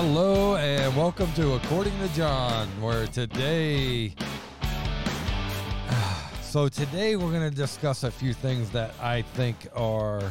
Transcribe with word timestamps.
Hello 0.00 0.54
and 0.54 0.96
welcome 0.96 1.26
to 1.32 1.54
According 1.54 1.98
to 1.98 2.08
John, 2.14 2.68
where 2.80 3.08
today. 3.08 4.14
So, 6.40 6.68
today 6.68 7.16
we're 7.16 7.32
going 7.32 7.50
to 7.50 7.54
discuss 7.54 8.04
a 8.04 8.10
few 8.12 8.32
things 8.32 8.70
that 8.70 8.94
I 9.02 9.22
think 9.22 9.56
are. 9.74 10.22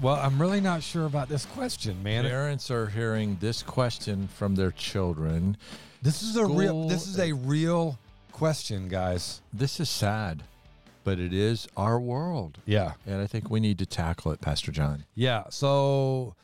Well, 0.00 0.14
I'm 0.16 0.40
really 0.40 0.62
not 0.62 0.82
sure 0.82 1.04
about 1.04 1.28
this 1.28 1.44
question, 1.44 2.02
man. 2.02 2.24
Parents 2.24 2.70
are 2.70 2.86
hearing 2.86 3.36
this 3.38 3.62
question 3.62 4.28
from 4.28 4.54
their 4.54 4.70
children. 4.70 5.58
This 6.00 6.22
is 6.22 6.36
a 6.36 6.46
real. 6.46 6.88
This 6.88 7.06
is 7.06 7.18
a 7.18 7.32
real 7.32 7.98
question, 8.32 8.88
guys. 8.88 9.42
This 9.52 9.78
is 9.78 9.90
sad, 9.90 10.42
but 11.04 11.18
it 11.18 11.34
is 11.34 11.68
our 11.76 12.00
world. 12.00 12.60
Yeah, 12.64 12.94
And 13.06 13.20
I 13.20 13.26
think 13.26 13.50
we 13.50 13.60
need 13.60 13.78
to 13.80 13.86
tackle 13.86 14.32
it, 14.32 14.40
Pastor 14.40 14.72
John. 14.72 15.04
yeah. 15.14 15.44
So, 15.50 16.34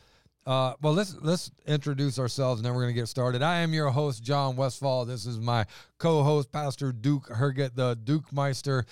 uh, 0.51 0.75
well, 0.83 0.93
let's 0.93 1.17
let's 1.21 1.53
introduce 1.65 2.19
ourselves, 2.19 2.59
and 2.59 2.67
then 2.67 2.75
we're 2.75 2.81
to 2.93 3.01
get 3.01 3.07
started. 3.07 3.41
I 3.41 3.59
am 3.59 3.73
your 3.73 3.91
host, 3.91 4.25
John 4.25 4.57
Westfall. 4.57 5.05
This 5.05 5.25
is 5.25 5.39
my 5.39 5.65
co-host, 5.99 6.51
Pastor 6.51 6.91
Duke 6.91 7.29
Herget, 7.29 7.77
the 7.77 7.97
Duke 8.03 8.33
Meister, 8.33 8.85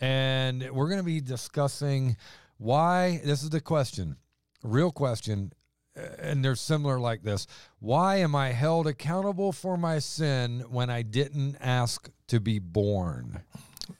and 0.00 0.68
we're 0.72 0.88
to 0.98 1.04
be 1.04 1.20
discussing 1.20 2.16
why. 2.58 3.20
This 3.24 3.44
is 3.44 3.50
the 3.50 3.60
question, 3.60 4.16
real 4.64 4.90
question, 4.90 5.52
and 5.94 6.44
they're 6.44 6.56
similar 6.56 6.98
like 6.98 7.22
this. 7.22 7.46
Why 7.78 8.16
am 8.16 8.34
I 8.34 8.48
held 8.48 8.88
accountable 8.88 9.52
for 9.52 9.76
my 9.76 10.00
sin 10.00 10.64
when 10.68 10.90
I 10.90 11.02
didn't 11.02 11.58
ask 11.60 12.10
to 12.26 12.40
be 12.40 12.58
born? 12.58 13.40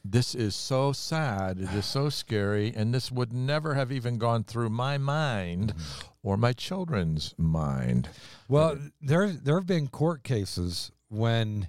This 0.04 0.34
is 0.34 0.54
so 0.54 0.92
sad. 0.92 1.58
It 1.58 1.72
is 1.72 1.86
so 1.86 2.08
scary. 2.10 2.72
And 2.74 2.94
this 2.94 3.10
would 3.10 3.32
never 3.32 3.74
have 3.74 3.92
even 3.92 4.18
gone 4.18 4.44
through 4.44 4.70
my 4.70 4.98
mind 4.98 5.74
mm-hmm. 5.74 6.08
or 6.22 6.36
my 6.36 6.52
children's 6.52 7.34
mind. 7.38 8.08
Well, 8.48 8.78
there 9.00 9.28
there 9.28 9.56
have 9.56 9.66
been 9.66 9.88
court 9.88 10.22
cases 10.22 10.90
when 11.08 11.68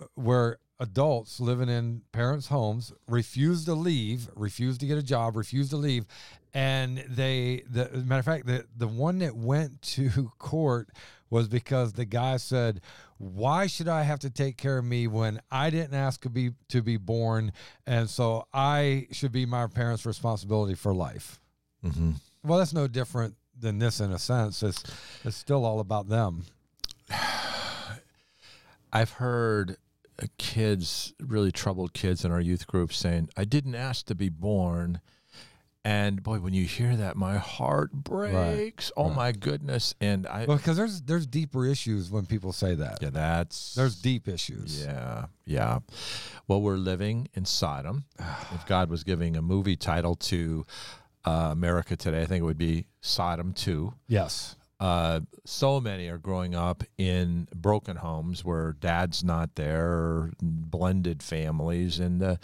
uh, 0.00 0.06
where 0.14 0.58
adults 0.78 1.40
living 1.40 1.68
in 1.68 2.02
parents' 2.12 2.48
homes 2.48 2.92
refuse 3.08 3.64
to 3.64 3.74
leave, 3.74 4.28
refuse 4.34 4.78
to 4.78 4.86
get 4.86 4.98
a 4.98 5.02
job, 5.02 5.36
refuse 5.36 5.70
to 5.70 5.76
leave, 5.76 6.04
and 6.52 6.98
they 7.08 7.62
the 7.68 7.88
matter 8.04 8.20
of 8.20 8.24
fact 8.24 8.46
the 8.46 8.64
the 8.76 8.88
one 8.88 9.18
that 9.18 9.36
went 9.36 9.80
to 9.82 10.32
court 10.38 10.88
was 11.30 11.48
because 11.48 11.92
the 11.92 12.04
guy 12.04 12.36
said, 12.36 12.80
"Why 13.18 13.66
should 13.66 13.88
I 13.88 14.02
have 14.02 14.18
to 14.20 14.30
take 14.30 14.56
care 14.56 14.78
of 14.78 14.84
me 14.84 15.06
when 15.06 15.40
I 15.50 15.70
didn't 15.70 15.94
ask 15.94 16.22
to 16.22 16.30
be 16.30 16.52
to 16.68 16.82
be 16.82 16.96
born, 16.96 17.52
and 17.86 18.08
so 18.08 18.46
I 18.52 19.08
should 19.12 19.32
be 19.32 19.46
my 19.46 19.66
parents' 19.66 20.06
responsibility 20.06 20.74
for 20.74 20.94
life." 20.94 21.40
Mm-hmm. 21.84 22.12
Well, 22.44 22.58
that's 22.58 22.72
no 22.72 22.86
different 22.86 23.34
than 23.58 23.78
this 23.78 24.00
in 24.00 24.12
a 24.12 24.18
sense. 24.18 24.62
It's 24.62 24.84
it's 25.24 25.36
still 25.36 25.64
all 25.64 25.80
about 25.80 26.08
them. 26.08 26.44
I've 28.92 29.10
heard 29.10 29.76
kids, 30.38 31.12
really 31.20 31.52
troubled 31.52 31.92
kids 31.92 32.24
in 32.24 32.32
our 32.32 32.40
youth 32.40 32.66
group 32.66 32.92
saying, 32.92 33.28
I 33.36 33.44
didn't 33.44 33.74
ask 33.74 34.06
to 34.06 34.14
be 34.14 34.28
born. 34.28 35.00
And 35.86 36.20
boy, 36.20 36.40
when 36.40 36.52
you 36.52 36.64
hear 36.64 36.96
that, 36.96 37.16
my 37.16 37.36
heart 37.36 37.92
breaks. 37.92 38.90
Oh 38.96 39.06
right. 39.06 39.16
my 39.16 39.32
goodness. 39.32 39.94
And 40.00 40.26
I, 40.26 40.44
Well, 40.44 40.56
because 40.56 40.76
there's 40.76 41.02
there's 41.02 41.28
deeper 41.28 41.64
issues 41.64 42.10
when 42.10 42.26
people 42.26 42.52
say 42.52 42.74
that. 42.74 42.98
yeah, 43.00 43.10
that's, 43.10 43.74
There's 43.76 43.94
deep 43.94 44.26
issues. 44.26 44.84
yeah, 44.84 45.26
yeah. 45.44 45.78
Well, 46.48 46.60
we're 46.60 46.74
living 46.76 47.28
in 47.34 47.44
Sodom. 47.44 48.04
if 48.52 48.66
God 48.66 48.90
was 48.90 49.04
giving 49.04 49.36
a 49.36 49.42
movie 49.42 49.76
title 49.76 50.16
to 50.16 50.66
uh, 51.24 51.50
America 51.52 51.94
today, 51.96 52.22
I 52.22 52.26
think 52.26 52.42
it 52.42 52.46
would 52.46 52.58
be 52.58 52.86
Sodom 53.00 53.52
2. 53.52 53.94
Yes. 54.08 54.56
uh, 54.80 55.20
so 55.44 55.80
many 55.80 56.08
are 56.08 56.18
growing 56.18 56.56
up 56.56 56.82
in 56.98 57.46
broken 57.54 57.96
homes 57.98 58.44
where 58.44 58.72
dad's 58.80 59.22
not 59.22 59.54
there, 59.54 60.30
blended 60.42 61.22
families, 61.22 62.00
and 62.00 62.20
uh, 62.22 62.36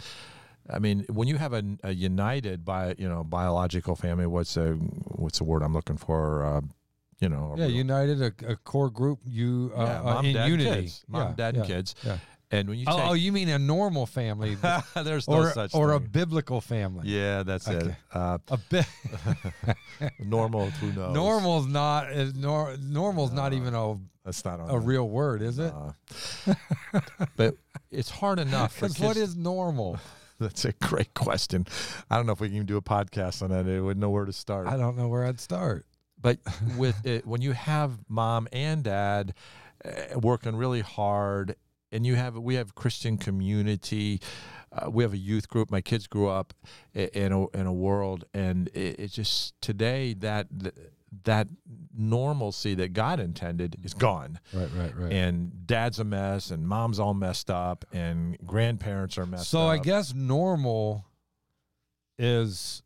I 0.69 0.79
mean, 0.79 1.05
when 1.09 1.27
you 1.27 1.37
have 1.37 1.53
a, 1.53 1.63
a 1.83 1.91
united 1.91 2.63
by 2.63 2.95
you 2.97 3.07
know 3.09 3.23
biological 3.23 3.95
family, 3.95 4.25
what's 4.25 4.55
a 4.57 4.73
what's 4.73 5.37
the 5.39 5.43
word 5.43 5.61
I'm 5.63 5.73
looking 5.73 5.97
for? 5.97 6.43
Uh, 6.43 6.61
you 7.19 7.29
know, 7.29 7.53
a 7.53 7.57
Yeah. 7.57 7.65
real- 7.65 7.75
United, 7.75 8.21
a, 8.21 8.51
a 8.51 8.55
core 8.55 8.89
group. 8.89 9.19
You 9.25 9.71
uh, 9.75 9.81
yeah, 9.83 9.99
uh, 9.99 10.03
mom, 10.03 10.25
in 10.25 10.33
dad, 10.33 10.47
unity. 10.49 10.69
kids, 10.81 11.03
mom, 11.07 11.21
Yeah, 11.21 11.33
dad, 11.35 11.55
yeah, 11.55 11.61
and 11.61 11.67
kids, 11.69 11.95
Yeah. 12.03 12.17
and 12.51 12.69
when 12.69 12.79
you 12.79 12.85
Oh, 12.87 12.97
take, 12.97 13.09
oh, 13.09 13.13
you 13.13 13.31
mean 13.31 13.49
a 13.49 13.59
normal 13.59 14.05
family, 14.05 14.55
there's 14.95 15.27
no 15.27 15.35
or 15.35 15.51
such 15.53 15.73
or 15.75 15.91
a 15.93 15.99
biblical 15.99 16.59
family? 16.61 17.07
yeah, 17.09 17.43
that's 17.43 17.67
it. 17.67 17.93
Uh, 18.13 18.37
A 18.49 18.57
bit. 18.57 18.85
normal, 20.19 20.71
who 20.71 20.91
knows? 20.91 21.13
normal's 21.13 21.67
not 21.67 22.11
is 22.11 22.35
nor, 22.35 22.75
normal's 22.81 23.31
not 23.31 23.53
even 23.53 23.73
a, 23.75 23.95
That's 24.25 24.43
not 24.45 24.59
a 24.61 24.67
the- 24.67 24.79
real 24.79 25.07
word, 25.09 25.41
is 25.41 25.59
it? 25.59 25.73
uh, 25.73 26.53
but 27.35 27.55
it's 27.91 28.09
hard 28.09 28.39
enough 28.39 28.75
Because 28.75 28.99
what 28.99 29.17
is 29.17 29.35
normal? 29.35 29.99
That's 30.47 30.65
a 30.65 30.73
great 30.73 31.13
question. 31.13 31.65
I 32.09 32.17
don't 32.17 32.25
know 32.25 32.33
if 32.33 32.39
we 32.39 32.47
can 32.47 32.55
even 32.55 32.67
do 32.67 32.77
a 32.77 32.81
podcast 32.81 33.41
on 33.41 33.49
that. 33.51 33.67
I 33.67 33.79
wouldn't 33.79 34.01
know 34.01 34.09
where 34.09 34.25
to 34.25 34.33
start. 34.33 34.67
I 34.67 34.77
don't 34.77 34.97
know 34.97 35.07
where 35.07 35.25
I'd 35.25 35.39
start. 35.39 35.85
But 36.21 36.39
with 36.77 37.05
it, 37.05 37.25
when 37.25 37.41
you 37.41 37.53
have 37.53 37.99
mom 38.07 38.47
and 38.51 38.83
dad 38.83 39.33
uh, 39.85 40.19
working 40.19 40.55
really 40.55 40.81
hard, 40.81 41.55
and 41.91 42.05
you 42.05 42.15
have 42.15 42.35
we 42.35 42.55
have 42.55 42.75
Christian 42.75 43.17
community, 43.17 44.19
uh, 44.71 44.89
we 44.89 45.03
have 45.03 45.13
a 45.13 45.17
youth 45.17 45.47
group. 45.47 45.69
My 45.69 45.81
kids 45.81 46.07
grew 46.07 46.27
up 46.27 46.53
in 46.93 47.31
a 47.31 47.47
in 47.49 47.67
a 47.67 47.73
world, 47.73 48.25
and 48.33 48.67
it, 48.69 48.99
it's 48.99 49.13
just 49.13 49.53
today 49.61 50.13
that 50.15 50.47
that 50.51 50.75
normalcy 51.95 52.73
that 52.75 52.93
God 52.93 53.19
intended 53.19 53.77
is 53.83 53.93
gone 53.93 54.39
Right, 54.53 54.69
right, 54.75 54.95
right. 54.97 55.11
and 55.13 55.65
dad's 55.67 55.99
a 55.99 56.03
mess 56.03 56.49
and 56.51 56.67
mom's 56.67 56.99
all 56.99 57.13
messed 57.13 57.49
up 57.51 57.85
and 57.93 58.37
grandparents 58.45 59.17
are 59.17 59.25
messed 59.25 59.49
So 59.49 59.59
up. 59.59 59.63
So 59.65 59.69
I 59.69 59.77
guess 59.77 60.13
normal 60.13 61.05
is 62.17 62.81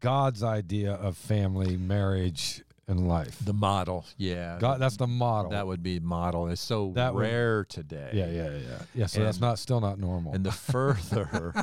God's 0.00 0.42
idea 0.42 0.92
of 0.92 1.16
family, 1.16 1.76
marriage, 1.76 2.62
and 2.88 3.06
life. 3.08 3.36
the 3.44 3.52
model, 3.52 4.04
yeah. 4.16 4.58
God, 4.60 4.80
that's 4.80 4.96
the 4.96 5.06
model. 5.06 5.50
that 5.52 5.66
would 5.66 5.82
be 5.82 6.00
model. 6.00 6.48
It's 6.48 6.60
so 6.60 6.92
That 6.94 7.14
would- 7.14 7.20
rare 7.22 7.64
today. 7.64 8.10
yeah, 8.12 8.26
yeah, 8.26 8.50
yeah, 8.56 8.78
yeah. 8.94 9.06
So 9.06 9.22
that's 9.24 9.40
not 9.40 9.58
still 9.58 9.80
not 9.80 9.98
normal. 9.98 10.32
And 10.34 10.44
the 10.44 10.52
further, 10.72 11.54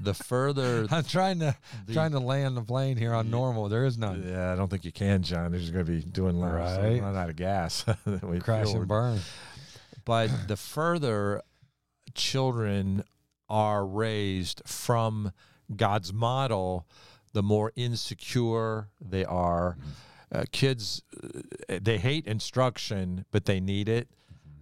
the 0.00 0.14
further, 0.14 0.86
I'm 0.90 1.04
trying 1.04 1.38
to 1.40 1.56
the- 1.86 1.92
trying 1.94 2.12
to 2.12 2.20
land 2.20 2.56
the 2.56 2.62
plane 2.62 2.96
here 2.96 3.14
on 3.14 3.26
Yeah. 3.26 3.30
normal. 3.32 3.68
There 3.68 3.84
is 3.86 3.96
none. 3.98 4.22
yeah, 4.26 4.52
I 4.52 4.56
don't 4.56 4.68
think 4.68 4.84
you 4.84 4.92
can, 4.92 5.22
John. 5.22 5.50
They're 5.50 5.60
just 5.60 5.72
going 5.72 5.84
to 5.86 5.90
be 5.90 6.02
doing 6.02 6.38
laps, 6.38 6.78
Right. 6.78 7.00
run 7.02 7.16
out 7.16 7.30
of 7.30 7.36
gas. 7.36 7.84
We 8.22 8.38
Crash 8.40 8.72
and 8.74 8.86
burn. 8.86 9.20
But 10.04 10.30
the 10.48 10.56
further 10.56 11.40
children 12.14 13.04
are 13.48 13.86
raised 13.86 14.62
from 14.66 15.32
God's 15.74 16.12
model, 16.12 16.86
the 17.32 17.42
more 17.42 17.72
insecure 17.76 18.88
they 19.00 19.24
are. 19.24 19.76
Mm-hmm. 19.80 19.90
Uh, 20.34 20.44
kids, 20.52 21.02
uh, 21.22 21.78
they 21.80 21.98
hate 21.98 22.26
instruction, 22.26 23.24
but 23.30 23.44
they 23.44 23.60
need 23.60 23.88
it. 23.88 24.08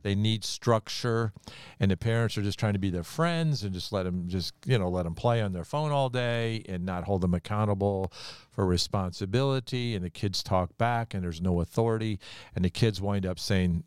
They 0.03 0.16
need 0.16 0.43
structure, 0.44 1.33
and 1.78 1.91
the 1.93 1.97
parents 1.97 2.37
are 2.37 2.43
just 2.43 2.59
trying 2.59 2.72
to 2.72 2.81
be 2.81 2.91
their 2.91 3.05
friends 3.05 3.62
and 3.62 3.72
just 3.72 3.93
let 3.93 4.03
them 4.03 4.27
just 4.27 4.53
you 4.66 4.77
know 4.77 4.88
let 4.88 5.05
them 5.05 5.15
play 5.15 5.41
on 5.41 5.53
their 5.53 5.65
phone 5.65 5.93
all 5.93 6.09
day 6.09 6.65
and 6.69 6.84
not 6.84 7.05
hold 7.05 7.21
them 7.21 7.34
accountable 7.34 8.12
for 8.50 8.66
responsibility. 8.66 9.94
And 9.94 10.05
the 10.05 10.10
kids 10.10 10.43
talk 10.43 10.77
back, 10.77 11.15
and 11.15 11.22
there's 11.22 11.41
no 11.41 11.60
authority, 11.60 12.19
and 12.54 12.65
the 12.65 12.71
kids 12.71 13.00
wind 13.00 13.25
up 13.25 13.39
saying 13.39 13.84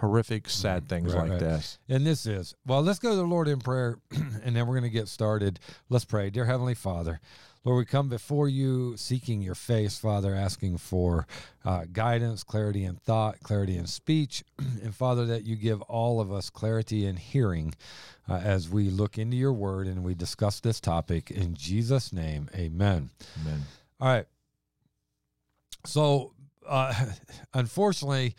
horrific, 0.00 0.48
sad 0.48 0.88
things 0.88 1.14
Right, 1.14 1.22
like 1.22 1.30
right. 1.32 1.40
this. 1.40 1.78
And 1.88 2.06
this 2.06 2.26
is 2.26 2.54
well. 2.66 2.82
Let's 2.82 2.98
go 2.98 3.10
to 3.10 3.16
the 3.16 3.22
Lord 3.24 3.48
in 3.48 3.60
prayer, 3.60 3.98
and 4.44 4.54
then 4.54 4.66
we're 4.66 4.74
going 4.78 4.82
to 4.82 4.90
get 4.90 5.08
started. 5.08 5.58
Let's 5.88 6.04
pray, 6.04 6.28
dear 6.28 6.44
Heavenly 6.44 6.74
Father. 6.74 7.20
Lord, 7.64 7.78
we 7.78 7.84
come 7.86 8.10
before 8.10 8.46
you 8.46 8.94
seeking 8.98 9.40
your 9.40 9.54
face, 9.54 9.98
Father, 9.98 10.34
asking 10.34 10.76
for 10.78 11.26
uh, 11.64 11.84
guidance, 11.90 12.44
clarity 12.44 12.84
in 12.84 12.96
thought, 12.96 13.40
clarity 13.40 13.78
in 13.78 13.86
speech, 13.86 14.44
and 14.58 14.94
Father, 14.94 15.24
that 15.26 15.46
you 15.46 15.56
give 15.56 15.80
all 15.82 16.20
of 16.20 16.30
us 16.30 16.50
clarity 16.50 17.06
in 17.06 17.16
hearing 17.16 17.74
uh, 18.28 18.34
as 18.34 18.68
we 18.68 18.90
look 18.90 19.16
into 19.16 19.36
your 19.36 19.52
word 19.54 19.86
and 19.86 20.04
we 20.04 20.14
discuss 20.14 20.60
this 20.60 20.78
topic. 20.78 21.30
In 21.30 21.54
Jesus' 21.54 22.12
name, 22.12 22.50
amen. 22.54 23.08
Amen. 23.40 23.62
All 23.98 24.08
right. 24.08 24.26
So, 25.86 26.34
uh, 26.68 26.92
unfortunately, 27.54 28.34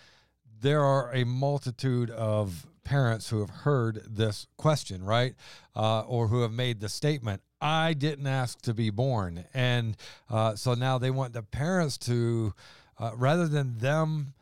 there 0.62 0.83
are 0.83 1.12
a 1.13 1.24
multitude 1.24 2.12
of 2.12 2.68
parents 2.83 3.30
who 3.30 3.39
have 3.39 3.50
heard 3.50 4.04
this 4.07 4.45
question, 4.56 5.04
right? 5.04 5.33
Uh, 5.75 6.01
or 6.01 6.27
who 6.27 6.42
have 6.44 6.51
made 6.51 6.80
the 6.80 6.89
statement, 6.89 7.42
I 7.62 7.94
didn't 7.94 8.28
ask 8.28 8.62
to 8.62 8.74
be 8.74 8.90
born. 8.90 9.46
And 9.54 9.98
uh, 10.30 10.56
so 10.56 10.74
now 10.74 10.98
they 10.98 11.12
want 11.12 11.34
the 11.34 11.44
parents 11.44 11.98
to, 12.00 12.54
uh, 13.00 13.12
rather 13.16 13.48
than 13.48 13.78
them 13.78 14.34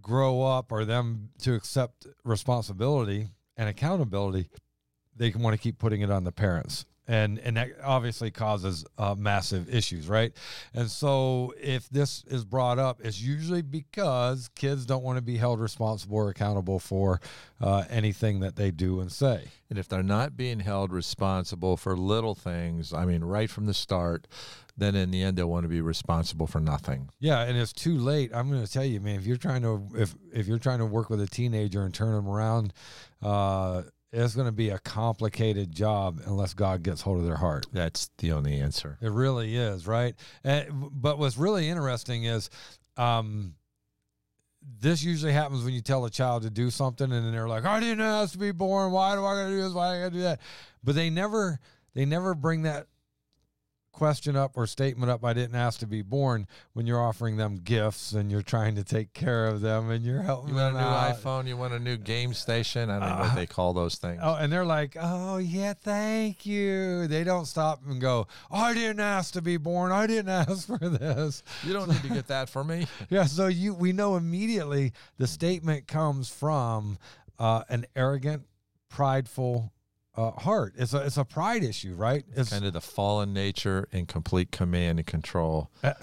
grow 0.00 0.42
up 0.42 0.72
or 0.72 0.84
them 0.84 1.30
to 1.40 1.54
accept 1.54 2.06
responsibility 2.24 3.28
and 3.56 3.68
accountability, 3.68 4.48
they 5.16 5.30
want 5.30 5.54
to 5.54 5.62
keep 5.62 5.78
putting 5.78 6.00
it 6.00 6.10
on 6.10 6.24
the 6.24 6.32
parents. 6.32 6.84
And 7.12 7.38
and 7.40 7.58
that 7.58 7.68
obviously 7.84 8.30
causes 8.30 8.86
uh, 8.96 9.14
massive 9.16 9.72
issues, 9.72 10.08
right? 10.08 10.32
And 10.72 10.90
so 10.90 11.52
if 11.60 11.86
this 11.90 12.24
is 12.26 12.46
brought 12.46 12.78
up, 12.78 13.00
it's 13.04 13.20
usually 13.20 13.60
because 13.60 14.48
kids 14.54 14.86
don't 14.86 15.02
want 15.02 15.18
to 15.18 15.22
be 15.22 15.36
held 15.36 15.60
responsible 15.60 16.16
or 16.16 16.30
accountable 16.30 16.78
for 16.78 17.20
uh, 17.60 17.84
anything 17.90 18.40
that 18.40 18.56
they 18.56 18.70
do 18.70 18.98
and 19.00 19.12
say. 19.12 19.48
And 19.68 19.78
if 19.78 19.88
they're 19.88 20.02
not 20.02 20.38
being 20.38 20.60
held 20.60 20.90
responsible 20.90 21.76
for 21.76 21.98
little 21.98 22.34
things, 22.34 22.94
I 22.94 23.04
mean, 23.04 23.22
right 23.22 23.50
from 23.50 23.66
the 23.66 23.74
start, 23.74 24.26
then 24.74 24.94
in 24.94 25.10
the 25.10 25.22
end 25.22 25.36
they'll 25.36 25.50
want 25.50 25.64
to 25.64 25.68
be 25.68 25.82
responsible 25.82 26.46
for 26.46 26.60
nothing. 26.60 27.10
Yeah, 27.20 27.42
and 27.42 27.58
it's 27.58 27.74
too 27.74 27.98
late. 27.98 28.30
I'm 28.34 28.50
going 28.50 28.64
to 28.64 28.72
tell 28.72 28.86
you, 28.86 29.02
man. 29.02 29.16
If 29.16 29.26
you're 29.26 29.36
trying 29.36 29.62
to 29.62 29.86
if 29.94 30.14
if 30.32 30.46
you're 30.46 30.58
trying 30.58 30.78
to 30.78 30.86
work 30.86 31.10
with 31.10 31.20
a 31.20 31.26
teenager 31.26 31.84
and 31.84 31.92
turn 31.92 32.14
them 32.14 32.26
around, 32.26 32.72
uh, 33.20 33.82
it's 34.12 34.34
going 34.34 34.46
to 34.46 34.52
be 34.52 34.70
a 34.70 34.78
complicated 34.78 35.72
job 35.74 36.20
unless 36.26 36.54
God 36.54 36.82
gets 36.82 37.00
hold 37.00 37.18
of 37.18 37.24
their 37.24 37.36
heart. 37.36 37.66
That's 37.72 38.10
the 38.18 38.32
only 38.32 38.60
answer. 38.60 38.98
It 39.00 39.10
really 39.10 39.56
is, 39.56 39.86
right? 39.86 40.14
And, 40.44 40.66
but 40.92 41.18
what's 41.18 41.36
really 41.36 41.68
interesting 41.68 42.24
is. 42.24 42.50
Um, 42.96 43.54
this 44.80 45.02
usually 45.02 45.32
happens 45.32 45.64
when 45.64 45.74
you 45.74 45.80
tell 45.80 46.04
a 46.04 46.10
child 46.10 46.42
to 46.42 46.50
do 46.50 46.70
something 46.70 47.10
and 47.10 47.24
then 47.24 47.32
they're 47.32 47.48
like, 47.48 47.64
I 47.64 47.80
didn't 47.80 48.00
ask 48.00 48.32
to 48.32 48.38
be 48.38 48.52
born. 48.52 48.92
Why 48.92 49.14
do 49.14 49.24
I 49.24 49.34
gotta 49.34 49.50
do 49.50 49.60
this? 49.60 49.72
Why 49.72 49.90
do 49.92 49.96
I 49.96 50.00
gotta 50.04 50.14
do 50.14 50.22
that? 50.22 50.40
But 50.84 50.94
they 50.94 51.10
never 51.10 51.58
they 51.94 52.04
never 52.04 52.34
bring 52.34 52.62
that 52.62 52.86
question 53.92 54.34
up 54.36 54.52
or 54.56 54.66
statement 54.66 55.10
up 55.10 55.24
I 55.24 55.32
didn't 55.32 55.54
ask 55.54 55.78
to 55.80 55.86
be 55.86 56.02
born 56.02 56.46
when 56.72 56.86
you're 56.86 57.00
offering 57.00 57.36
them 57.36 57.56
gifts 57.56 58.12
and 58.12 58.30
you're 58.30 58.42
trying 58.42 58.74
to 58.76 58.84
take 58.84 59.12
care 59.12 59.46
of 59.46 59.60
them 59.60 59.90
and 59.90 60.04
you're 60.04 60.22
helping 60.22 60.50
You 60.50 60.54
want 60.56 60.74
a 60.76 60.78
new 60.80 60.84
out. 60.84 61.16
iPhone? 61.16 61.46
You 61.46 61.56
want 61.56 61.74
a 61.74 61.78
new 61.78 61.96
game 61.96 62.32
station? 62.34 62.90
I 62.90 62.98
don't 62.98 63.08
know 63.08 63.14
Uh, 63.16 63.26
what 63.28 63.34
they 63.34 63.46
call 63.46 63.72
those 63.74 63.96
things. 63.96 64.20
Oh, 64.22 64.34
and 64.34 64.52
they're 64.52 64.64
like, 64.64 64.96
"Oh 65.00 65.36
yeah, 65.36 65.74
thank 65.74 66.46
you." 66.46 67.06
They 67.06 67.22
don't 67.24 67.46
stop 67.46 67.80
and 67.86 68.00
go, 68.00 68.26
"I 68.50 68.72
didn't 68.74 69.00
ask 69.00 69.34
to 69.34 69.42
be 69.42 69.56
born. 69.58 69.92
I 69.92 70.06
didn't 70.06 70.28
ask 70.48 70.66
for 70.66 70.78
this." 70.78 71.42
You 71.62 71.72
don't 71.72 71.88
need 71.90 72.02
to 72.02 72.08
get 72.08 72.28
that 72.28 72.48
for 72.48 72.64
me. 72.64 72.86
Yeah, 73.10 73.24
so 73.26 73.46
you 73.48 73.74
we 73.74 73.92
know 73.92 74.16
immediately 74.16 74.92
the 75.18 75.26
statement 75.26 75.86
comes 75.86 76.28
from 76.30 76.98
uh, 77.38 77.62
an 77.68 77.84
arrogant, 77.94 78.44
prideful 78.88 79.72
uh, 80.16 80.30
heart. 80.32 80.74
It's 80.76 80.94
a 80.94 80.98
it's 80.98 81.16
a 81.16 81.24
pride 81.24 81.62
issue, 81.64 81.94
right? 81.94 82.24
It's 82.34 82.50
kind 82.50 82.64
of 82.64 82.72
the 82.72 82.80
fallen 82.80 83.32
nature 83.32 83.88
and 83.92 84.06
complete 84.06 84.50
command 84.52 84.98
and 84.98 85.06
control. 85.06 85.70
Uh, 85.82 85.94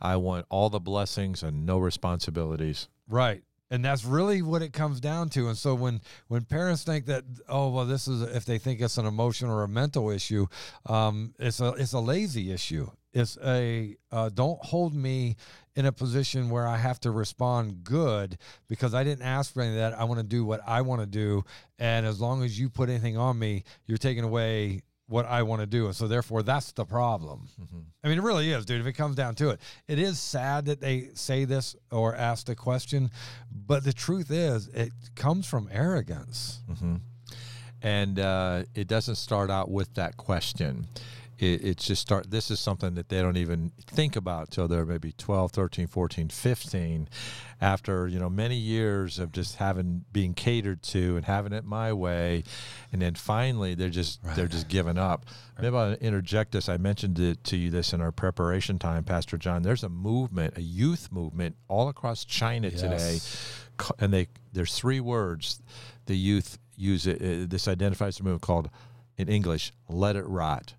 I 0.00 0.16
want 0.16 0.46
all 0.48 0.70
the 0.70 0.80
blessings 0.80 1.42
and 1.42 1.66
no 1.66 1.78
responsibilities. 1.78 2.88
right. 3.08 3.42
And 3.70 3.84
that's 3.84 4.02
really 4.02 4.40
what 4.40 4.62
it 4.62 4.72
comes 4.72 4.98
down 4.98 5.28
to. 5.30 5.48
And 5.48 5.58
so 5.58 5.74
when 5.74 6.00
when 6.28 6.44
parents 6.46 6.84
think 6.84 7.04
that 7.04 7.24
oh 7.50 7.68
well 7.68 7.84
this 7.84 8.08
is 8.08 8.22
if 8.22 8.46
they 8.46 8.56
think 8.56 8.80
it's 8.80 8.96
an 8.96 9.04
emotional 9.04 9.54
or 9.54 9.64
a 9.64 9.68
mental 9.68 10.08
issue, 10.08 10.46
um, 10.86 11.34
it's 11.38 11.60
a 11.60 11.74
it's 11.74 11.92
a 11.92 12.00
lazy 12.00 12.50
issue. 12.50 12.90
It's 13.12 13.36
a 13.44 13.94
uh, 14.10 14.30
don't 14.30 14.58
hold 14.64 14.94
me 14.94 15.36
in 15.78 15.86
a 15.86 15.92
position 15.92 16.50
where 16.50 16.66
I 16.66 16.76
have 16.76 16.98
to 17.00 17.12
respond 17.12 17.84
good 17.84 18.36
because 18.66 18.94
I 18.94 19.04
didn't 19.04 19.22
ask 19.22 19.54
for 19.54 19.62
any 19.62 19.70
of 19.70 19.76
that. 19.76 19.96
I 19.96 20.02
want 20.02 20.18
to 20.18 20.26
do 20.26 20.44
what 20.44 20.60
I 20.66 20.80
want 20.82 21.02
to 21.02 21.06
do, 21.06 21.44
and 21.78 22.04
as 22.04 22.20
long 22.20 22.42
as 22.42 22.58
you 22.58 22.68
put 22.68 22.88
anything 22.88 23.16
on 23.16 23.38
me, 23.38 23.62
you're 23.86 23.96
taking 23.96 24.24
away 24.24 24.82
what 25.06 25.24
I 25.24 25.44
want 25.44 25.60
to 25.60 25.66
do. 25.66 25.86
And 25.86 25.94
so 25.94 26.08
therefore 26.08 26.42
that's 26.42 26.72
the 26.72 26.84
problem. 26.84 27.46
I 28.02 28.08
mean, 28.08 28.18
it 28.18 28.22
really 28.22 28.50
is, 28.50 28.66
dude. 28.66 28.80
If 28.80 28.88
it 28.88 28.94
comes 28.94 29.14
down 29.14 29.36
to 29.36 29.50
it, 29.50 29.60
it 29.86 30.00
is 30.00 30.18
sad 30.18 30.64
that 30.66 30.80
they 30.80 31.10
say 31.14 31.44
this 31.44 31.76
or 31.92 32.16
ask 32.16 32.46
the 32.46 32.56
question, 32.56 33.10
but 33.50 33.84
the 33.84 33.92
truth 33.92 34.32
is, 34.32 34.66
it 34.68 34.90
comes 35.14 35.46
from 35.46 35.68
arrogance. 35.70 36.58
and 37.82 38.18
uh, 38.18 38.64
it 38.74 38.88
doesn't 38.88 39.14
start 39.14 39.48
out 39.48 39.70
with 39.70 39.94
that 39.94 40.16
question 40.16 40.88
it, 41.38 41.64
it's 41.64 41.86
just 41.86 42.02
start 42.02 42.30
this 42.30 42.50
is 42.50 42.60
something 42.60 42.94
that 42.94 43.08
they 43.08 43.20
don't 43.22 43.36
even 43.36 43.72
think 43.86 44.16
about 44.16 44.50
till 44.50 44.68
they're 44.68 44.84
maybe 44.86 45.12
12 45.12 45.52
13 45.52 45.86
14 45.86 46.28
15 46.28 47.08
after 47.60 48.06
you 48.08 48.18
know 48.18 48.28
many 48.30 48.56
years 48.56 49.18
of 49.18 49.32
just 49.32 49.56
having 49.56 50.04
being 50.12 50.34
catered 50.34 50.82
to 50.82 51.16
and 51.16 51.24
having 51.24 51.52
it 51.52 51.64
my 51.64 51.92
way. 51.92 52.44
And 52.92 53.02
then 53.02 53.14
finally 53.14 53.74
they're 53.74 53.88
just 53.90 54.20
they're 54.36 54.48
just 54.48 54.68
giving 54.68 54.98
up. 54.98 55.26
Maybe 55.60 55.76
i'll 55.76 55.92
interject 55.94 56.52
this. 56.52 56.68
I 56.68 56.76
mentioned 56.76 57.18
it 57.18 57.42
to 57.44 57.56
you 57.56 57.70
this 57.70 57.92
in 57.92 58.00
our 58.00 58.12
preparation 58.12 58.78
time 58.78 59.04
pastor 59.04 59.36
john. 59.38 59.62
There's 59.62 59.82
a 59.84 59.88
movement 59.88 60.56
a 60.56 60.62
youth 60.62 61.10
movement 61.10 61.56
all 61.68 61.88
across 61.88 62.24
china 62.24 62.70
today 62.70 63.14
Yes. 63.14 63.64
ca- 63.76 63.94
and 63.98 64.12
they 64.12 64.28
there's 64.52 64.74
three 64.74 65.00
words 65.00 65.60
the 66.06 66.16
youth 66.16 66.58
use 66.76 67.06
it 67.06 67.20
uh, 67.20 67.46
this 67.48 67.66
identifies 67.68 68.16
the 68.18 68.22
movement 68.24 68.42
called 68.42 68.70
in 69.16 69.28
english 69.28 69.72
let 69.88 70.14
it 70.16 70.24
rot 70.26 70.74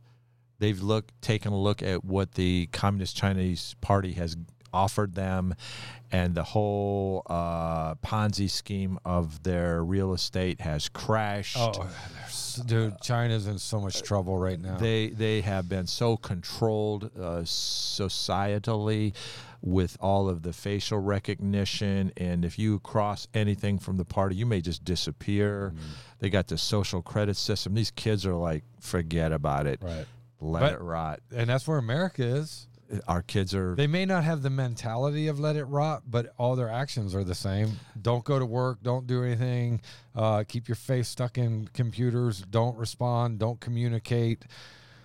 they've 0.59 0.81
looked 0.81 1.19
taken 1.21 1.51
a 1.53 1.57
look 1.59 1.81
at 1.81 2.03
what 2.06 2.33
the 2.33 2.67
communist 2.71 3.15
chinese 3.17 3.75
party 3.81 4.13
has 4.13 4.38
offered 4.71 5.15
them 5.15 5.56
and 6.11 6.35
the 6.35 6.44
whole 6.44 7.23
uh, 7.27 7.95
ponzi 7.95 8.47
scheme 8.50 9.00
of 9.03 9.41
their 9.41 9.83
real 9.83 10.13
estate 10.13 10.61
has 10.61 10.88
crashed 10.89 11.57
Oh, 11.59 11.89
dude, 12.67 13.00
China's 13.01 13.47
in 13.47 13.57
so 13.57 13.79
much 13.79 14.03
trouble 14.03 14.38
right 14.38 14.59
now. 14.61 14.77
they 14.77 15.07
they 15.09 15.41
have 15.41 15.67
been 15.67 15.88
so 15.88 16.17
controlled 16.17 17.05
uh, 17.19 17.41
societally 17.44 19.13
with 19.62 19.97
all 20.00 20.29
of 20.29 20.41
the 20.44 20.53
facial 20.53 21.00
recognition 21.00 22.12
and 22.15 22.45
if 22.45 22.57
you 22.57 22.79
cross 22.79 23.27
anything 23.33 23.77
from 23.77 23.97
the 23.97 24.05
party 24.05 24.35
you 24.35 24.45
may 24.45 24.62
just 24.62 24.83
disappear 24.85 25.73
Mm-hmm. 25.75 25.85
they 26.19 26.29
got 26.29 26.47
the 26.47 26.57
social 26.57 27.01
credit 27.01 27.35
system 27.38 27.73
these 27.73 27.91
kids 27.91 28.25
are 28.25 28.35
like 28.35 28.63
forget 28.79 29.31
about 29.31 29.65
it 29.67 29.79
right. 29.81 30.05
Let 30.39 30.62
But- 30.62 30.74
it 30.74 30.81
rot 30.81 31.19
And 31.36 31.50
that's 31.50 31.68
where 31.68 31.77
America 31.77 32.24
is. 32.24 32.68
our 33.07 33.21
kids 33.21 33.53
are 33.53 33.75
They 33.75 33.86
may 33.88 34.06
not 34.06 34.24
have 34.24 34.41
the 34.41 34.50
mentality 34.50 35.27
of 35.27 35.39
let 35.39 35.56
it 35.56 35.65
rot, 35.65 36.03
but 36.09 36.33
all 36.38 36.56
their 36.56 36.69
actions 36.69 37.13
are 37.13 37.24
the 37.24 37.36
same. 37.36 37.80
Don't 38.01 38.24
go 38.24 38.39
to 38.39 38.45
work. 38.45 38.80
Don't 38.81 39.06
do 39.06 39.24
anything. 39.24 39.81
Uh, 40.15 40.44
keep 40.47 40.68
your 40.68 40.75
face 40.75 41.07
stuck 41.07 41.38
in 41.38 41.68
computers. 41.74 42.41
Don't 42.50 42.75
respond. 42.77 43.38
Don't 43.39 43.59
communicate. 43.59 44.44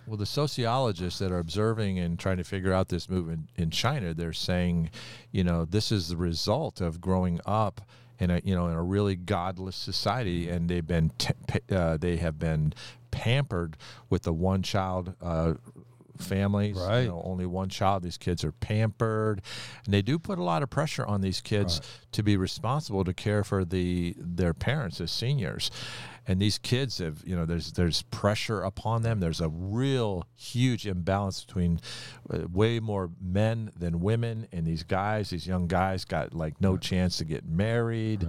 Well, 0.07 0.17
the 0.19 0.27
sociologists 0.27 1.19
that 1.21 1.33
are 1.33 1.39
observing 1.39 1.99
and 1.99 2.19
trying 2.19 2.37
to 2.37 2.45
figure 2.45 2.73
out 2.73 2.89
this 2.89 3.09
movement 3.09 3.49
in 3.57 3.71
China, 3.71 4.13
they're 4.15 4.33
saying, 4.35 4.91
you 5.33 5.45
know, 5.45 5.65
this 5.65 5.91
is 5.91 6.09
the 6.09 6.17
result 6.17 6.81
of 6.83 7.01
growing 7.01 7.41
up 7.47 7.81
in 8.21 8.31
a 8.31 8.41
you 8.45 8.55
know 8.55 8.69
in 8.69 8.75
a 8.75 8.83
really 8.83 9.17
godless 9.17 9.75
society, 9.77 10.49
and 10.49 10.69
they've 10.69 10.87
been, 10.87 11.11
t- 11.19 11.33
uh, 11.71 11.97
they 11.97 12.17
have 12.19 12.39
been 12.39 12.73
pampered 13.15 13.77
with 14.11 14.23
the 14.25 14.33
one 14.33 14.63
child. 14.63 15.15
Uh, 15.23 15.55
families 16.19 16.77
Right. 16.77 17.01
you 17.01 17.09
know 17.09 17.21
only 17.25 17.45
one 17.47 17.69
child. 17.69 18.05
These 18.05 18.19
kids 18.19 18.45
are 18.45 18.53
pampered 18.53 19.43
and 19.85 19.93
they 19.93 20.01
do 20.01 20.17
put 20.17 20.39
a 20.39 20.45
lot 20.45 20.63
of 20.63 20.71
pressure 20.71 21.05
on 21.05 21.23
these 21.23 21.41
kids 21.41 21.81
to 22.13 22.23
be 22.23 22.37
responsible 22.37 23.03
to 23.03 23.13
care 23.13 23.43
for 23.43 23.65
the 23.65 24.15
their 24.19 24.55
parents 24.55 25.01
as 25.01 25.11
seniors. 25.11 25.73
And 26.27 26.41
these 26.41 26.57
kids 26.57 26.99
have 26.99 27.23
you 27.27 27.35
know 27.35 27.45
there's 27.45 27.73
there's 27.73 28.03
pressure 28.03 28.63
upon 28.63 29.03
them. 29.03 29.19
There's 29.19 29.41
a 29.41 29.49
real 29.49 30.25
huge 30.37 30.87
imbalance 30.87 31.45
between 31.45 31.81
uh, 32.31 32.47
way 32.53 32.79
more 32.79 33.11
men 33.21 33.73
than 33.77 33.99
women. 33.99 34.47
And 34.53 34.65
these 34.65 34.85
guys 34.85 35.31
these 35.31 35.49
young 35.49 35.67
guys 35.67 36.05
got 36.05 36.33
like 36.33 36.61
no 36.61 36.77
chance 36.77 37.19
to 37.19 37.25
get 37.25 37.45
married. 37.45 38.25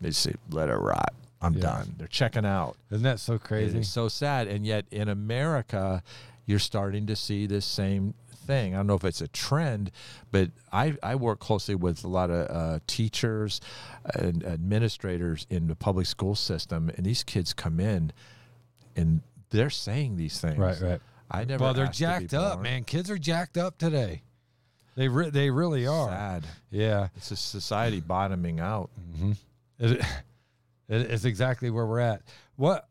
They 0.00 0.10
say 0.10 0.34
let 0.50 0.68
it 0.70 0.74
rot 0.74 1.14
i'm 1.40 1.54
Yeah. 1.54 1.60
done 1.60 1.94
they're 1.98 2.06
checking 2.08 2.44
out 2.46 2.76
Isn't 2.90 3.02
that 3.04 3.20
so 3.20 3.38
crazy? 3.38 3.78
is 3.78 3.88
so 3.88 4.08
sad. 4.08 4.48
And 4.48 4.66
yet 4.66 4.86
in 4.90 5.08
America, 5.08 6.02
you're 6.46 6.58
starting 6.58 7.06
to 7.06 7.14
see 7.16 7.46
this 7.46 7.64
same 7.66 8.14
thing. 8.46 8.74
I 8.74 8.78
don't 8.78 8.86
know 8.86 8.94
if 8.94 9.04
it's 9.04 9.20
a 9.20 9.28
trend, 9.28 9.90
but 10.32 10.50
I, 10.72 10.96
I 11.02 11.14
work 11.16 11.38
closely 11.38 11.74
with 11.74 12.02
a 12.04 12.08
lot 12.08 12.30
of 12.30 12.50
uh, 12.50 12.78
teachers 12.86 13.60
and 14.14 14.42
administrators 14.44 15.46
in 15.50 15.68
the 15.68 15.74
public 15.76 16.06
school 16.06 16.34
system, 16.34 16.90
and 16.96 17.04
these 17.04 17.22
kids 17.22 17.52
come 17.52 17.78
in 17.78 18.10
and 18.96 19.20
they're 19.50 19.68
saying 19.70 20.16
these 20.16 20.40
things. 20.40 20.56
Right, 20.58 20.80
right. 20.80 21.00
I 21.30 21.44
never. 21.44 21.62
Well, 21.64 21.74
they're 21.74 21.84
asked 21.86 21.98
to 21.98 22.04
be 22.06 22.12
jacked 22.26 22.34
up, 22.34 22.62
man. 22.62 22.84
Kids 22.84 23.10
are 23.10 23.18
jacked 23.18 23.58
up 23.58 23.76
today. 23.78 24.22
They 24.96 25.08
re- 25.08 25.30
they 25.30 25.50
really 25.50 25.86
are. 25.86 26.08
Sad. 26.08 26.46
Yeah. 26.70 27.08
It's 27.16 27.30
a 27.30 27.36
society 27.36 28.00
bottoming 28.00 28.58
out. 28.60 28.88
It, 29.78 30.02
it, 30.88 31.10
it's 31.10 31.24
exactly 31.24 31.70
where 31.70 31.86
we're 31.86 32.00
at. 32.00 32.22
What 32.56 32.88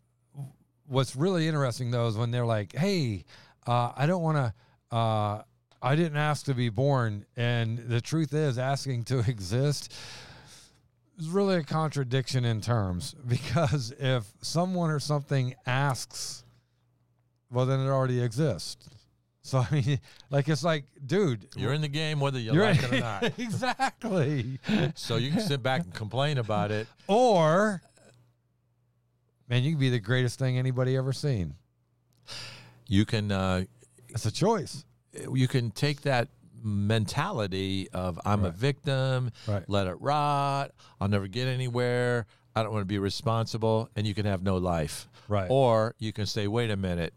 What's 0.88 1.16
really 1.18 1.48
interesting 1.48 1.92
though 1.92 2.08
is 2.08 2.16
when 2.16 2.32
they're 2.32 2.46
like, 2.46 2.74
"Hey, 2.74 3.26
uh, 3.66 3.92
I 3.96 4.06
don't 4.06 4.22
want 4.22 4.38
to. 4.38 4.96
Uh, 4.96 5.42
I 5.82 5.96
didn't 5.96 6.18
ask 6.18 6.46
to 6.46 6.54
be 6.54 6.70
born," 6.70 7.26
and 7.36 7.78
the 7.78 8.00
truth 8.00 8.34
is, 8.34 8.58
asking 8.58 9.04
to 9.06 9.20
exist 9.28 9.94
is 11.20 11.28
really 11.28 11.58
a 11.58 11.64
contradiction 11.64 12.46
in 12.46 12.62
terms 12.62 13.16
because 13.28 13.94
if 14.00 14.26
someone 14.42 14.90
or 14.90 15.00
something 15.00 15.56
asks, 15.66 16.44
well, 17.52 17.66
then 17.66 17.80
it 17.80 17.90
already 17.90 18.22
exists. 18.22 18.90
So 19.42 19.60
I 19.60 19.74
mean, 19.74 20.00
like 20.30 20.50
it's 20.50 20.64
like, 20.64 20.86
dude, 21.06 21.48
You're 21.56 21.72
in 21.74 21.80
the 21.80 21.88
game 21.88 22.20
whether 22.20 22.38
you 22.38 22.52
like 22.52 22.84
it 22.84 22.92
or 22.92 23.00
not. 23.00 23.24
exactly. 23.40 24.60
So 24.96 25.16
you 25.16 25.32
can 25.32 25.40
sit 25.40 25.64
back 25.64 25.84
and 25.84 25.94
complain 25.94 26.38
about 26.38 26.70
it. 26.72 26.86
Or, 27.08 27.82
man, 29.50 29.64
you 29.64 29.72
can 29.72 29.80
be 29.80 29.90
the 29.90 30.00
greatest 30.00 30.40
thing 30.40 30.58
anybody 30.58 30.96
ever 30.98 31.14
seen. 31.14 31.56
you 32.88 33.06
can 33.06 33.32
uh, 33.32 33.64
It's 34.10 34.26
a 34.26 34.32
choice. 34.32 34.86
you 35.34 35.48
can 35.48 35.72
take 35.72 36.02
that 36.02 36.30
mentality 36.64 37.88
of 37.94 38.20
I'm 38.26 38.44
a 38.46 38.52
victim, 38.52 39.32
Right. 39.48 39.64
let 39.68 39.88
it 39.88 39.96
rot, 40.00 40.72
I'll 41.00 41.08
never 41.08 41.28
get 41.28 41.48
anywhere, 41.48 42.26
I 42.56 42.64
don't 42.64 42.72
want 42.74 42.82
to 42.82 42.86
be 42.86 43.00
responsible, 43.00 43.90
and 43.96 44.08
you 44.08 44.14
can 44.14 44.26
have 44.26 44.42
no 44.42 44.58
life. 44.58 45.08
Right. 45.28 45.48
Or 45.50 45.94
you 46.00 46.12
can 46.14 46.26
say, 46.26 46.48
wait 46.48 46.72
a 46.72 46.78
minute, 46.78 47.14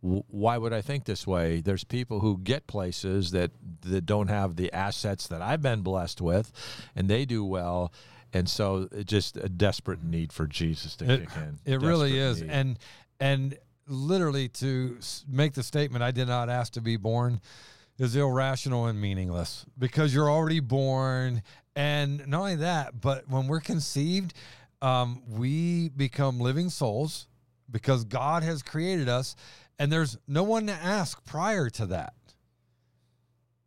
why 0.00 0.58
would 0.58 0.72
I 0.72 0.82
think 0.82 1.04
this 1.04 1.26
way? 1.26 1.60
There's 1.60 1.84
people 1.84 2.20
who 2.20 2.38
get 2.38 2.66
places 2.66 3.30
that 3.30 3.52
that 3.82 4.04
don't 4.04 4.26
have 4.28 4.56
the 4.56 4.72
assets 4.72 5.28
that 5.28 5.40
I've 5.40 5.62
been 5.62 5.82
blessed 5.82 6.20
with, 6.20 6.50
and 6.96 7.08
they 7.08 7.24
do 7.24 7.44
well. 7.44 7.92
And 8.32 8.48
so, 8.48 8.88
just 9.04 9.36
a 9.36 9.48
desperate 9.48 10.02
need 10.02 10.32
for 10.32 10.46
Jesus 10.46 10.96
to 10.96 11.10
It, 11.12 11.20
kick 11.20 11.36
in. 11.36 11.58
it 11.64 11.80
really 11.80 12.18
is. 12.18 12.40
need. 12.40 12.50
And 12.50 12.78
and 13.20 13.58
literally 13.86 14.48
to 14.48 14.98
make 15.28 15.52
the 15.54 15.62
statement, 15.62 16.02
I 16.02 16.10
did 16.12 16.28
not 16.28 16.48
ask 16.48 16.72
to 16.74 16.80
be 16.80 16.96
born, 16.96 17.40
is 17.98 18.16
irrational 18.16 18.86
and 18.86 19.00
meaningless 19.00 19.66
because 19.78 20.14
you're 20.14 20.30
already 20.30 20.60
born. 20.60 21.42
And 21.76 22.26
not 22.26 22.38
only 22.40 22.56
that, 22.56 23.00
but 23.00 23.28
when 23.28 23.46
we're 23.48 23.60
conceived, 23.60 24.34
um, 24.80 25.22
we 25.28 25.88
become 25.90 26.38
living 26.40 26.68
souls 26.70 27.28
because 27.70 28.04
God 28.04 28.42
has 28.42 28.62
created 28.62 29.08
us, 29.08 29.36
and 29.78 29.90
there's 29.90 30.18
no 30.26 30.42
one 30.42 30.66
to 30.66 30.72
ask 30.72 31.24
prior 31.24 31.70
to 31.70 31.86
that. 31.86 32.14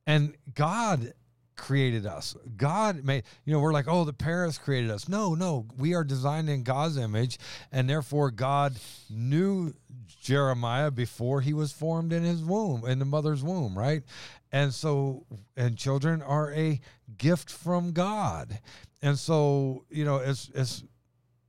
And 0.06 0.36
God 0.54 1.14
created 1.56 2.06
us. 2.06 2.36
God 2.58 3.04
made, 3.04 3.24
you 3.46 3.54
know, 3.54 3.60
we're 3.60 3.74
like, 3.74 3.88
oh, 3.88 4.04
the 4.04 4.14
parents 4.14 4.58
created 4.58 4.92
us. 4.92 5.08
No, 5.08 5.36
no, 5.36 5.66
we 5.78 5.94
are 5.94 6.04
designed 6.04 6.50
in 6.50 6.64
God's 6.64 6.98
image, 6.98 7.38
and 7.72 7.90
therefore 7.90 8.32
God 8.32 8.76
knew 9.10 9.74
Jeremiah 10.22 10.92
before 10.92 11.42
he 11.42 11.54
was 11.54 11.72
formed 11.72 12.14
in 12.14 12.24
his 12.24 12.44
womb, 12.44 12.86
in 12.86 13.00
the 13.00 13.06
mother's 13.06 13.44
womb, 13.44 13.78
right? 13.78 14.04
And 14.52 14.74
so, 14.74 15.26
and 15.56 15.78
children 15.78 16.22
are 16.22 16.54
a 16.54 16.80
gift 17.18 17.50
from 17.50 17.92
God. 17.92 18.60
And 19.02 19.18
so, 19.18 19.86
you 19.90 20.06
know, 20.06 20.18
it's, 20.18 20.50
it's, 20.54 20.84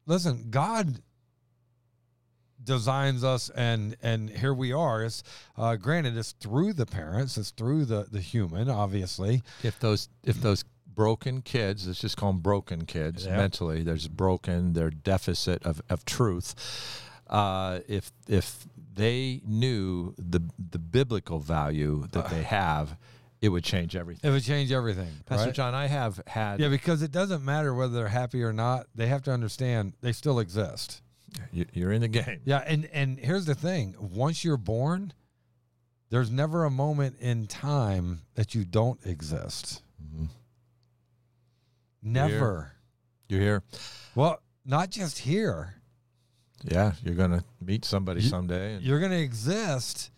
listen, 0.07 0.47
God 0.51 1.01
designs 2.67 3.25
us 3.25 3.49
and 3.51 3.97
and 4.03 4.29
here 4.29 4.53
we 4.53 4.73
are. 4.73 5.03
It's 5.05 5.23
uh 5.57 5.77
granted 5.77 6.17
it's 6.19 6.33
through 6.33 6.75
the 6.75 6.85
parents 6.87 7.39
it's 7.39 7.51
through 7.51 7.87
the 7.87 8.07
the 8.11 8.21
human 8.21 8.69
obviously. 8.69 9.43
If 9.63 9.81
those 9.81 10.11
if 10.23 10.41
those 10.43 10.65
broken 10.95 11.43
kids 11.43 11.87
let's 11.87 12.01
just 12.01 12.17
call 12.17 12.33
them 12.33 12.41
broken 12.41 12.87
kids 12.87 13.27
Yep. 13.27 13.37
mentally 13.37 13.83
there's 13.83 14.09
broken 14.09 14.73
their 14.73 14.89
deficit 14.89 15.63
of, 15.63 15.83
of 15.91 16.07
truth 16.07 16.55
uh, 17.29 17.81
if 17.87 18.13
if 18.29 18.65
they 18.95 19.43
knew 19.45 20.15
the 20.17 20.41
the 20.59 20.79
biblical 20.79 21.39
value 21.39 22.07
that 22.13 22.31
they 22.31 22.43
have 22.43 22.97
it 23.43 23.51
would 23.51 23.63
change 23.63 23.95
everything. 23.95 24.27
It 24.27 24.33
would 24.33 24.43
change 24.43 24.73
everything 24.73 25.13
pastor 25.27 25.47
right? 25.49 25.55
john 25.55 25.75
i 25.75 25.87
have 25.87 26.19
had 26.27 26.61
yeah 26.61 26.69
because 26.69 27.03
it 27.03 27.13
doesn't 27.13 27.45
matter 27.45 27.75
whether 27.75 27.93
they're 27.95 28.09
happy 28.09 28.43
or 28.43 28.55
not 28.55 28.87
they 28.95 29.09
have 29.09 29.23
to 29.25 29.31
understand 29.33 29.93
they 30.01 30.13
still 30.13 30.39
exist 30.39 31.03
you're 31.53 31.93
in 31.93 32.01
the 32.03 32.09
game 32.09 32.41
yeah 32.45 32.63
and 32.67 32.87
and 32.93 33.19
here's 33.19 33.45
the 33.47 33.55
thing 33.55 33.95
once 33.99 34.45
you're 34.45 34.57
born 34.57 35.13
there's 36.11 36.31
never 36.31 36.65
a 36.65 36.71
moment 36.71 37.17
in 37.21 37.47
time 37.47 38.21
that 38.37 38.55
you 38.55 38.65
don't 38.65 39.01
exist 39.05 39.83
Mhm. 40.03 40.29
never 42.03 42.73
you're 43.29 43.41
here 43.41 43.63
well 44.15 44.41
not 44.65 44.91
just 44.91 45.19
here 45.19 45.75
yeah 46.65 46.93
you're 47.03 47.15
gonna 47.15 47.43
meet 47.61 47.85
somebody 47.85 48.23
You- 48.23 48.29
someday 48.29 48.75
and 48.75 48.85
you're 48.85 49.01
going 49.01 49.13
to 49.13 49.21
exist 49.21 50.11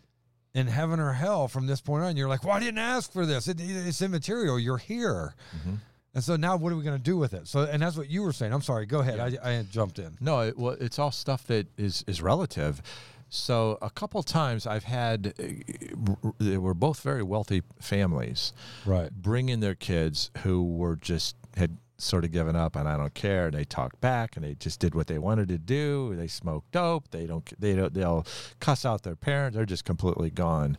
in 0.54 0.66
heaven 0.66 0.98
or 0.98 1.12
hell 1.12 1.46
from 1.46 1.66
this 1.66 1.80
point 1.80 2.02
on. 2.02 2.16
You're 2.16 2.28
like, 2.28 2.42
well, 2.42 2.58
didn't 2.58 2.78
ask 2.78 3.12
for 3.12 3.26
this. 3.26 3.46
It, 3.48 3.60
it's 3.60 4.00
immaterial. 4.02 4.58
You're 4.58 4.78
here. 4.78 5.34
Mhm. 5.56 5.78
And 6.14 6.24
so 6.24 6.36
now 6.36 6.56
what 6.56 6.72
are 6.72 6.76
we 6.76 6.82
going 6.82 6.96
to 6.96 7.02
do 7.02 7.16
with 7.16 7.32
it? 7.34 7.46
So, 7.46 7.60
and 7.60 7.82
that's 7.82 7.96
what 7.96 8.08
you 8.08 8.22
were 8.22 8.32
saying. 8.32 8.52
I'm 8.52 8.62
sorry. 8.62 8.86
Go 8.86 9.00
ahead. 9.00 9.20
I, 9.20 9.50
I 9.58 9.62
jumped 9.70 9.98
in. 9.98 10.16
No, 10.20 10.40
it, 10.40 10.58
well, 10.58 10.76
it's 10.80 10.98
all 10.98 11.12
stuff 11.12 11.46
that 11.48 11.66
is 11.76 12.02
is 12.06 12.20
relative. 12.22 12.80
So 13.30 13.76
a 13.82 13.90
couple 13.90 14.22
times 14.22 14.66
I've 14.66 14.84
had, 14.84 15.34
uh, 15.38 16.30
they 16.38 16.56
were 16.56 16.72
both 16.72 17.00
very 17.02 17.22
wealthy 17.22 17.62
families 17.78 18.54
Right. 18.86 19.10
bring 19.12 19.50
in 19.50 19.60
their 19.60 19.74
kids 19.74 20.30
who 20.38 20.64
were 20.64 20.96
just 20.96 21.36
had 21.54 21.76
sort 21.98 22.24
of 22.24 22.30
given 22.32 22.56
up 22.56 22.74
and 22.74 22.88
I 22.88 22.96
don't 22.96 23.12
care. 23.12 23.46
And 23.48 23.54
they 23.54 23.64
talked 23.64 24.00
back 24.00 24.36
and 24.36 24.44
they 24.44 24.54
just 24.54 24.80
did 24.80 24.94
what 24.94 25.08
they 25.08 25.18
wanted 25.18 25.48
to 25.48 25.58
do. 25.58 26.14
They 26.16 26.26
smoked 26.28 26.72
dope. 26.72 27.10
They 27.10 27.26
don't. 27.26 27.44
They 27.60 27.74
don't. 27.74 27.92
They'll 27.92 28.26
cuss 28.60 28.86
out 28.86 29.02
their 29.02 29.16
parents. 29.16 29.56
They're 29.56 29.66
just 29.66 29.84
completely 29.84 30.30
gone. 30.30 30.78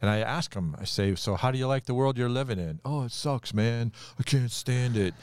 And 0.00 0.08
I 0.10 0.18
ask 0.18 0.54
them, 0.54 0.76
I 0.80 0.84
say, 0.84 1.14
so 1.16 1.34
how 1.34 1.50
do 1.50 1.58
you 1.58 1.66
like 1.66 1.86
the 1.86 1.94
world 1.94 2.16
you're 2.18 2.28
living 2.28 2.58
in? 2.58 2.80
Oh, 2.84 3.04
it 3.04 3.12
sucks, 3.12 3.52
man. 3.52 3.92
I 4.18 4.22
can't 4.22 4.50
stand 4.50 4.96
it. 4.96 5.14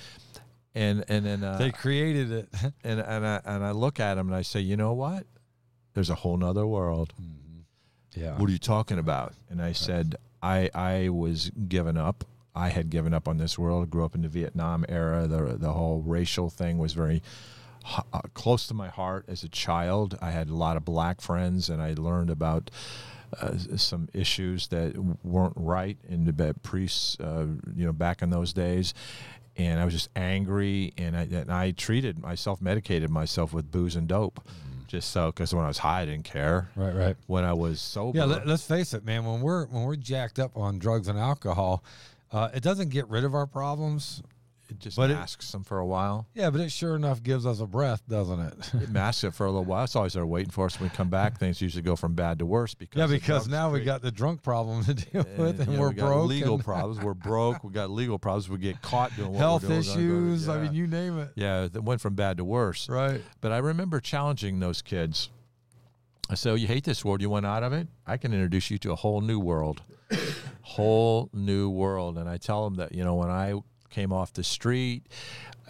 And 0.74 1.06
and 1.08 1.26
then 1.26 1.44
uh, 1.44 1.58
They 1.58 1.72
created 1.72 2.32
it. 2.32 2.50
and 2.84 3.00
and 3.00 3.26
I 3.26 3.42
and 3.46 3.64
I 3.64 3.72
look 3.72 4.00
at 4.00 4.18
him 4.18 4.28
and 4.28 4.36
I 4.36 4.42
say, 4.42 4.60
you 4.60 4.76
know 4.76 4.94
what? 4.94 5.26
There's 5.94 6.10
a 6.10 6.16
whole 6.16 6.36
nother 6.36 6.68
world. 6.68 7.14
yeah. 8.14 8.38
What 8.38 8.50
are 8.50 8.52
you 8.52 8.60
talking 8.60 9.00
about? 9.00 9.34
And 9.50 9.62
I 9.62 9.72
said, 9.72 10.16
I 10.44 10.70
I 10.76 11.10
was 11.10 11.52
given 11.70 11.96
up. 11.98 12.26
I 12.54 12.70
had 12.70 12.90
given 12.90 13.14
up 13.14 13.28
on 13.28 13.38
this 13.38 13.58
world. 13.58 13.90
Grew 13.90 14.04
up 14.04 14.16
in 14.16 14.22
the 14.22 14.28
Vietnam 14.30 14.86
era. 14.90 15.28
The 15.28 15.56
the 15.58 15.72
whole 15.72 16.02
racial 16.02 16.50
thing 16.50 16.78
was 16.78 16.92
very 16.92 17.22
uh, 18.12 18.22
close 18.34 18.68
to 18.68 18.74
my 18.74 18.90
heart 18.90 19.26
as 19.30 19.44
a 19.44 19.50
child. 19.50 20.18
I 20.22 20.32
had 20.32 20.50
a 20.50 20.56
lot 20.56 20.76
of 20.76 20.84
black 20.84 21.22
friends, 21.22 21.70
and 21.70 21.82
I 21.82 21.94
learned 21.94 22.30
about. 22.30 22.70
Uh, 23.42 23.58
some 23.78 24.08
issues 24.14 24.68
that 24.70 24.96
weren't 25.24 25.54
right 25.56 25.98
in 26.08 26.26
the 26.26 26.34
ba- 26.34 26.54
priests, 26.64 27.20
uh, 27.20 27.46
you 27.76 27.86
know, 27.86 27.94
back 27.94 28.22
in 28.22 28.30
those 28.30 28.54
days, 28.54 28.94
and 29.58 29.80
I 29.80 29.86
was 29.86 29.94
just 29.94 30.10
angry, 30.16 30.94
and 30.98 31.16
I, 31.16 31.22
and 31.24 31.52
I 31.52 31.72
treated, 31.72 32.22
I 32.24 32.36
self-medicated 32.36 33.10
myself 33.10 33.54
with 33.54 33.72
booze 33.72 33.96
and 33.96 34.08
dope, 34.08 34.40
just 34.88 35.12
so 35.12 35.28
because 35.32 35.54
when 35.54 35.64
I 35.66 35.68
was 35.68 35.80
high, 35.80 36.02
I 36.02 36.06
didn't 36.06 36.26
care. 36.26 36.70
Right. 36.76 36.94
Right. 36.96 37.16
When 37.28 37.44
I 37.44 37.54
was 37.54 37.82
sober, 37.82 38.18
Yeah. 38.18 38.26
Let, 38.26 38.48
let's 38.48 38.66
face 38.68 38.94
it, 38.94 39.04
man. 39.06 39.26
When 39.26 39.42
we're 39.42 39.66
when 39.68 39.84
we're 39.84 39.96
jacked 39.96 40.40
up 40.40 40.56
on 40.58 40.78
drugs 40.80 41.08
and 41.08 41.18
alcohol, 41.18 41.84
uh, 42.32 42.50
it 42.54 42.64
doesn't 42.64 42.90
get 42.90 43.08
rid 43.10 43.24
of 43.24 43.34
our 43.34 43.48
problems. 43.48 44.22
It 44.70 44.80
just 44.80 44.98
but 44.98 45.10
it- 45.12 45.14
masks 45.14 45.52
them 45.52 45.64
for 45.64 45.78
a 45.80 45.86
while. 45.86 46.28
Yeah, 46.34 46.50
but 46.50 46.62
it 46.62 46.72
sure 46.72 46.96
enough 46.96 47.22
gives 47.22 47.46
us 47.46 47.60
a 47.60 47.66
breath, 47.68 48.02
doesn't 48.08 48.40
it? 48.40 48.72
It 48.84 48.90
masks 48.90 49.24
it 49.24 49.34
for 49.34 49.46
a 49.46 49.50
little 49.52 49.66
while. 49.66 49.84
It's 49.84 49.96
always 49.96 50.14
there 50.14 50.26
waiting 50.26 50.52
for 50.52 50.66
us 50.66 50.80
when 50.80 50.90
we 50.90 50.96
come 50.96 51.10
back. 51.10 51.38
Things 51.40 51.62
usually 51.62 51.82
go 51.84 51.96
from 51.96 52.14
bad 52.14 52.40
to 52.40 52.46
worse 52.46 52.74
because 52.74 52.98
yeah, 53.00 53.08
because 53.18 53.48
now 53.48 53.72
we 53.72 53.82
got 53.84 54.02
the 54.02 54.12
drunk 54.12 54.42
problem 54.44 54.84
to 54.86 54.94
deal 54.94 55.26
with, 55.38 55.60
and 55.62 55.74
know, 55.74 55.80
we're 55.80 55.90
we 55.90 55.96
got 55.96 56.08
broke. 56.08 56.28
legal 56.30 56.58
problems. 56.72 57.00
We're 57.00 57.14
broke. 57.14 57.64
We 57.64 57.72
got 57.72 57.90
legal 57.92 58.18
problems. 58.20 58.50
We 58.50 58.58
get 58.58 58.82
caught 58.82 59.16
doing 59.16 59.32
what 59.34 59.38
health 59.40 59.64
we're 59.64 59.70
doing. 59.70 59.80
We're 59.82 59.86
go 59.86 59.94
to- 59.96 60.34
issues. 60.34 60.50
I 60.50 60.62
mean, 60.62 60.74
you 60.74 60.88
name 60.88 61.20
it. 61.20 61.30
yeah, 61.36 61.68
that 61.72 61.84
went 61.84 62.02
from 62.02 62.16
bad 62.16 62.38
to 62.38 62.44
worse. 62.44 62.90
Right. 62.90 63.22
But 63.42 63.52
I 63.52 63.58
remember 63.58 64.00
challenging 64.00 64.60
those 64.60 64.82
kids. 64.82 65.30
I 66.28 66.34
said, 66.34 66.52
oh, 66.52 66.56
"You 66.56 66.66
hate 66.66 66.84
this 66.86 67.06
world. 67.06 67.22
You 67.22 67.30
want 67.30 67.46
out 67.46 67.62
of 67.62 67.72
it? 67.72 67.88
I 68.08 68.18
can 68.18 68.34
introduce 68.34 68.72
you 68.72 68.80
to 68.80 68.92
a 68.92 68.96
whole 68.96 69.22
new 69.22 69.40
world, 69.40 69.84
whole 70.62 71.30
new 71.34 71.70
world." 71.70 72.18
And 72.18 72.28
I 72.30 72.38
tell 72.38 72.64
them 72.66 72.76
that 72.76 72.94
you 72.94 73.04
know 73.04 73.16
when 73.16 73.30
I 73.30 73.54
came 73.96 74.12
off 74.12 74.34
the 74.34 74.44
street, 74.44 75.04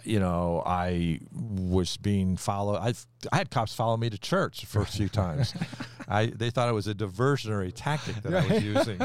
you 0.04 0.20
know 0.20 0.62
I 0.64 1.20
was 1.32 1.96
being 1.96 2.36
followed. 2.36 2.76
I 2.78 2.94
I 3.32 3.38
had 3.38 3.50
cops 3.50 3.74
follow 3.74 3.96
me 3.96 4.08
to 4.10 4.18
church 4.18 4.60
the 4.60 4.66
first 4.66 4.96
few 4.96 5.08
times. 5.08 5.52
I 6.08 6.26
they 6.26 6.50
thought 6.50 6.68
it 6.68 6.72
was 6.72 6.86
a 6.86 6.94
diversionary 6.94 7.72
tactic 7.74 8.22
that 8.22 8.32
I 8.32 8.46
was 8.46 8.62
using. 8.62 9.00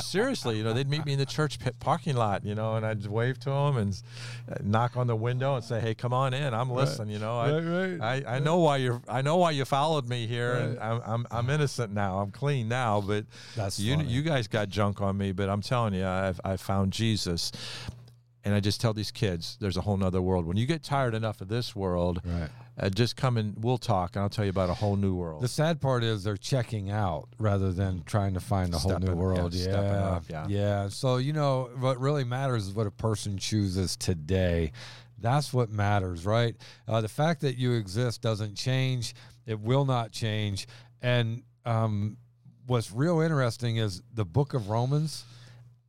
Seriously, 0.00 0.56
you 0.56 0.64
know, 0.64 0.72
they'd 0.72 0.88
meet 0.88 1.04
me 1.04 1.12
in 1.12 1.18
the 1.18 1.26
church 1.26 1.58
pit 1.58 1.76
parking 1.78 2.16
lot, 2.16 2.44
you 2.44 2.54
know, 2.54 2.76
and 2.76 2.86
I'd 2.86 3.06
wave 3.06 3.38
to 3.40 3.50
them 3.50 3.76
and 3.76 4.02
knock 4.62 4.96
on 4.96 5.06
the 5.06 5.16
window 5.16 5.56
and 5.56 5.62
say, 5.64 5.80
"Hey, 5.80 5.94
come 5.94 6.14
on 6.14 6.32
in. 6.32 6.54
I'm 6.54 6.70
listening." 6.70 7.10
You 7.10 7.18
know, 7.18 7.38
I, 7.38 7.52
Right, 7.52 7.98
right. 8.00 8.24
I, 8.26 8.36
I 8.36 8.38
know 8.38 8.58
why 8.58 8.78
you're 8.78 9.02
I 9.08 9.20
know 9.20 9.36
why 9.36 9.50
you 9.50 9.66
followed 9.66 10.08
me 10.08 10.26
here 10.26 10.54
and 10.54 10.78
I'm, 10.78 11.02
I'm 11.04 11.26
I'm 11.30 11.50
innocent 11.50 11.92
now. 11.92 12.20
I'm 12.20 12.30
clean 12.30 12.68
now, 12.68 13.02
but 13.02 13.26
That's 13.56 13.78
you 13.78 13.96
funny. 13.96 14.08
you 14.08 14.22
guys 14.22 14.48
got 14.48 14.70
junk 14.70 15.02
on 15.02 15.18
me, 15.18 15.32
but 15.32 15.50
I'm 15.50 15.60
telling 15.60 15.92
you, 15.92 16.06
I've 16.06 16.40
I 16.42 16.56
found 16.56 16.92
Jesus. 16.94 17.52
And 18.44 18.54
I 18.54 18.60
just 18.60 18.80
tell 18.80 18.94
these 18.94 19.10
kids, 19.10 19.58
there's 19.60 19.76
a 19.76 19.82
whole 19.82 19.96
nother 19.98 20.22
world. 20.22 20.46
When 20.46 20.56
you 20.56 20.66
get 20.66 20.82
tired 20.82 21.14
enough 21.14 21.40
of 21.42 21.48
this 21.48 21.76
world, 21.76 22.22
Right. 22.24 22.48
uh, 22.78 22.88
just 22.88 23.14
come 23.14 23.36
and 23.36 23.54
we'll 23.62 23.76
talk, 23.76 24.16
and 24.16 24.22
I'll 24.22 24.30
tell 24.30 24.44
you 24.46 24.50
about 24.50 24.70
a 24.70 24.74
whole 24.74 24.96
new 24.96 25.14
world. 25.14 25.42
The 25.42 25.48
sad 25.48 25.78
part 25.80 26.02
is 26.02 26.24
they're 26.24 26.38
checking 26.38 26.90
out 26.90 27.28
rather 27.38 27.70
than 27.70 28.02
trying 28.04 28.32
to 28.34 28.40
find 28.40 28.72
a 28.72 28.78
whole 28.78 28.92
new 28.92 28.96
Stepping- 28.98 29.16
yeah, 29.18 29.22
world. 29.22 29.54
Yeah, 29.54 29.62
stepping 29.64 29.90
up, 29.90 30.24
yeah. 30.30 30.46
yeah. 30.48 30.88
So 30.88 31.18
you 31.18 31.34
know 31.34 31.68
what 31.78 32.00
really 32.00 32.24
matters 32.24 32.66
is 32.68 32.72
what 32.72 32.86
a 32.86 32.90
person 32.90 33.36
chooses 33.36 33.94
today. 33.96 34.72
That's 35.18 35.52
what 35.52 35.68
matters, 35.70 36.24
right? 36.24 36.56
Uh, 36.88 37.02
the 37.02 37.08
fact 37.08 37.42
that 37.42 37.58
you 37.58 37.72
exist 37.72 38.22
doesn't 38.22 38.54
change. 38.54 39.14
It 39.44 39.60
will 39.60 39.84
not 39.84 40.12
change. 40.12 40.66
And 41.02 41.42
um, 41.66 42.16
what's 42.66 42.90
real 42.90 43.20
interesting 43.20 43.76
is 43.76 44.00
the 44.14 44.24
Book 44.24 44.54
of 44.54 44.70
Romans 44.70 45.24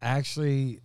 actually 0.01 0.79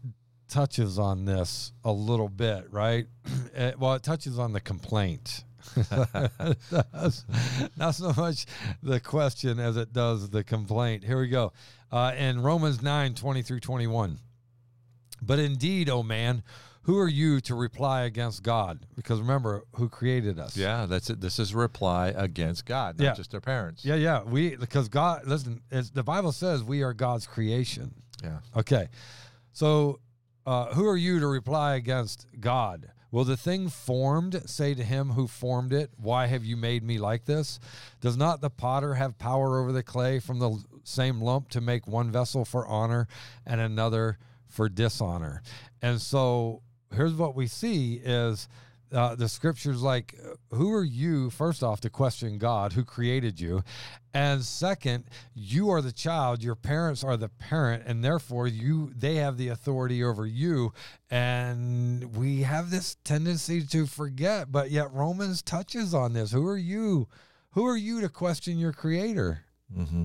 touches 0.48 0.98
on 0.98 1.24
this 1.24 1.72
a 1.84 1.92
little 1.92 2.28
bit, 2.28 2.66
right? 2.72 3.06
Eh, 3.54 3.72
well, 3.78 3.94
it 3.94 4.02
touches 4.02 4.38
on 4.38 4.52
the 4.52 4.60
complaint. 4.60 5.44
It. 5.76 7.24
Not 7.76 7.94
so 7.94 8.12
much 8.16 8.46
the 8.82 9.00
question 9.00 9.58
as 9.58 9.76
it 9.76 9.92
does 9.92 10.30
the 10.30 10.44
complaint. 10.44 11.04
Here 11.04 11.18
we 11.20 11.28
go. 11.28 11.52
Uh, 11.90 12.12
in 12.16 12.42
Romans 12.42 12.82
9 12.82 13.14
20 13.14 13.42
through 13.42 13.60
21. 13.60 14.18
But 15.22 15.38
indeed, 15.38 15.88
O 15.88 16.02
man, 16.02 16.42
who 16.82 16.98
are 16.98 17.08
you 17.08 17.40
to 17.42 17.54
reply 17.54 18.02
against 18.02 18.42
God? 18.42 18.80
Because 18.94 19.20
remember, 19.20 19.64
who 19.76 19.88
created 19.88 20.38
us? 20.38 20.56
Yeah, 20.56 20.86
that's 20.86 21.08
it. 21.10 21.20
This 21.20 21.38
is 21.38 21.52
a 21.52 21.56
reply 21.56 22.08
against 22.16 22.66
God, 22.66 22.98
not 22.98 23.04
Yeah. 23.04 23.14
just 23.14 23.34
our 23.34 23.40
parents. 23.40 23.84
Yeah, 23.84 23.94
yeah. 23.96 24.22
We 24.22 24.56
because 24.56 24.88
God 24.88 25.26
listen, 25.26 25.62
the 25.70 26.04
Bible 26.04 26.32
says 26.32 26.62
we 26.62 26.82
are 26.82 26.92
God's 26.92 27.26
creation. 27.26 27.94
Yeah. 28.22 28.38
Okay. 28.56 28.88
So 29.52 30.00
uh, 30.46 30.74
who 30.74 30.86
are 30.86 30.96
you 30.96 31.18
to 31.20 31.26
reply 31.26 31.74
against 31.74 32.26
God? 32.38 32.92
Will 33.10 33.24
the 33.24 33.36
thing 33.36 33.68
formed 33.68 34.42
say 34.46 34.74
to 34.74 34.84
him 34.84 35.10
who 35.10 35.26
formed 35.26 35.72
it, 35.72 35.90
Why 35.96 36.26
have 36.26 36.44
you 36.44 36.56
made 36.56 36.82
me 36.82 36.98
like 36.98 37.24
this? 37.24 37.58
Does 38.00 38.16
not 38.16 38.40
the 38.40 38.50
potter 38.50 38.94
have 38.94 39.18
power 39.18 39.58
over 39.58 39.72
the 39.72 39.82
clay 39.82 40.18
from 40.18 40.38
the 40.38 40.62
same 40.84 41.20
lump 41.20 41.48
to 41.50 41.60
make 41.60 41.86
one 41.86 42.10
vessel 42.10 42.44
for 42.44 42.66
honor 42.66 43.08
and 43.44 43.60
another 43.60 44.18
for 44.48 44.68
dishonor? 44.68 45.42
And 45.80 46.00
so 46.00 46.62
here's 46.94 47.14
what 47.14 47.34
we 47.34 47.46
see 47.46 47.94
is 47.94 48.48
uh, 48.92 49.14
the 49.14 49.28
scriptures 49.28 49.82
like 49.82 50.14
who 50.50 50.72
are 50.72 50.84
you 50.84 51.30
first 51.30 51.62
off 51.62 51.80
to 51.80 51.90
question 51.90 52.38
god 52.38 52.72
who 52.72 52.84
created 52.84 53.40
you? 53.40 53.62
And 54.14 54.42
second 54.42 55.04
you 55.34 55.70
are 55.70 55.82
the 55.82 55.92
child 55.92 56.42
your 56.42 56.54
parents 56.54 57.04
are 57.04 57.16
the 57.16 57.28
parent 57.28 57.84
and 57.86 58.04
therefore 58.04 58.46
you 58.46 58.92
they 58.96 59.16
have 59.16 59.36
the 59.36 59.48
authority 59.48 60.02
over 60.04 60.26
you. 60.26 60.72
And 61.10 62.16
we 62.16 62.42
have 62.42 62.70
this 62.70 62.96
tendency 63.04 63.62
to 63.62 63.86
forget 63.86 64.52
but 64.52 64.70
yet 64.70 64.92
romans 64.92 65.42
touches 65.42 65.94
on 65.94 66.12
this. 66.12 66.32
Who 66.32 66.46
are 66.46 66.58
you? 66.58 67.08
Who 67.50 67.66
are 67.66 67.76
you 67.76 68.00
to 68.02 68.08
question 68.08 68.58
your 68.58 68.72
creator? 68.72 69.44
Mm-hmm. 69.74 70.04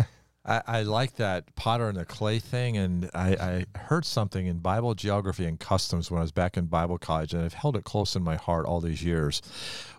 I, 0.44 0.62
I 0.66 0.82
like 0.82 1.16
that 1.16 1.54
potter 1.54 1.88
and 1.88 1.98
the 1.98 2.04
clay 2.04 2.38
thing, 2.38 2.76
and 2.76 3.10
I, 3.14 3.64
I 3.74 3.78
heard 3.78 4.04
something 4.04 4.46
in 4.46 4.58
Bible 4.58 4.94
geography 4.94 5.44
and 5.44 5.60
customs 5.60 6.10
when 6.10 6.18
I 6.18 6.22
was 6.22 6.32
back 6.32 6.56
in 6.56 6.66
Bible 6.66 6.98
college, 6.98 7.34
and 7.34 7.44
I've 7.44 7.54
held 7.54 7.76
it 7.76 7.84
close 7.84 8.16
in 8.16 8.22
my 8.22 8.36
heart 8.36 8.66
all 8.66 8.80
these 8.80 9.02
years. 9.02 9.42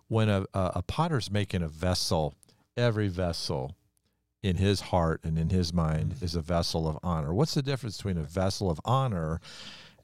When 0.07 0.29
a, 0.29 0.45
a, 0.53 0.71
a 0.75 0.81
potter's 0.81 1.31
making 1.31 1.61
a 1.61 1.67
vessel, 1.67 2.33
every 2.75 3.07
vessel 3.07 3.75
in 4.43 4.57
his 4.57 4.81
heart 4.81 5.21
and 5.23 5.37
in 5.37 5.49
his 5.49 5.71
mind 5.73 6.15
mm. 6.15 6.23
is 6.23 6.35
a 6.35 6.41
vessel 6.41 6.87
of 6.87 6.97
honor. 7.03 7.33
What's 7.33 7.53
the 7.53 7.61
difference 7.61 7.97
between 7.97 8.17
a 8.17 8.23
vessel 8.23 8.69
of 8.69 8.81
honor 8.83 9.39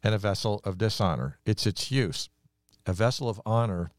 and 0.03 0.13
a 0.13 0.19
vessel 0.19 0.61
of 0.63 0.77
dishonor? 0.77 1.39
It's 1.45 1.65
its 1.65 1.91
use. 1.91 2.29
A 2.85 2.93
vessel 2.93 3.29
of 3.29 3.41
honor 3.45 3.91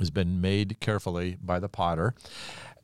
has 0.00 0.10
been 0.10 0.40
made 0.40 0.80
carefully 0.80 1.36
by 1.40 1.60
the 1.60 1.68
potter 1.68 2.14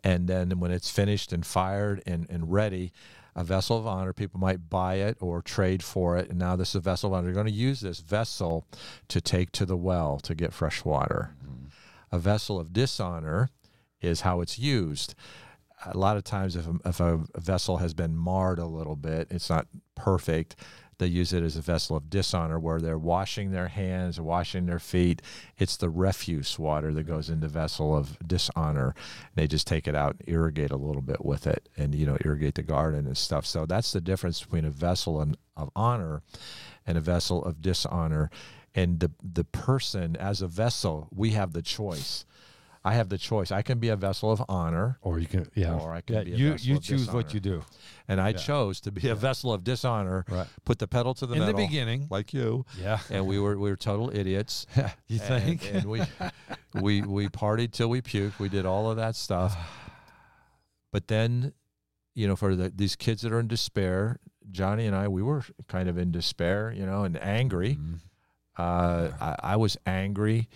and 0.08 0.26
then 0.26 0.58
when 0.58 0.70
it's 0.70 0.88
finished 0.88 1.34
and 1.34 1.44
fired 1.44 2.02
and, 2.06 2.26
and 2.30 2.50
ready 2.50 2.92
a 3.36 3.44
vessel 3.44 3.76
of 3.76 3.86
honor 3.86 4.14
people 4.14 4.40
might 4.40 4.70
buy 4.70 4.94
it 4.94 5.18
or 5.20 5.42
trade 5.42 5.82
for 5.82 6.16
it. 6.16 6.30
And 6.30 6.38
now 6.38 6.56
this 6.56 6.70
is 6.70 6.76
a 6.76 6.80
vessel 6.80 7.10
of 7.10 7.18
honor. 7.18 7.26
You're 7.26 7.34
going 7.34 7.46
to 7.46 7.52
use 7.52 7.80
this 7.80 8.00
vessel 8.00 8.66
to 9.08 9.20
take 9.20 9.52
to 9.52 9.66
the 9.66 9.76
well 9.76 10.18
to 10.20 10.34
get 10.34 10.54
fresh 10.54 10.84
water. 10.84 11.34
Mm-hmm. 11.44 11.66
A 12.10 12.18
vessel 12.18 12.58
of 12.58 12.72
dishonor 12.72 13.50
is 14.00 14.22
how 14.22 14.40
it's 14.40 14.58
used. 14.58 15.14
A 15.84 15.96
lot 15.96 16.16
of 16.16 16.24
times 16.24 16.56
if 16.56 16.66
a, 16.66 16.74
if 16.86 17.00
a 17.00 17.20
vessel 17.36 17.76
has 17.76 17.92
been 17.92 18.16
marred 18.16 18.58
a 18.58 18.66
little 18.66 18.96
bit 18.96 19.28
it's 19.30 19.50
not 19.50 19.68
perfect 19.94 20.56
they 20.98 21.06
use 21.06 21.32
it 21.32 21.42
as 21.42 21.56
a 21.56 21.60
vessel 21.60 21.96
of 21.96 22.10
dishonor 22.10 22.58
where 22.58 22.80
they're 22.80 22.98
washing 22.98 23.50
their 23.50 23.68
hands 23.68 24.20
washing 24.20 24.66
their 24.66 24.78
feet. 24.78 25.22
It's 25.56 25.76
the 25.76 25.90
refuse 25.90 26.58
water 26.58 26.92
that 26.92 27.04
goes 27.04 27.30
into 27.30 27.48
vessel 27.48 27.96
of 27.96 28.18
dishonor. 28.26 28.94
They 29.34 29.46
just 29.46 29.66
take 29.66 29.86
it 29.88 29.94
out 29.94 30.16
and 30.18 30.28
irrigate 30.28 30.70
a 30.70 30.76
little 30.76 31.02
bit 31.02 31.24
with 31.24 31.46
it 31.46 31.68
and 31.76 31.94
you 31.94 32.06
know 32.06 32.18
irrigate 32.24 32.54
the 32.56 32.62
garden 32.62 33.06
and 33.06 33.16
stuff. 33.16 33.46
So 33.46 33.66
that's 33.66 33.92
the 33.92 34.00
difference 34.00 34.42
between 34.42 34.64
a 34.64 34.70
vessel 34.70 35.20
of 35.56 35.70
honor 35.74 36.22
and 36.86 36.98
a 36.98 37.02
vessel 37.02 37.44
of 37.44 37.62
dishonor. 37.62 38.30
And 38.74 39.00
the 39.00 39.10
the 39.22 39.44
person 39.44 40.16
as 40.16 40.42
a 40.42 40.48
vessel 40.48 41.08
we 41.14 41.30
have 41.30 41.52
the 41.52 41.62
choice 41.62 42.24
i 42.90 42.92
have 42.94 43.08
the 43.08 43.18
choice. 43.30 43.48
I 43.60 43.62
can 43.68 43.78
be 43.78 43.90
a 43.96 43.96
vessel 43.96 44.28
of 44.32 44.40
honor 44.48 44.88
or 45.06 45.18
you 45.22 45.26
can 45.34 45.44
yeah. 45.54 45.74
Or 45.82 45.92
I 45.98 46.00
can 46.00 46.14
yeah 46.16 46.24
be 46.24 46.32
a 46.32 46.36
you 46.36 46.50
vessel 46.52 46.68
you 46.68 46.76
of 46.76 46.82
choose 46.82 47.06
what 47.16 47.34
you 47.34 47.40
do. 47.40 47.56
And 48.10 48.20
i 48.20 48.30
Yeah. 48.30 48.36
chose 48.50 48.80
to 48.86 48.90
be 48.98 49.08
a 49.08 49.14
vessel 49.28 49.52
of 49.52 49.60
dishonor 49.64 50.24
right. 50.30 50.48
put 50.64 50.78
the 50.78 50.88
pedal 50.96 51.12
to 51.20 51.26
the 51.26 51.34
in 51.34 51.44
the 51.46 51.52
beginning. 51.66 52.00
like 52.10 52.32
you. 52.38 52.64
Yeah. 52.80 52.98
And 53.10 53.26
we 53.26 53.38
were 53.38 53.56
we 53.64 53.68
were 53.70 53.76
total 53.90 54.08
idiots. 54.20 54.66
You 55.12 55.18
think 55.18 55.58
and 55.74 55.84
we 55.94 56.00
we 56.86 57.02
we 57.16 57.28
partied 57.28 57.72
till 57.72 57.90
we 57.94 58.00
puked. 58.00 58.38
We 58.38 58.48
did 58.48 58.64
all 58.66 58.84
of 58.90 58.96
that 58.96 59.14
stuff. 59.16 59.52
But 60.92 61.08
then, 61.08 61.52
you 62.14 62.26
know, 62.28 62.36
for 62.36 62.56
the, 62.56 62.70
these 62.74 62.96
kids 62.96 63.20
that 63.22 63.30
are 63.32 63.40
in 63.40 63.46
despair, 63.48 64.18
Johnny 64.50 64.86
and 64.86 64.96
I, 64.96 65.06
we 65.08 65.22
were 65.22 65.42
kind 65.66 65.86
of 65.88 65.98
in 65.98 66.10
despair, 66.12 66.72
you 66.74 66.86
know, 66.86 67.04
and 67.04 67.16
angry. 67.22 67.76
Mhm. 67.76 68.00
Uh, 68.56 69.10
I, 69.20 69.52
I 69.52 69.56
was 69.56 69.76
angry 69.86 70.48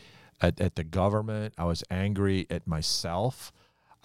at, 0.42 0.61
at 0.61 0.74
the 0.74 0.85
government. 0.85 1.55
I 1.57 1.64
was 1.64 1.85
angry 1.90 2.46
at 2.50 2.66
myself. 2.66 3.52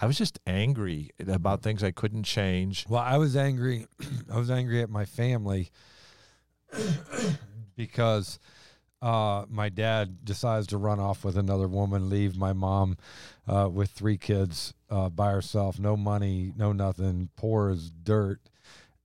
I 0.00 0.06
was 0.06 0.16
just 0.16 0.38
angry 0.46 1.10
about 1.26 1.62
things 1.62 1.82
I 1.82 1.90
couldn't 1.90 2.22
change. 2.22 2.86
Well, 2.88 3.02
I 3.02 3.18
was 3.18 3.36
angry. 3.36 3.86
I 4.32 4.38
was 4.38 4.50
angry 4.50 4.80
at 4.80 4.90
my 4.90 5.04
family 5.04 5.70
because 7.76 8.38
uh, 9.02 9.44
my 9.48 9.68
dad 9.68 10.24
decides 10.24 10.68
to 10.68 10.78
run 10.78 11.00
off 11.00 11.24
with 11.24 11.36
another 11.36 11.66
woman, 11.66 12.08
leave 12.08 12.36
my 12.36 12.52
mom 12.52 12.96
uh, 13.48 13.68
with 13.70 13.90
three 13.90 14.18
kids 14.18 14.72
uh, 14.88 15.08
by 15.08 15.30
herself, 15.32 15.78
no 15.78 15.96
money, 15.96 16.52
no 16.56 16.72
nothing, 16.72 17.28
poor 17.36 17.70
as 17.70 17.90
dirt, 17.90 18.40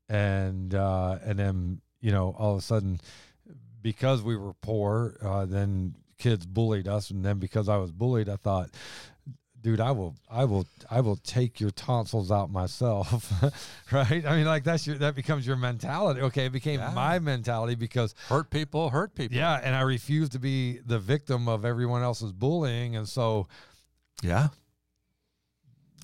and 0.10 0.74
uh, 0.76 1.18
and 1.24 1.40
then 1.40 1.82
you 2.02 2.12
know 2.12 2.36
all 2.38 2.54
of 2.54 2.60
a 2.60 2.62
sudden 2.62 3.00
because 3.82 4.24
we 4.24 4.36
were 4.36 4.54
poor, 4.54 5.18
uh, 5.22 5.46
then 5.46 5.96
kids 6.24 6.46
bullied 6.46 6.88
us, 6.88 7.10
and 7.12 7.24
then 7.26 7.38
because 7.40 7.68
I 7.70 7.78
was 7.78 7.92
bullied, 7.92 8.30
I 8.30 8.38
thought 8.38 8.70
dude 9.62 9.80
i 9.80 9.92
will 9.92 10.14
i 10.30 10.44
will 10.44 10.68
i 10.92 11.00
will 11.00 11.16
take 11.16 11.62
your 11.62 11.72
tonsils 11.72 12.30
out 12.34 12.52
myself 12.52 13.32
right 13.94 14.26
i 14.26 14.36
mean 14.36 14.46
like 14.46 14.62
that's 14.66 14.86
your 14.86 14.98
that 14.98 15.16
becomes 15.16 15.48
your 15.48 15.56
mentality 15.56 16.20
okay 16.20 16.48
it 16.48 16.52
became 16.52 16.82
Yeah. 16.82 16.92
my 16.94 17.18
mentality 17.20 17.76
because 17.76 18.14
Hurt 18.28 18.50
people, 18.50 18.90
hurt 18.90 19.16
people. 19.16 19.38
yeah 19.38 19.62
and 19.64 19.74
i 19.74 19.80
refused 19.80 20.34
to 20.34 20.40
be 20.40 20.80
the 20.86 21.00
victim 21.00 21.48
of 21.48 21.64
everyone 21.64 22.04
else's 22.04 22.34
bullying 22.34 22.98
and 22.98 23.08
so 23.08 23.48
Yeah. 24.22 24.50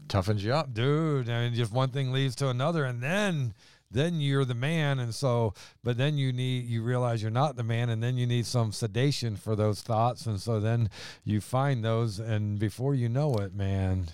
Toughens 0.08 0.40
you 0.40 0.54
up. 0.54 0.74
dude 0.74 1.30
i 1.30 1.44
mean 1.44 1.54
just 1.54 1.74
one 1.74 1.90
thing 1.90 2.14
leads 2.14 2.36
to 2.38 2.48
another 2.48 2.86
and 2.86 3.04
then 3.04 3.54
then 3.92 4.22
you're 4.22 4.46
the 4.46 4.56
man 4.56 5.00
and 5.00 5.14
so 5.14 5.54
but 5.84 5.98
then 5.98 6.18
you 6.18 6.32
need 6.32 6.66
you 6.66 6.84
realize 6.84 7.22
you're 7.22 7.32
not 7.32 7.56
the 7.56 7.64
man 7.64 7.90
and 7.90 8.04
then 8.04 8.18
you 8.18 8.28
need 8.28 8.46
some 8.46 8.72
sedation 8.72 9.36
for 9.36 9.56
those 9.56 9.82
thoughts 9.82 10.26
and 10.26 10.40
so 10.40 10.60
then 10.60 10.90
you 11.24 11.42
find 11.42 11.84
those 11.84 12.20
and 12.20 12.60
before 12.60 12.94
you 12.96 13.10
know 13.10 13.36
it 13.36 13.54
man. 13.54 14.08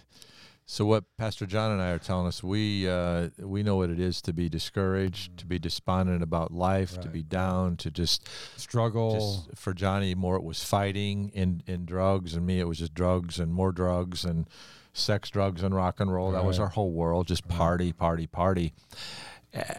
So 0.67 0.83
what 0.83 1.03
Pastor 1.15 1.45
John 1.45 1.71
and 1.71 1.81
I 1.81 1.91
are 1.91 1.99
telling 1.99 2.25
us, 2.25 2.41
we 2.41 2.89
uh, 2.89 3.29
we 3.37 3.61
know 3.61 3.75
what 3.75 3.91
it 3.91 3.99
is 3.99 4.19
to 4.23 4.33
be 4.33 4.49
discouraged, 4.49 5.37
to 5.37 5.45
be 5.45 5.59
despondent 5.59 6.23
about 6.23 6.51
life, 6.51 6.99
to 7.01 7.07
be 7.07 7.21
down, 7.21 7.77
to 7.77 7.91
just 7.91 8.27
struggle. 8.57 9.45
just 9.45 9.61
for 9.61 9.75
Johnny 9.75 10.15
more 10.15 10.35
it 10.37 10.43
was 10.43 10.63
fighting 10.63 11.29
in 11.35 11.61
in 11.67 11.85
drugs, 11.85 12.33
and 12.33 12.47
me 12.47 12.59
it 12.59 12.63
was 12.67 12.79
just 12.79 12.95
drugs 12.95 13.39
and 13.39 13.53
more 13.53 13.71
drugs 13.71 14.25
and 14.25 14.49
sex, 14.91 15.29
drugs, 15.29 15.61
and 15.61 15.75
rock 15.75 15.99
and 15.99 16.11
roll. 16.11 16.31
That 16.31 16.45
was 16.45 16.57
our 16.57 16.69
whole 16.69 16.91
world, 16.91 17.27
just 17.27 17.47
party, 17.47 17.93
party, 17.93 18.25
party. 18.25 18.73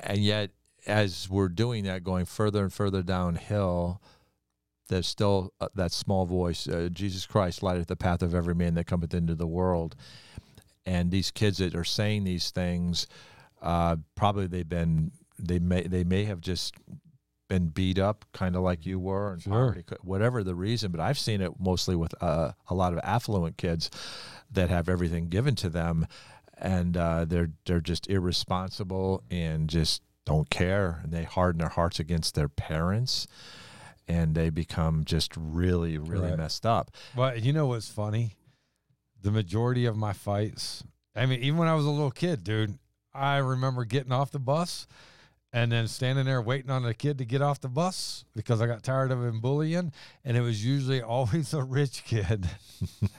And 0.05 0.19
yet, 0.19 0.51
as 0.87 1.29
we're 1.29 1.49
doing 1.49 1.85
that, 1.85 2.03
going 2.05 2.25
further 2.25 2.63
and 2.63 2.73
further 2.73 3.03
downhill, 3.03 4.01
there's 4.89 5.07
still 5.07 5.53
uh, 5.61 5.69
that 5.75 5.91
small 5.91 6.27
voice 6.27 6.69
uh, 6.69 6.89
jesus 6.93 7.27
christ 7.27 7.61
lighteth 7.61 7.89
the 7.89 7.97
path 7.97 8.23
of 8.23 8.37
every 8.37 8.55
man 8.55 8.75
that 8.75 8.87
cometh 8.87 9.13
into 9.13 9.35
the 9.35 9.47
world 9.47 9.97
and 10.85 11.11
these 11.11 11.33
kids 11.33 11.59
that 11.59 11.75
are 11.75 11.83
saying 11.83 12.23
these 12.23 12.51
things 12.53 13.09
uh, 13.63 13.97
probably 14.15 14.47
they've 14.47 14.69
been 14.69 15.11
they 15.41 15.59
may 15.59 15.83
they 15.83 16.05
may 16.05 16.25
have 16.25 16.41
just 16.41 16.77
been 17.49 17.67
beat 17.67 17.99
up 17.99 18.25
kind 18.33 18.55
of 18.55 18.63
like 18.63 18.87
you 18.87 19.01
were 19.01 19.33
and 19.33 19.43
Sure. 19.43 19.53
poverty, 19.73 19.83
whatever 20.03 20.45
the 20.45 20.55
reason 20.55 20.93
but 20.93 21.01
i've 21.01 21.19
seen 21.19 21.41
it 21.41 21.51
mostly 21.59 21.97
with 21.97 22.15
uh, 22.23 22.53
a 22.69 22.75
lot 22.75 22.93
of 22.93 23.01
affluent 23.03 23.57
kids 23.57 23.91
that 24.53 24.71
have 24.71 24.89
everything 24.89 25.29
given 25.29 25.57
to 25.57 25.69
them 25.69 26.07
and 26.57 26.97
uh, 26.97 27.25
they're 27.25 27.51
they're 27.67 27.81
just 27.81 28.09
irresponsible 28.09 29.23
and 29.31 29.69
just 29.69 30.03
don't 30.25 30.51
care 30.51 31.01
and 31.05 31.13
they 31.13 31.23
harden 31.25 31.61
their 31.61 31.69
hearts 31.69 32.01
against 32.01 32.35
their 32.35 32.49
parents 32.49 33.27
and 34.09 34.35
they 34.35 34.51
become 34.51 35.05
just 35.05 35.33
really 35.37 35.99
really 35.99 36.31
Right. 36.31 36.39
messed 36.39 36.65
up 36.67 36.91
But 37.15 37.43
you 37.43 37.53
know 37.53 37.67
what's 37.67 37.89
funny? 37.91 38.35
The 39.23 39.31
majority 39.31 39.87
of 39.87 39.97
my 39.97 40.13
fights, 40.13 40.85
I 41.15 41.27
mean, 41.27 41.41
even 41.43 41.59
when 41.59 41.69
I 41.69 41.75
was 41.75 41.85
a 41.87 41.91
little 41.91 42.11
kid, 42.11 42.45
dude, 42.45 42.79
I 43.15 43.37
remember 43.39 43.85
getting 43.85 44.13
off 44.13 44.31
the 44.31 44.39
bus 44.39 44.87
and 45.53 45.73
then 45.73 45.89
standing 45.89 46.27
there 46.27 46.43
waiting 46.43 46.71
on 46.71 46.83
the 46.83 46.93
kid 46.95 47.19
to 47.19 47.25
get 47.25 47.41
off 47.41 47.61
the 47.61 47.69
bus 47.69 48.25
because 48.35 48.61
I 48.61 48.67
got 48.67 48.83
tired 48.83 49.11
of 49.11 49.23
him 49.25 49.41
bullying, 49.41 49.93
and 50.25 50.37
it 50.37 50.43
was 50.43 50.65
usually 50.65 51.01
always 51.15 51.55
a 51.55 51.63
rich 51.63 52.05
kid, 52.05 52.49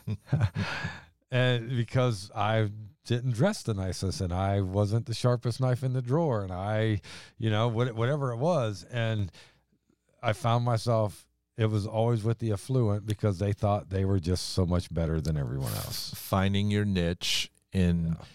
and 1.31 1.69
because 1.69 2.31
I 2.35 2.69
didn't 3.07 3.31
dress 3.31 3.63
the 3.63 3.73
nicest 3.73 4.21
and 4.21 4.31
I 4.33 4.61
wasn't 4.61 5.05
the 5.07 5.13
sharpest 5.13 5.59
knife 5.59 5.81
in 5.83 5.93
the 5.93 6.01
drawer, 6.01 6.43
and 6.43 6.51
I, 6.51 7.01
you 7.39 7.49
know, 7.49 7.67
whatever 7.69 8.31
it 8.31 8.37
was, 8.37 8.85
and 8.91 9.31
I 10.21 10.33
found 10.33 10.63
myself. 10.65 11.23
It 11.57 11.71
was 11.71 11.87
always 11.87 12.23
with 12.23 12.37
the 12.37 12.51
affluent 12.51 13.07
because 13.07 13.39
they 13.39 13.51
thought 13.51 13.89
they 13.89 14.05
were 14.05 14.19
just 14.19 14.49
so 14.51 14.63
much 14.63 14.93
better 14.93 15.19
than 15.19 15.37
everyone 15.37 15.73
else. 15.73 16.13
Finding 16.15 16.69
your 16.69 16.85
niche 16.85 17.49
in 17.73 18.09
Yeah. 18.19 18.25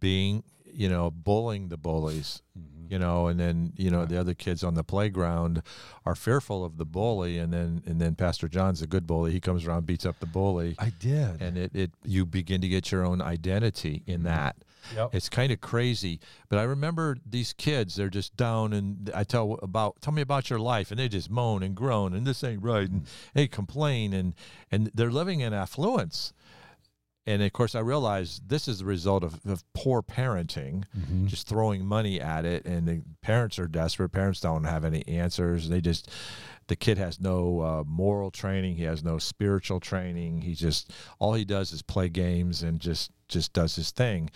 being, 0.00 0.42
you 0.64 0.88
know, 0.88 1.08
bullying 1.12 1.68
the 1.68 1.76
bullies, 1.76 2.42
Mhm. 2.58 2.71
You 2.92 2.98
know, 2.98 3.26
and 3.26 3.40
then 3.40 3.72
you 3.76 3.90
know 3.90 4.04
the 4.04 4.20
other 4.20 4.34
kids 4.34 4.62
on 4.62 4.74
the 4.74 4.84
playground 4.84 5.62
are 6.04 6.14
fearful 6.14 6.62
of 6.64 6.76
the 6.76 6.84
bully, 6.84 7.38
and 7.38 7.50
then 7.52 7.82
and 7.86 7.98
then 8.00 8.14
Pastor 8.14 8.48
John's 8.48 8.82
a 8.82 8.86
good 8.86 9.06
bully. 9.06 9.32
He 9.32 9.40
comes 9.40 9.66
around, 9.66 9.86
beats 9.86 10.04
up 10.04 10.20
the 10.20 10.26
bully, 10.26 10.76
I 10.78 10.90
did. 10.90 11.40
and 11.40 11.56
it, 11.56 11.74
it 11.74 11.90
you 12.04 12.26
begin 12.26 12.60
to 12.60 12.68
get 12.68 12.92
your 12.92 13.04
own 13.06 13.22
identity 13.22 14.02
in 14.06 14.20
Mhm. 14.20 14.24
that. 14.24 14.56
yep. 14.94 15.10
It's 15.14 15.28
kind 15.30 15.50
of 15.52 15.60
crazy, 15.60 16.20
but 16.50 16.58
I 16.58 16.64
remember 16.64 17.16
these 17.24 17.52
kids. 17.54 17.94
They're 17.96 18.10
just 18.10 18.36
down, 18.36 18.72
and 18.74 19.10
I 19.14 19.24
tell 19.24 19.58
about 19.62 20.02
tell 20.02 20.12
me 20.12 20.20
about 20.22 20.50
your 20.50 20.58
life, 20.60 20.90
and 20.90 21.00
they 21.00 21.08
just 21.08 21.30
moan 21.30 21.62
and 21.62 21.74
groan, 21.74 22.12
and 22.12 22.26
this 22.26 22.44
ain't 22.44 22.62
right, 22.62 22.88
and 22.90 23.06
they 23.32 23.48
complain, 23.48 24.12
and 24.12 24.34
and 24.70 24.90
they're 24.94 25.10
living 25.10 25.40
in 25.40 25.54
affluence. 25.54 26.32
And 27.24 27.40
of 27.40 27.52
course, 27.52 27.74
I 27.76 27.80
realize 27.80 28.40
this 28.44 28.66
is 28.66 28.80
the 28.80 28.84
result 28.84 29.22
of, 29.22 29.38
of 29.46 29.62
poor 29.74 30.02
parenting, 30.02 30.84
Mhm. 30.98 31.26
just 31.26 31.46
throwing 31.48 31.86
money 31.86 32.20
at 32.20 32.44
it, 32.44 32.66
and 32.66 32.86
the 32.88 33.02
parents 33.20 33.58
are 33.60 33.68
desperate. 33.68 34.08
Parents 34.10 34.40
don't 34.40 34.64
have 34.64 34.84
any 34.84 35.06
answers. 35.06 35.68
They 35.68 35.80
just 35.80 36.10
the 36.68 36.76
kid 36.76 36.96
has 36.98 37.20
no 37.20 37.60
uh, 37.60 37.84
moral 37.86 38.30
training. 38.30 38.76
He 38.76 38.84
has 38.84 39.04
no 39.04 39.18
spiritual 39.18 39.78
training. 39.80 40.42
He 40.42 40.54
just 40.54 40.90
all 41.20 41.34
he 41.34 41.44
does 41.44 41.72
is 41.72 41.82
play 41.82 42.08
games 42.08 42.62
and 42.62 42.80
just 42.80 43.12
just 43.28 43.52
does 43.52 43.76
his 43.76 43.90
thing. 43.92 44.28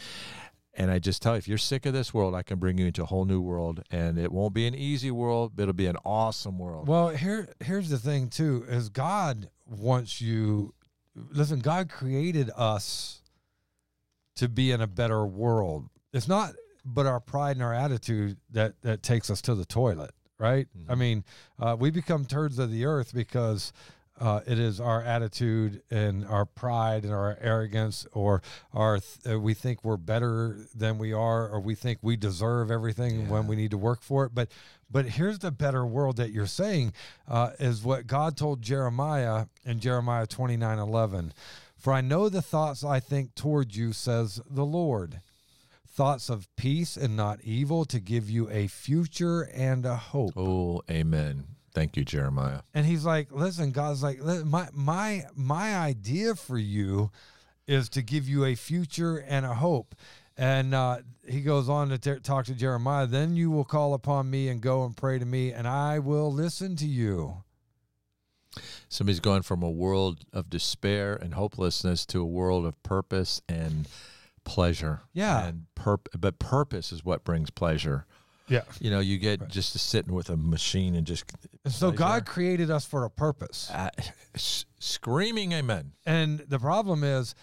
And 0.79 0.91
I 0.91 0.99
just 0.99 1.23
tell 1.23 1.33
you, 1.33 1.39
if 1.39 1.49
you're 1.49 1.57
sick 1.59 1.87
of 1.87 1.95
this 1.95 2.13
world, 2.13 2.35
I 2.35 2.43
can 2.43 2.59
bring 2.59 2.77
you 2.77 2.87
into 2.87 3.03
a 3.03 3.07
whole 3.07 3.25
new 3.25 3.41
world, 3.41 3.83
and 3.91 4.19
it 4.19 4.31
won't 4.31 4.53
be 4.53 4.67
an 4.67 4.75
easy 4.75 5.11
world, 5.11 5.53
but 5.57 5.63
it'll 5.63 5.73
be 5.73 5.87
an 5.87 5.97
awesome 6.05 6.59
world. 6.59 6.87
Well, 6.87 7.09
here 7.09 7.49
here's 7.65 7.89
the 7.89 7.99
thing 7.99 8.29
too 8.29 8.65
is 8.69 8.91
God 8.91 9.49
wants 9.67 10.21
you 10.21 10.75
listen, 11.31 11.61
God 11.61 11.89
created 11.89 12.51
us 12.57 13.21
to 14.37 14.49
be 14.49 14.71
in 14.71 14.81
a 14.81 14.87
better 14.87 15.25
world. 15.27 15.89
It's 16.13 16.29
not 16.29 16.53
but 16.85 17.07
our 17.07 17.19
pride 17.21 17.57
and 17.57 17.65
our 17.65 17.75
attitude 17.75 18.37
that 18.51 18.81
that 18.83 19.03
takes 19.03 19.29
us 19.29 19.43
to 19.43 19.55
the 19.55 19.65
toilet, 19.65 20.13
right? 20.39 20.69
I 20.89 20.95
Mhm. 20.95 20.99
mean, 20.99 21.25
uh, 21.59 21.77
we 21.79 21.91
become 21.91 22.25
turds 22.25 22.59
of 22.59 22.71
the 22.71 22.85
earth 22.85 23.13
because 23.13 23.73
uh, 24.21 24.41
it 24.47 24.59
is 24.59 24.81
our 24.81 25.03
attitude 25.03 25.83
and 25.91 26.27
our 26.27 26.45
pride 26.47 27.05
and 27.05 27.13
our 27.13 27.37
arrogance, 27.41 28.07
or 28.13 28.43
our 28.73 28.99
th- 28.99 29.35
uh, 29.35 29.39
we 29.39 29.53
think 29.53 29.85
we're 29.85 29.97
better 29.97 30.57
than 30.75 30.99
we 30.99 31.13
are, 31.13 31.49
or 31.49 31.61
we 31.61 31.75
think 31.75 31.99
we 32.03 32.17
deserve 32.17 32.71
everything 32.71 33.29
when 33.29 33.47
we 33.47 33.57
need 33.57 33.71
to 33.73 33.79
work 33.79 34.03
for 34.03 34.25
it. 34.25 34.35
But 34.35 34.51
but 34.91 35.07
here's 35.07 35.41
the 35.41 35.51
better 35.51 35.85
world 35.85 36.17
that 36.17 36.31
you're 36.31 36.47
saying 36.47 36.93
uh, 37.29 37.51
is 37.59 37.83
what 37.83 38.07
God 38.07 38.37
told 38.37 38.63
Jeremiah 38.63 39.47
in 39.65 39.81
Jeremiah 39.81 40.27
29 40.27 40.79
11. 40.79 41.33
For 41.77 41.93
I 41.93 42.01
know 42.01 42.29
the 42.29 42.43
thoughts 42.43 42.83
I 42.83 43.01
think 43.01 43.35
toward 43.35 43.75
you, 43.75 43.93
says 43.93 44.41
the 44.49 44.65
Lord. 44.65 45.21
Thoughts 45.89 46.29
of 46.29 46.49
peace 46.57 46.97
and 46.97 47.17
not 47.17 47.41
evil 47.43 47.85
to 47.87 48.01
give 48.01 48.29
you 48.29 48.51
a 48.51 48.67
future 48.67 49.43
and 49.43 49.87
a 49.87 49.97
hope. 49.97 50.35
Oh, 50.37 50.83
amen. 50.91 51.56
Thank 51.77 51.99
you, 51.99 52.07
Jeremiah. 52.07 52.61
And 52.73 52.87
he's 52.87 53.05
like, 53.05 53.31
listen, 53.31 53.71
God's 53.71 54.03
like, 54.03 54.19
my 54.23 54.67
my 54.73 55.25
my 55.35 55.77
idea 55.77 56.35
for 56.35 56.57
you 56.57 57.11
is 57.67 57.91
to 57.91 58.01
give 58.01 58.27
you 58.27 58.47
a 58.47 58.55
future 58.55 59.19
and 59.19 59.45
a 59.45 59.53
hope. 59.53 59.95
And 60.39 60.75
uh, 60.75 61.01
he 61.29 61.43
goes 61.43 61.69
on 61.69 61.91
to 61.91 61.99
t- 61.99 62.21
talk 62.21 62.47
to 62.47 62.55
Jeremiah. 62.55 63.07
Then 63.07 63.37
you 63.37 63.51
will 63.51 63.67
call 63.67 63.93
upon 63.93 64.31
me 64.31 64.49
and 64.49 64.63
go 64.63 64.87
and 64.87 64.97
pray 64.97 65.19
to 65.19 65.27
me, 65.27 65.53
and 65.53 65.69
I 65.69 65.99
will 65.99 66.33
listen 66.33 66.77
to 66.77 66.87
you. 66.87 67.43
Somebody's 68.89 69.21
going 69.21 69.43
from 69.43 69.63
a 69.63 69.71
world 69.71 70.25
of 70.33 70.49
despair 70.49 71.15
and 71.15 71.35
hopelessness 71.35 72.07
to 72.07 72.23
a 72.23 72.27
world 72.27 72.65
of 72.65 72.83
purpose 72.85 73.43
and 73.51 73.87
pleasure. 74.45 75.03
Yeah. 75.13 75.45
And 75.45 75.67
purp- 75.75 76.09
but 76.19 76.39
purpose 76.39 76.91
is 76.91 77.05
what 77.05 77.23
brings 77.23 77.51
pleasure. 77.51 78.07
Yeah. 78.49 78.63
You 78.81 78.91
know, 78.91 79.01
you 79.01 79.19
get 79.19 79.41
Right. 79.41 79.51
just 79.51 79.73
to 79.73 79.79
sitting 79.79 80.15
with 80.15 80.31
a 80.31 80.37
machine 80.37 80.95
and 80.95 81.07
just 81.07 81.25
And 81.65 81.73
so. 81.73 81.91
God 81.91 82.27
created 82.27 82.71
us 82.71 82.85
for 82.85 83.05
a 83.05 83.11
purpose. 83.11 83.71
uh, 83.73 83.91
s- 84.35 84.65
screaming 84.79 85.53
amen. 85.53 85.93
And 86.05 86.41
the 86.41 86.59
problem 86.59 87.03
is, 87.03 87.35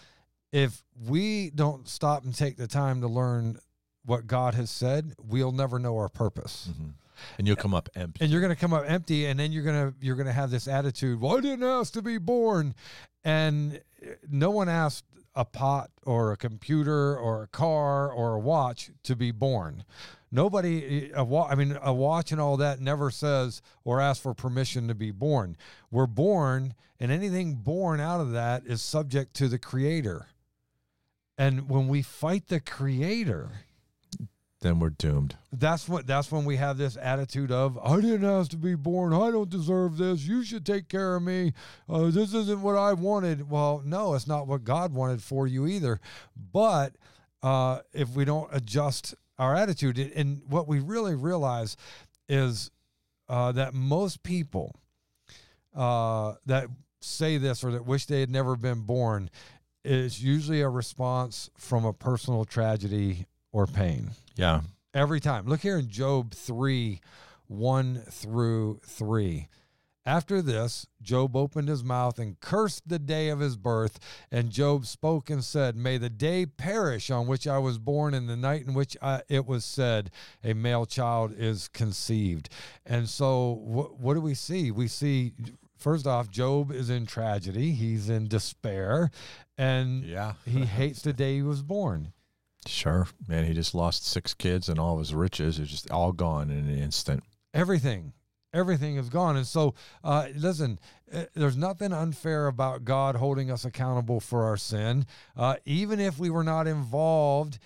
if 0.52 0.84
we 1.08 1.50
don't 1.50 1.88
stop 1.90 2.24
and 2.24 2.34
take 2.34 2.58
the 2.58 2.68
time 2.68 3.02
to 3.02 3.08
learn 3.08 3.58
what 4.06 4.28
God 4.28 4.54
has 4.54 4.70
said, 4.70 5.14
we'll 5.22 5.52
never 5.52 5.80
know 5.80 5.98
our 5.98 6.10
purpose. 6.10 6.70
Mhm. 6.72 6.94
And 7.38 7.48
you'll 7.48 7.56
come 7.56 7.74
up 7.74 7.90
empty. 7.96 8.24
and 8.24 8.32
you're 8.32 8.42
going 8.42 8.50
to 8.54 8.60
come 8.60 8.74
up 8.74 8.84
empty 8.88 9.26
and 9.28 9.40
then 9.40 9.52
you're 9.52 9.64
going 9.64 9.92
to 9.92 9.98
you're 10.06 10.16
going 10.16 10.28
to 10.28 10.34
have 10.34 10.52
this 10.52 10.68
attitude 10.68 11.22
well 11.22 11.38
i 11.38 11.42
didn't 11.42 11.64
ask 11.64 11.94
to 11.94 12.02
be 12.02 12.18
born 12.18 12.76
and 13.24 13.80
no 14.30 14.50
one 14.52 14.68
asked 14.68 15.06
a 15.36 15.46
pot 15.46 15.90
or 16.06 16.34
a 16.34 16.38
computer 16.38 17.18
or 17.18 17.44
a 17.44 17.48
car 17.48 18.12
or 18.12 18.34
a 18.34 18.40
watch 18.40 18.92
to 19.04 19.16
be 19.16 19.32
born 19.32 19.86
nobody 20.34 21.12
a 21.16 21.24
wa- 21.24 21.48
i 21.48 21.56
mean 21.56 21.78
a 21.82 21.94
watch 21.94 22.32
and 22.32 22.42
all 22.42 22.58
that 22.58 22.82
never 22.82 23.10
says 23.10 23.62
or 23.86 24.02
asks 24.02 24.22
for 24.22 24.34
permission 24.34 24.88
to 24.88 24.96
be 24.96 25.12
born 25.12 25.56
we're 25.92 26.08
born 26.08 26.74
and 27.00 27.12
anything 27.12 27.56
born 27.56 28.00
out 28.00 28.20
of 28.20 28.32
that 28.32 28.64
is 28.66 28.82
subject 28.82 29.34
to 29.34 29.48
the 29.48 29.60
creator 29.60 30.28
and 31.38 31.70
when 31.70 31.88
we 31.88 32.02
fight 32.02 32.48
the 32.48 32.60
creator 32.60 33.52
then 34.64 34.80
we're 34.80 34.92
doomed. 34.92 35.36
that's 35.52 35.90
what 35.90 36.08
that's 36.08 36.32
when 36.32 36.46
we 36.46 36.56
have 36.56 36.78
this 36.78 36.98
attitude 36.98 37.52
of 37.52 37.78
I 37.84 37.98
didn't 37.98 38.24
ask 38.24 38.50
to 38.52 38.58
be 38.58 38.76
born. 38.76 39.14
I 39.14 39.30
don't 39.30 39.50
deserve 39.50 39.98
this. 39.98 40.26
You 40.26 40.44
should 40.46 40.66
take 40.66 40.88
care 40.88 41.18
of 41.18 41.22
me. 41.22 41.52
Uh, 41.90 42.06
this 42.12 42.34
isn't 42.34 42.62
what 42.62 42.78
I 42.78 42.94
wanted. 42.94 43.50
Well, 43.50 43.82
no, 43.84 44.14
it's 44.14 44.26
not 44.26 44.48
what 44.48 44.64
God 44.64 44.94
wanted 44.94 45.22
for 45.22 45.48
you 45.48 45.68
either. 45.68 46.00
But 46.54 46.96
uh, 47.44 47.80
if 47.92 48.12
we 48.16 48.24
don't 48.24 48.48
adjust 48.54 49.16
our 49.40 49.56
attitude, 49.56 49.98
and- 49.98 50.42
what 50.48 50.68
we 50.68 50.80
really 50.80 51.16
realize 51.16 51.76
is 52.30 52.72
uh, 53.30 53.52
that 53.54 53.74
most 53.74 54.22
people 54.24 54.76
uh, 55.76 56.34
that 56.46 56.68
say 57.02 57.38
this 57.38 57.64
or 57.64 57.72
that 57.72 57.86
wish 57.86 58.06
they 58.06 58.20
had 58.20 58.30
never 58.30 58.56
been 58.56 58.82
born 58.82 59.30
is 59.84 60.24
usually 60.24 60.62
a 60.62 60.70
response 60.70 61.50
from 61.58 61.84
a 61.86 61.94
personal 61.94 62.46
tragedy 62.46 63.26
or 63.52 63.66
pain 63.68 64.12
Yeah. 64.36 64.62
every 64.94 65.20
time. 65.20 65.46
Look 65.48 65.62
here 65.62 65.78
in 65.78 65.90
Job 65.90 66.34
3 66.34 67.02
1 67.48 68.04
through 68.10 68.80
3. 68.86 69.48
After 70.06 70.42
this, 70.42 70.86
Job 71.02 71.36
opened 71.36 71.70
his 71.70 71.84
mouth 71.84 72.20
and 72.20 72.38
cursed 72.42 72.88
the 72.88 73.00
day 73.00 73.30
of 73.30 73.40
his 73.40 73.56
birth. 73.56 74.00
And 74.32 74.50
Job 74.52 74.86
spoke 74.86 75.30
and 75.30 75.42
said, 75.44 75.78
May 75.78 75.98
the 75.98 76.10
day 76.10 76.46
perish 76.46 77.10
on 77.10 77.26
which 77.28 77.48
I 77.48 77.58
was 77.58 77.78
born, 77.78 78.14
and 78.14 78.28
the 78.28 78.36
night 78.36 78.66
in 78.68 78.74
which 78.74 78.98
I, 79.02 79.22
it 79.30 79.46
was 79.46 79.64
said, 79.64 80.12
A 80.44 80.54
male 80.54 80.86
child 80.86 81.34
is 81.38 81.70
conceived. 81.70 82.50
And 82.86 83.08
so, 83.08 83.56
wh- 83.56 84.00
what 84.02 84.16
do 84.16 84.22
we 84.22 84.34
see? 84.34 84.72
We 84.72 84.90
see, 84.90 85.32
first 85.78 86.06
off, 86.06 86.30
Job 86.30 86.72
is 86.72 86.90
in 86.90 87.06
tragedy, 87.06 87.72
he's 87.72 88.10
in 88.10 88.28
despair, 88.28 89.10
and 89.58 90.04
Yeah. 90.04 90.34
he 90.46 90.66
hates 90.66 91.02
the 91.02 91.14
day 91.14 91.36
he 91.36 91.44
was 91.44 91.62
born. 91.62 92.12
Sure. 92.68 93.08
Man, 93.28 93.46
he 93.46 93.54
just 93.54 93.74
lost 93.76 94.06
six 94.06 94.34
kids 94.34 94.68
and 94.70 94.80
all 94.80 94.94
of 94.94 95.00
his 95.00 95.14
riches 95.14 95.60
is 95.60 95.70
just 95.70 95.90
all 95.92 96.12
gone 96.14 96.50
in 96.50 96.68
an 96.70 96.78
instant. 96.78 97.24
everything 97.54 98.14
everything 98.54 98.98
is 98.98 99.10
gone. 99.10 99.36
And 99.36 99.48
so 99.48 99.74
uh, 100.04 100.28
listen 100.36 100.80
uh, 101.14 101.26
there's 101.34 101.58
nothing 101.58 101.94
unfair 101.94 102.48
about 102.48 102.86
god 102.86 103.16
holding 103.16 103.52
us 103.52 103.66
accountable 103.66 104.20
for 104.20 104.44
our 104.44 104.58
sin 104.58 105.06
uh, 105.36 105.56
even 105.66 106.00
if 106.00 106.18
we 106.18 106.30
were 106.30 106.44
not 106.44 106.68
involved 106.68 107.60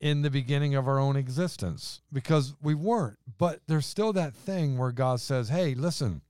in 0.00 0.22
the 0.22 0.30
beginning 0.30 0.74
of 0.74 0.86
our 0.86 0.98
own 0.98 1.16
existence 1.16 2.02
because 2.12 2.54
we 2.62 2.74
weren't. 2.74 3.18
But 3.38 3.60
there's 3.66 3.86
still 3.86 4.12
that 4.14 4.34
thing 4.34 4.78
where 4.78 4.92
god 4.92 5.20
says 5.20 5.48
hey 5.48 5.74
listen 5.74 6.22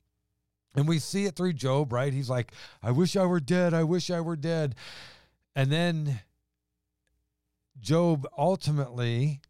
and 0.76 0.88
we 0.88 0.98
see 0.98 1.26
it 1.26 1.36
through 1.36 1.52
job 1.54 1.92
right? 1.92 2.12
He's 2.12 2.30
like 2.30 2.52
i 2.82 2.90
wish 2.90 3.16
i 3.16 3.24
were 3.24 3.40
dead. 3.40 3.74
I 3.74 3.84
wish 3.84 4.10
i 4.10 4.20
were 4.20 4.36
dead. 4.36 4.74
And 5.56 5.70
then 5.70 6.20
job 7.80 8.26
ultimately 8.36 9.40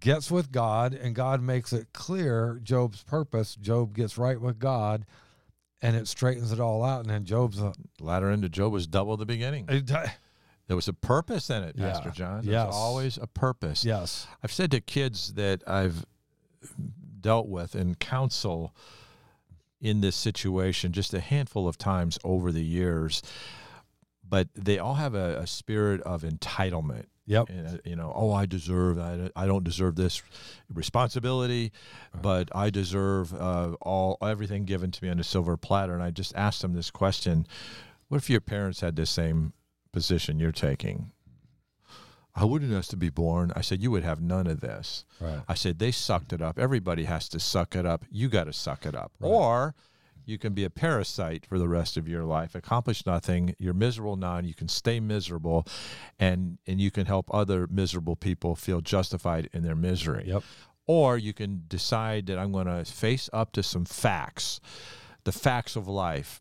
gets 0.00 0.30
with 0.30 0.50
God 0.52 0.94
and 0.94 1.14
God 1.14 1.42
makes 1.42 1.72
it 1.72 1.88
clear 1.92 2.60
Job's 2.62 3.02
purpose. 3.02 3.54
Job 3.56 3.94
gets 3.94 4.16
right 4.18 4.40
with 4.40 4.58
God 4.58 5.04
and 5.80 5.96
it 5.96 6.06
straightens 6.08 6.52
it 6.52 6.60
all 6.60 6.84
out. 6.84 7.00
And 7.02 7.10
then 7.10 7.24
Job's 7.24 7.60
a, 7.60 7.72
Latter 8.00 8.30
end 8.30 8.44
of 8.44 8.50
Job 8.50 8.72
was 8.72 8.86
double 8.86 9.16
the 9.16 9.26
beginning. 9.26 9.66
it- 9.68 9.90
There 10.68 10.76
was 10.76 10.88
a 10.88 10.92
purpose 10.92 11.50
in 11.50 11.62
it, 11.64 11.74
Yeah. 11.76 11.92
Pastor 11.92 12.10
John. 12.10 12.36
There's 12.36 12.46
Yes. 12.46 12.72
always 12.72 13.18
a 13.18 13.26
purpose. 13.26 13.84
yes. 13.84 14.26
I've 14.42 14.52
said 14.52 14.70
to 14.70 14.80
kids 14.80 15.34
that 15.34 15.62
I've 15.68 16.06
dealt 17.20 17.48
with 17.48 17.74
in 17.74 17.96
counsel 17.96 18.74
in 19.80 20.00
this 20.00 20.14
situation 20.16 20.92
just 20.92 21.12
a 21.12 21.20
handful 21.20 21.66
of 21.68 21.76
times 21.76 22.16
over 22.24 22.52
the 22.52 22.64
years, 22.64 23.20
but 24.26 24.48
they 24.54 24.78
all 24.78 24.94
have 24.94 25.14
a, 25.14 25.38
a 25.40 25.46
spirit 25.46 26.00
of 26.02 26.22
entitlement. 26.22 27.06
Yep. 27.26 27.48
And, 27.50 27.66
uh, 27.66 27.78
you 27.84 27.96
know, 27.96 28.12
oh, 28.14 28.32
I 28.32 28.46
deserve, 28.46 28.98
I, 28.98 29.30
I 29.36 29.46
don't 29.46 29.64
deserve 29.64 29.96
this 29.96 30.22
responsibility, 30.72 31.72
but 32.20 32.48
I 32.54 32.70
deserve 32.70 33.32
uh, 33.32 33.74
all 33.80 34.18
everything 34.22 34.64
given 34.64 34.90
to 34.90 35.04
me 35.04 35.10
on 35.10 35.20
a 35.20 35.24
silver 35.24 35.56
platter. 35.56 35.94
And 35.94 36.02
I 36.02 36.10
just 36.10 36.34
asked 36.34 36.62
them 36.62 36.72
this 36.72 36.90
question: 36.90 37.46
What 38.08 38.18
if 38.18 38.28
your 38.28 38.40
parents 38.40 38.80
had 38.80 38.96
the 38.96 39.06
same 39.06 39.52
position 39.92 40.40
you're 40.40 40.52
taking? 40.52 41.12
I 42.34 42.44
wouldn't 42.44 42.72
have 42.72 42.86
to 42.86 42.96
be 42.96 43.10
born. 43.10 43.52
I 43.54 43.60
said, 43.60 43.82
you 43.82 43.90
would 43.90 44.04
have 44.04 44.20
none 44.20 44.46
of 44.46 44.60
this. 44.60 45.04
Right. 45.20 45.40
I 45.48 45.54
said, 45.54 45.78
they 45.78 45.90
sucked 45.90 46.32
it 46.32 46.40
up. 46.40 46.58
Everybody 46.58 47.04
has 47.04 47.28
to 47.30 47.38
suck 47.38 47.76
it 47.76 47.84
up. 47.84 48.04
You 48.10 48.28
got 48.28 48.44
to 48.44 48.52
suck 48.52 48.86
it 48.86 48.94
up. 48.94 49.12
Right. 49.20 49.28
Or 49.28 49.74
you 50.24 50.38
can 50.38 50.54
be 50.54 50.64
a 50.64 50.70
parasite 50.70 51.46
for 51.46 51.58
the 51.58 51.68
rest 51.68 51.96
of 51.96 52.08
your 52.08 52.24
life, 52.24 52.54
accomplish 52.54 53.04
nothing. 53.06 53.54
You're 53.58 53.74
miserable 53.74 54.16
now, 54.16 54.36
and 54.36 54.46
you 54.46 54.54
can 54.54 54.68
stay 54.68 55.00
miserable, 55.00 55.66
and 56.18 56.58
and 56.66 56.80
you 56.80 56.90
can 56.90 57.06
help 57.06 57.32
other 57.32 57.66
miserable 57.66 58.16
people 58.16 58.54
feel 58.54 58.80
justified 58.80 59.48
in 59.52 59.62
their 59.62 59.76
misery. 59.76 60.24
Yep. 60.28 60.42
Or 60.86 61.16
you 61.16 61.32
can 61.32 61.64
decide 61.68 62.26
that 62.26 62.38
I'm 62.38 62.52
going 62.52 62.66
to 62.66 62.84
face 62.84 63.30
up 63.32 63.52
to 63.52 63.62
some 63.62 63.84
facts, 63.84 64.60
the 65.24 65.32
facts 65.32 65.76
of 65.76 65.86
life. 65.86 66.40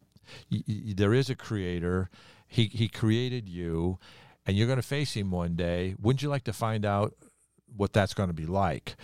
Y- 0.52 0.64
y- 0.68 0.94
there 0.96 1.14
is 1.14 1.30
a 1.30 1.36
creator. 1.36 2.10
He 2.48 2.66
he 2.66 2.88
created 2.88 3.48
you, 3.48 4.00
and 4.46 4.58
you're 4.58 4.68
going 4.68 4.78
to 4.78 4.84
face 4.84 5.14
him 5.14 5.32
one 5.32 5.56
day. 5.56 5.96
Wouldn't 6.00 6.22
you 6.22 6.30
like 6.30 6.44
to 6.46 6.54
find 6.54 6.86
out 6.86 7.14
what 7.76 7.94
that's 7.94 8.14
going 8.14 8.30
to 8.30 8.34
be 8.34 8.46
like, 8.46 8.96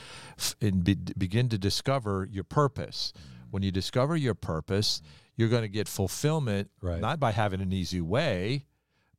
and 0.62 0.84
be, 0.84 0.96
begin 0.96 1.50
to 1.50 1.58
discover 1.58 2.28
your 2.30 2.44
purpose? 2.44 3.14
When 3.52 3.64
you 3.64 3.72
discover 3.72 4.16
your 4.16 4.36
purpose, 4.36 5.02
you're 5.36 5.50
going 5.50 5.64
to 5.64 5.68
get 5.70 5.88
fulfillment 5.88 6.70
Right. 6.82 7.00
not 7.00 7.20
by 7.20 7.32
having 7.32 7.62
an 7.62 7.72
easy 7.74 8.02
way, 8.02 8.66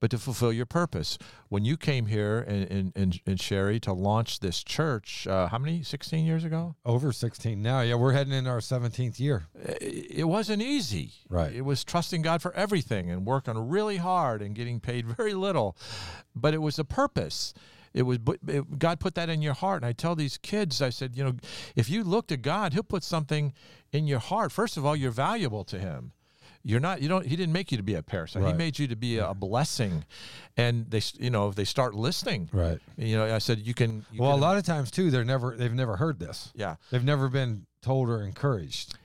but 0.01 0.13
to 0.13 0.19
fulfill 0.19 0.53
your 0.53 0.67
purpose. 0.67 1.19
When 1.49 1.65
you 1.65 1.77
came 1.77 2.07
here 2.07 2.45
in, 2.47 2.63
in, 2.65 2.93
in, 2.95 3.13
in 3.27 3.37
Sherry 3.37 3.81
to 3.81 3.93
launch 3.93 4.39
this 4.39 4.63
church, 4.63 5.27
uh, 5.27 5.49
how 5.49 5.59
many? 5.59 5.83
16 5.83 6.25
years 6.25 6.45
ago? 6.45 6.77
Over 6.85 7.13
16 7.13 7.61
now. 7.61 7.81
Yeah, 7.81 7.97
we're 7.97 8.13
heading 8.13 8.33
into 8.33 8.49
our 8.51 8.61
17th 8.61 9.19
year. 9.19 9.47
It 9.57 10.19
it 10.21 10.25
wasn't 10.25 10.63
easy. 10.63 11.13
Right. 11.29 11.53
It 11.53 11.63
was 11.63 11.83
trusting 11.85 12.23
God 12.23 12.43
for 12.43 12.53
everything 12.55 13.11
and 13.11 13.27
working 13.27 13.57
really 13.69 13.97
hard 13.97 14.41
and 14.41 14.55
getting 14.55 14.79
paid 14.79 15.05
very 15.17 15.35
little, 15.35 15.77
but 16.35 16.55
it 16.55 16.59
was 16.59 16.79
a 16.79 16.85
purpose. 16.85 17.53
It 17.99 18.03
was 18.03 18.19
it, 18.47 18.79
God 18.79 19.01
put 19.01 19.15
that 19.17 19.29
in 19.29 19.43
your 19.43 19.55
heart. 19.55 19.83
And 19.83 19.87
I 19.87 19.93
tell 19.93 20.15
these 20.15 20.39
kids, 20.39 20.81
I 20.81 20.91
said, 20.91 21.17
you 21.17 21.25
know, 21.25 21.35
if 21.75 21.91
you 21.91 22.05
look 22.05 22.29
to 22.29 22.37
God, 22.37 22.73
He'll 22.73 22.83
put 22.85 23.03
something 23.03 23.53
in 23.93 24.07
your 24.07 24.21
heart. 24.21 24.53
First 24.53 24.77
of 24.77 24.87
all, 24.87 24.95
you're 24.95 25.11
valuable 25.11 25.65
to 25.65 25.79
Him. 25.79 26.13
You're 26.63 26.81
not. 26.81 27.01
You 27.01 27.09
don't. 27.09 27.25
He 27.25 27.35
didn't 27.37 27.53
make 27.53 27.71
you 27.71 27.77
to 27.79 27.83
be 27.83 27.95
a 27.95 28.03
parasite. 28.03 28.45
He 28.45 28.53
made 28.53 28.79
you 28.79 28.89
to 28.89 28.97
be 28.97 29.19
a, 29.19 29.33
blessing. 29.33 30.05
And 30.57 30.91
they, 30.91 31.01
you 31.19 31.31
know, 31.31 31.49
if 31.49 31.55
they 31.55 31.65
start 31.65 31.95
listening, 31.95 32.51
Right. 32.53 32.79
you 32.97 33.17
know, 33.17 33.33
I 33.33 33.39
said 33.39 33.61
you 33.61 33.75
can. 33.75 34.05
You 34.13 34.23
Well, 34.23 34.35
a 34.35 34.37
lot 34.37 34.59
of 34.59 34.65
times 34.65 34.91
too, 34.91 35.11
they're 35.11 35.25
never 35.25 35.57
they've 35.57 35.73
never 35.73 35.97
heard 35.97 36.19
this. 36.19 36.53
Yeah. 36.55 36.77
They've 36.91 37.05
never 37.05 37.29
been 37.29 37.67
told 37.81 38.11
or 38.11 38.23
encouraged. 38.23 38.98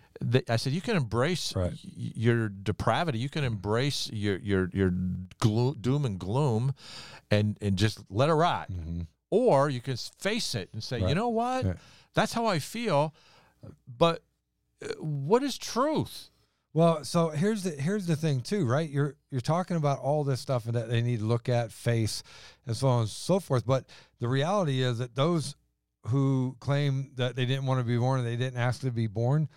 I 0.49 0.55
said 0.57 0.73
you 0.73 0.81
can 0.81 0.95
embrace 0.95 1.55
Right. 1.55 1.73
your 1.83 2.49
depravity. 2.49 3.19
You 3.19 3.29
can 3.29 3.43
embrace 3.43 4.09
your 4.11 4.37
your 4.37 4.69
your 4.73 4.91
glo- 5.39 5.73
doom 5.73 6.05
and 6.05 6.19
gloom, 6.19 6.73
and 7.31 7.57
and 7.61 7.77
just 7.77 7.99
let 8.09 8.29
it 8.29 8.33
rot. 8.33 8.69
Or 9.29 9.69
you 9.69 9.81
can 9.81 9.97
face 9.97 10.53
it 10.55 10.69
and 10.73 10.83
say, 10.83 10.99
you 10.99 11.15
know 11.15 11.29
what, 11.29 11.65
Yeah. 11.65 11.73
that's 12.13 12.33
how 12.33 12.45
I 12.45 12.59
feel. 12.59 13.13
But 13.87 14.23
uh, 14.83 14.89
what 14.99 15.41
is 15.43 15.57
truth? 15.57 16.29
Well, 16.75 17.03
so 17.03 17.29
here's 17.29 17.63
the 17.63 17.71
here's 17.71 18.05
the 18.07 18.15
thing 18.15 18.41
too, 18.41 18.65
right? 18.65 18.89
You're 18.89 19.15
you're 19.31 19.41
talking 19.41 19.77
about 19.77 19.99
all 19.99 20.23
this 20.23 20.39
stuff 20.39 20.65
and 20.65 20.73
that 20.75 20.89
they 20.89 21.01
need 21.01 21.19
to 21.19 21.25
look 21.25 21.49
at, 21.49 21.71
face, 21.71 22.23
and 22.65 22.75
so 22.75 22.87
on 22.87 23.01
and 23.01 23.09
so 23.09 23.39
forth. 23.39 23.65
But 23.65 23.85
the 24.19 24.27
reality 24.27 24.81
is 24.83 24.97
that 24.99 25.15
those 25.15 25.55
who 26.07 26.55
claim 26.59 27.11
that 27.15 27.35
they 27.35 27.45
didn't 27.45 27.65
want 27.65 27.79
to 27.79 27.83
be 27.85 27.97
born 27.97 28.19
and 28.19 28.27
they 28.27 28.35
didn't 28.35 28.59
ask 28.59 28.81
to 28.81 28.91
be 28.91 29.07
born, 29.07 29.47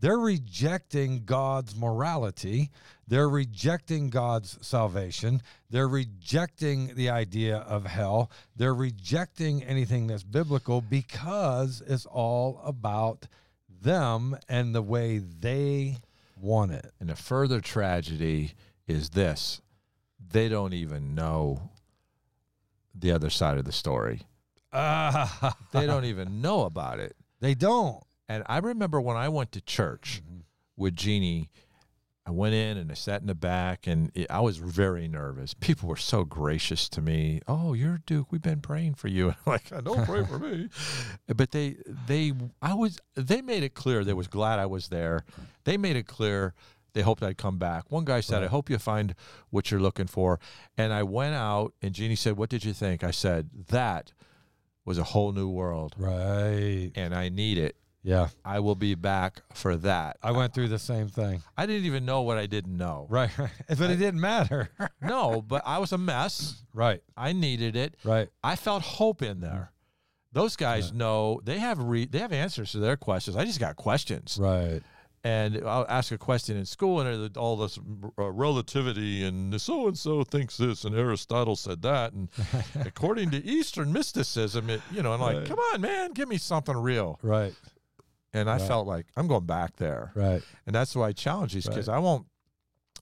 they're 0.00 0.18
rejecting 0.18 1.24
God's 1.24 1.76
morality. 1.76 2.70
They're 3.06 3.28
rejecting 3.28 4.08
God's 4.08 4.56
salvation. 4.66 5.42
They're 5.68 5.88
rejecting 5.88 6.94
the 6.94 7.10
idea 7.10 7.58
of 7.58 7.84
hell. 7.86 8.30
They're 8.56 8.74
rejecting 8.74 9.62
anything 9.62 10.06
that's 10.06 10.22
biblical 10.22 10.80
because 10.80 11.82
it's 11.86 12.06
all 12.06 12.60
about 12.64 13.26
them 13.82 14.36
and 14.48 14.74
the 14.74 14.82
way 14.82 15.18
they 15.18 15.98
want 16.36 16.72
it. 16.72 16.92
And 17.00 17.10
a 17.10 17.16
further 17.16 17.60
tragedy 17.60 18.52
is 18.86 19.10
this: 19.10 19.60
they 20.32 20.48
don't 20.48 20.72
even 20.74 21.14
know 21.14 21.70
the 22.94 23.12
other 23.12 23.30
side 23.30 23.58
of 23.58 23.64
the 23.64 23.72
story. 23.72 24.22
Ah, 24.72 25.56
They 25.72 25.86
don't 25.86 26.04
even 26.04 26.40
know 26.40 26.62
about 26.62 27.00
it. 27.00 27.16
they 27.40 27.54
don't. 27.54 28.02
And 28.30 28.44
I 28.46 28.58
remember 28.58 29.00
when 29.00 29.16
I 29.16 29.28
went 29.28 29.50
to 29.52 29.60
church 29.60 30.22
mm-hmm. 30.24 30.42
with 30.76 30.94
Jeannie, 30.94 31.50
I 32.24 32.30
went 32.30 32.54
in 32.54 32.76
and 32.76 32.88
I 32.88 32.94
sat 32.94 33.22
in 33.22 33.26
the 33.26 33.34
back, 33.34 33.88
and 33.88 34.12
it, 34.14 34.30
I 34.30 34.38
was 34.38 34.58
very 34.58 35.08
nervous. 35.08 35.52
People 35.52 35.88
were 35.88 35.96
so 35.96 36.22
gracious 36.22 36.88
to 36.90 37.02
me. 37.02 37.40
Oh, 37.48 37.72
you're 37.72 37.98
Duke. 38.06 38.30
We've 38.30 38.40
been 38.40 38.60
praying 38.60 38.94
for 38.94 39.08
you. 39.08 39.30
I'm 39.46 39.52
like, 39.52 39.72
I 39.72 39.80
don't 39.80 40.06
pray 40.06 40.24
for 40.24 40.38
me. 40.38 40.68
But 41.34 41.50
they, 41.50 41.78
they, 42.06 42.32
I 42.62 42.74
was. 42.74 43.00
They 43.16 43.42
made 43.42 43.64
it 43.64 43.74
clear 43.74 44.04
they 44.04 44.12
was 44.12 44.28
glad 44.28 44.60
I 44.60 44.66
was 44.66 44.88
there. 44.88 45.24
They 45.64 45.76
made 45.76 45.96
it 45.96 46.06
clear 46.06 46.54
they 46.92 47.02
hoped 47.02 47.24
I'd 47.24 47.36
come 47.36 47.58
back. 47.58 47.90
One 47.90 48.04
guy 48.04 48.20
said, 48.20 48.44
"I 48.44 48.46
hope 48.46 48.70
you 48.70 48.78
find 48.78 49.16
what 49.48 49.72
you're 49.72 49.80
looking 49.80 50.06
for." 50.06 50.38
And 50.76 50.92
I 50.92 51.02
went 51.02 51.34
out, 51.34 51.72
and 51.82 51.94
Jeannie 51.94 52.14
said, 52.14 52.36
"What 52.36 52.50
did 52.50 52.64
you 52.64 52.74
think?" 52.74 53.02
I 53.02 53.10
said, 53.10 53.50
"That 53.68 54.12
was 54.84 54.98
a 54.98 55.04
whole 55.04 55.32
new 55.32 55.48
world, 55.48 55.94
Right. 55.98 56.92
and 56.94 57.12
I 57.12 57.28
need 57.28 57.58
it." 57.58 57.76
Yeah. 58.02 58.28
I 58.44 58.60
will 58.60 58.74
be 58.74 58.94
back 58.94 59.42
for 59.52 59.76
that. 59.76 60.16
I 60.22 60.32
went 60.32 60.54
through 60.54 60.68
the 60.68 60.78
same 60.78 61.08
thing. 61.08 61.42
I 61.56 61.66
didn't 61.66 61.84
even 61.84 62.04
know 62.06 62.22
what 62.22 62.38
I 62.38 62.46
didn't 62.46 62.76
know. 62.76 63.06
Right. 63.10 63.30
But 63.68 63.90
it 63.90 63.96
didn't 63.96 64.20
matter. 64.20 64.70
No, 65.02 65.42
but 65.42 65.62
I 65.66 65.78
was 65.78 65.92
a 65.92 65.98
mess. 65.98 66.62
right. 66.74 67.02
I 67.16 67.32
needed 67.32 67.76
it. 67.76 67.94
Right. 68.04 68.28
I 68.42 68.56
felt 68.56 68.82
hope 68.82 69.22
in 69.22 69.40
there. 69.40 69.72
Those 70.32 70.56
guys 70.56 70.90
Yeah. 70.92 70.98
know 70.98 71.40
they 71.44 71.58
have 71.58 71.78
re- 71.78 72.06
they 72.06 72.18
have 72.20 72.32
answers 72.32 72.72
to 72.72 72.78
their 72.78 72.96
questions. 72.96 73.36
I 73.36 73.44
just 73.44 73.58
got 73.60 73.76
questions, 73.76 74.38
Right. 74.40 74.80
and 75.24 75.60
I'll 75.66 75.86
ask 75.88 76.12
a 76.12 76.18
question 76.18 76.56
in 76.56 76.64
school, 76.66 77.00
and 77.00 77.36
all 77.36 77.56
this 77.56 77.78
uh, 78.18 78.30
relativity 78.30 79.24
and 79.24 79.60
so 79.60 79.88
and 79.88 79.98
so 79.98 80.22
thinks 80.22 80.56
this, 80.56 80.84
and 80.84 80.94
Aristotle 80.94 81.56
said 81.56 81.82
that, 81.82 82.12
and 82.12 82.28
according 82.86 83.30
to 83.32 83.44
Eastern 83.44 83.92
mysticism, 83.92 84.70
it 84.70 84.80
you 84.92 85.02
know, 85.02 85.12
I'm 85.12 85.20
like, 85.20 85.36
Right. 85.38 85.46
come 85.48 85.58
on, 85.74 85.80
man, 85.80 86.12
give 86.12 86.28
me 86.28 86.38
something 86.38 86.76
real. 86.76 87.18
Right. 87.22 87.54
And 88.32 88.48
I 88.48 88.58
Right. 88.58 88.68
felt 88.68 88.86
like 88.86 89.06
I'm 89.16 89.26
going 89.26 89.46
back 89.46 89.76
there. 89.76 90.12
Right. 90.14 90.42
and 90.66 90.74
that's 90.74 90.94
why 90.94 91.08
I 91.08 91.12
challenge 91.12 91.52
these 91.52 91.68
kids. 91.68 91.88
I 91.88 91.98
won't, 91.98 92.26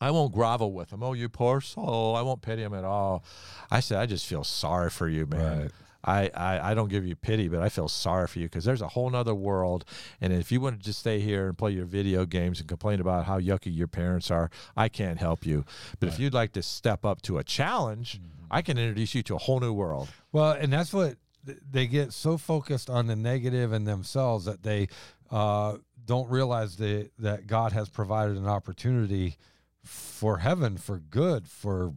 I 0.00 0.10
won't 0.10 0.32
grovel 0.32 0.72
with 0.72 0.90
them. 0.90 1.02
Oh, 1.02 1.12
you 1.12 1.28
poor 1.28 1.60
soul! 1.60 2.14
I 2.16 2.22
won't 2.22 2.40
pity 2.40 2.62
them 2.62 2.72
at 2.74 2.84
all. 2.84 3.24
I 3.70 3.80
said, 3.80 3.98
I 3.98 4.06
just 4.06 4.26
feel 4.26 4.44
sorry 4.44 4.90
for 4.90 5.08
you, 5.08 5.26
man. 5.26 5.62
Right. 5.62 5.70
I, 6.04 6.30
I, 6.32 6.70
I 6.70 6.74
don't 6.74 6.88
give 6.88 7.04
you 7.04 7.16
pity, 7.16 7.48
but 7.48 7.60
I 7.60 7.68
feel 7.68 7.88
sorry 7.88 8.28
for 8.28 8.38
you 8.38 8.46
because 8.46 8.64
there's 8.64 8.80
a 8.80 8.88
whole 8.88 9.10
nother 9.10 9.34
world. 9.34 9.84
And 10.20 10.32
if 10.32 10.52
you 10.52 10.60
want 10.60 10.78
to 10.78 10.84
just 10.84 11.00
stay 11.00 11.18
here 11.20 11.48
and 11.48 11.58
play 11.58 11.72
your 11.72 11.84
video 11.84 12.24
games 12.24 12.60
and 12.60 12.68
complain 12.68 13.00
about 13.00 13.26
how 13.26 13.40
yucky 13.40 13.76
your 13.76 13.88
parents 13.88 14.30
are, 14.30 14.48
I 14.76 14.88
can't 14.88 15.18
help 15.18 15.44
you. 15.44 15.64
But 15.98 16.08
if 16.08 16.20
you'd 16.20 16.32
like 16.32 16.52
to 16.52 16.62
step 16.62 17.04
up 17.04 17.20
to 17.22 17.38
a 17.38 17.44
challenge, 17.44 18.20
mm-hmm. 18.20 18.46
I 18.50 18.62
can 18.62 18.78
introduce 18.78 19.14
you 19.16 19.24
to 19.24 19.34
a 19.34 19.38
whole 19.38 19.58
new 19.58 19.72
world. 19.72 20.08
Well, 20.30 20.52
and 20.52 20.72
that's 20.72 20.92
what 20.92 21.16
they 21.44 21.86
get 21.86 22.12
so 22.12 22.36
focused 22.38 22.88
on 22.88 23.06
the 23.08 23.16
negative 23.16 23.72
in 23.72 23.84
themselves 23.84 24.44
that 24.44 24.62
they 24.62 24.88
uh, 25.30 25.76
don't 26.04 26.28
realize 26.30 26.76
that 26.76 27.10
that 27.18 27.46
God 27.46 27.72
has 27.72 27.88
provided 27.88 28.36
an 28.36 28.46
opportunity 28.46 29.36
for 29.84 30.38
heaven, 30.38 30.76
for 30.76 30.98
good, 30.98 31.48
for 31.48 31.92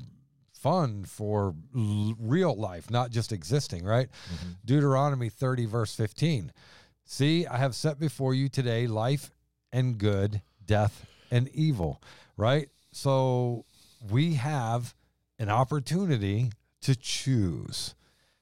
fun, 0.54 1.04
for 1.06 1.56
l- 1.76 2.16
real 2.20 2.56
life, 2.56 2.90
not 2.90 3.12
just 3.12 3.32
existing. 3.32 3.84
Right? 3.84 4.10
Deuteronomy 4.66 5.30
thirty 5.30 5.66
verse 5.66 5.96
fifteen. 5.96 6.52
See, 7.06 7.46
I 7.48 7.58
have 7.58 7.76
set 7.76 8.00
before 8.00 8.34
you 8.34 8.48
today 8.50 8.88
life 8.88 9.32
and 9.74 9.98
good, 9.98 10.42
death 10.66 11.06
and 11.30 11.48
evil. 11.50 12.02
Right? 12.38 12.70
So 12.92 13.66
we 14.10 14.34
have 14.36 14.94
an 15.40 15.50
opportunity 15.50 16.52
to 16.82 16.96
choose. 16.96 17.96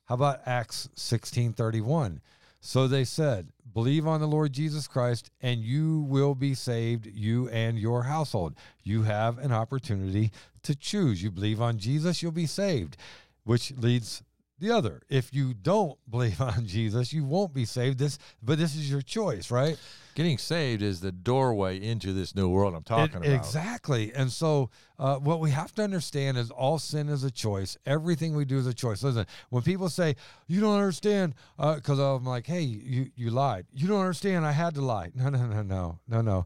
How 0.05 0.15
about 0.15 0.41
Acts 0.45 0.89
16:31? 0.95 2.19
So 2.59 2.87
they 2.87 3.05
said, 3.05 3.51
"Believe 3.73 4.05
on 4.07 4.19
the 4.19 4.27
Lord 4.27 4.51
Jesus 4.53 4.87
Christ 4.87 5.29
and 5.41 5.61
you 5.61 6.01
will 6.01 6.35
be 6.35 6.53
saved, 6.53 7.05
you 7.05 7.47
and 7.49 7.79
your 7.79 8.03
household." 8.03 8.55
You 8.83 9.03
have 9.03 9.37
an 9.37 9.51
opportunity 9.51 10.31
to 10.63 10.75
choose. 10.75 11.23
You 11.23 11.31
believe 11.31 11.61
on 11.61 11.77
Jesus, 11.77 12.21
you'll 12.21 12.31
be 12.31 12.45
saved, 12.45 12.97
which 13.43 13.71
leads 13.71 14.23
the 14.59 14.71
other. 14.71 15.01
If 15.09 15.33
you 15.33 15.53
don't 15.53 15.97
believe 16.09 16.39
on 16.53 16.65
Jesus, 16.65 17.13
you 17.13 17.23
won't 17.23 17.53
be 17.53 17.65
saved. 17.65 17.97
This, 17.99 18.17
but 18.41 18.57
this 18.57 18.75
is 18.75 18.89
your 18.89 19.01
choice, 19.01 19.51
right? 19.51 19.77
Getting 20.15 20.37
saved 20.37 20.81
is 20.81 20.99
the 20.99 21.11
doorway 21.13 21.81
into 21.81 22.11
this 22.11 22.35
new 22.35 22.49
world 22.49 22.73
I'm 22.75 22.83
talking 22.83 23.23
It- 23.23 23.27
about. 23.27 23.37
Exactly. 23.37 24.13
And 24.13 24.31
so, 24.31 24.69
uh, 24.97 25.15
what 25.17 25.39
we 25.39 25.51
have 25.51 25.73
to 25.75 25.83
understand 25.83 26.37
is 26.37 26.51
all 26.51 26.77
sin 26.77 27.07
is 27.07 27.23
a 27.23 27.31
choice. 27.31 27.77
Everything 27.85 28.35
we 28.35 28.43
do 28.43 28.57
is 28.57 28.67
a 28.67 28.73
choice. 28.73 29.01
Listen, 29.01 29.25
when 29.49 29.63
people 29.63 29.87
say, 29.87 30.15
you 30.47 30.59
don't 30.59 30.75
understand, 30.77 31.35
because 31.57 31.99
I'm 31.99 32.25
like, 32.25 32.47
hey, 32.47 32.61
you, 32.61 33.09
you 33.15 33.29
lied. 33.29 33.65
You 33.71 33.87
don't 33.87 34.01
understand. 34.01 34.45
I 34.45 34.51
had 34.51 34.75
to 34.75 34.81
lie. 34.81 35.11
No, 35.15 35.29
no, 35.29 35.45
no, 35.45 35.61
no, 35.61 35.99
no, 36.07 36.21
no. 36.21 36.45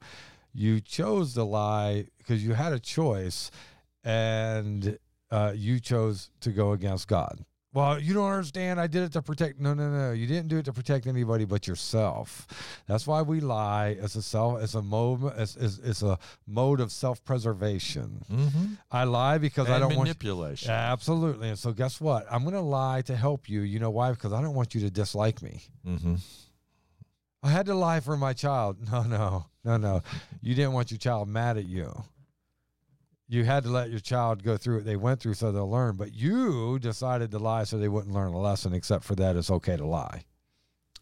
You 0.53 0.79
chose 0.81 1.33
to 1.33 1.43
lie 1.43 2.05
because 2.19 2.45
you 2.45 2.53
had 2.53 2.73
a 2.73 2.79
choice 2.79 3.49
and 4.03 4.97
uh, 5.31 5.53
you 5.55 5.79
chose 5.79 6.29
to 6.41 6.51
go 6.51 6.73
against 6.73 7.07
God. 7.07 7.43
Well, 7.73 7.99
you 7.99 8.13
don't 8.13 8.29
understand. 8.29 8.79
I 8.79 8.85
did 8.85 9.01
it 9.03 9.13
to 9.13 9.21
protect. 9.23 9.59
No, 9.59 9.73
no, 9.73 9.89
no. 9.89 10.11
You 10.11 10.27
didn't 10.27 10.47
do 10.47 10.59
it 10.59 10.65
to 10.65 10.73
protect 10.73 11.07
anybody 11.07 11.45
but 11.45 11.67
yourself. 11.67 12.45
That's 12.87 13.07
why 13.07 13.23
we 13.23 13.39
lie. 13.39 13.97
It's 13.99 14.13
a 14.15 14.21
self. 14.21 14.61
It's 14.61 14.75
a 14.75 14.81
mode. 14.83 15.33
It's, 15.37 15.55
it's, 15.55 15.79
it's 15.79 16.03
a 16.03 16.19
mode 16.45 16.79
of 16.79 16.91
self-preservation. 16.91 18.23
mm-hmm. 18.31 18.65
I 18.91 19.05
lie 19.05 19.39
because 19.39 19.69
I 19.69 19.79
don't 19.79 19.95
want. 19.95 20.07
manipulation. 20.07 20.69
Absolutely. 20.69 21.49
And 21.49 21.57
so, 21.57 21.71
guess 21.71 21.99
what? 21.99 22.27
I'm 22.31 22.43
going 22.43 22.53
to 22.53 22.61
lie 22.61 23.01
to 23.03 23.15
help 23.15 23.49
you. 23.49 23.61
You 23.61 23.79
know 23.79 23.89
why? 23.89 24.11
Because 24.11 24.33
I 24.33 24.41
don't 24.41 24.53
want 24.53 24.75
you 24.75 24.81
to 24.81 24.91
dislike 24.91 25.41
me. 25.41 25.63
mm-hmm. 25.85 26.15
I 27.41 27.49
had 27.49 27.65
to 27.65 27.75
lie 27.75 27.99
for 27.99 28.15
my 28.15 28.33
child. 28.33 28.77
No, 28.91 29.01
no, 29.03 29.45
no, 29.65 29.77
no. 29.77 30.01
You 30.41 30.53
didn't 30.55 30.73
want 30.73 30.91
your 30.91 30.97
child 30.99 31.27
mad 31.27 31.57
at 31.57 31.65
you. 31.65 31.91
You 33.27 33.45
had 33.45 33.63
to 33.63 33.69
let 33.69 33.89
your 33.89 33.99
child 33.99 34.43
go 34.43 34.57
through 34.57 34.75
what 34.77 34.85
they 34.85 34.95
went 34.95 35.19
through 35.21 35.35
so 35.35 35.51
they'll 35.51 35.69
learn. 35.69 35.95
But 35.95 36.13
you 36.13 36.77
decided 36.79 37.31
to 37.31 37.39
lie 37.39 37.63
so 37.63 37.77
they 37.77 37.87
wouldn't 37.87 38.13
learn 38.13 38.33
a 38.33 38.39
lesson, 38.39 38.73
except 38.73 39.03
for 39.05 39.15
that 39.15 39.35
it's 39.35 39.49
okay 39.49 39.77
to 39.77 39.85
lie. 39.85 40.25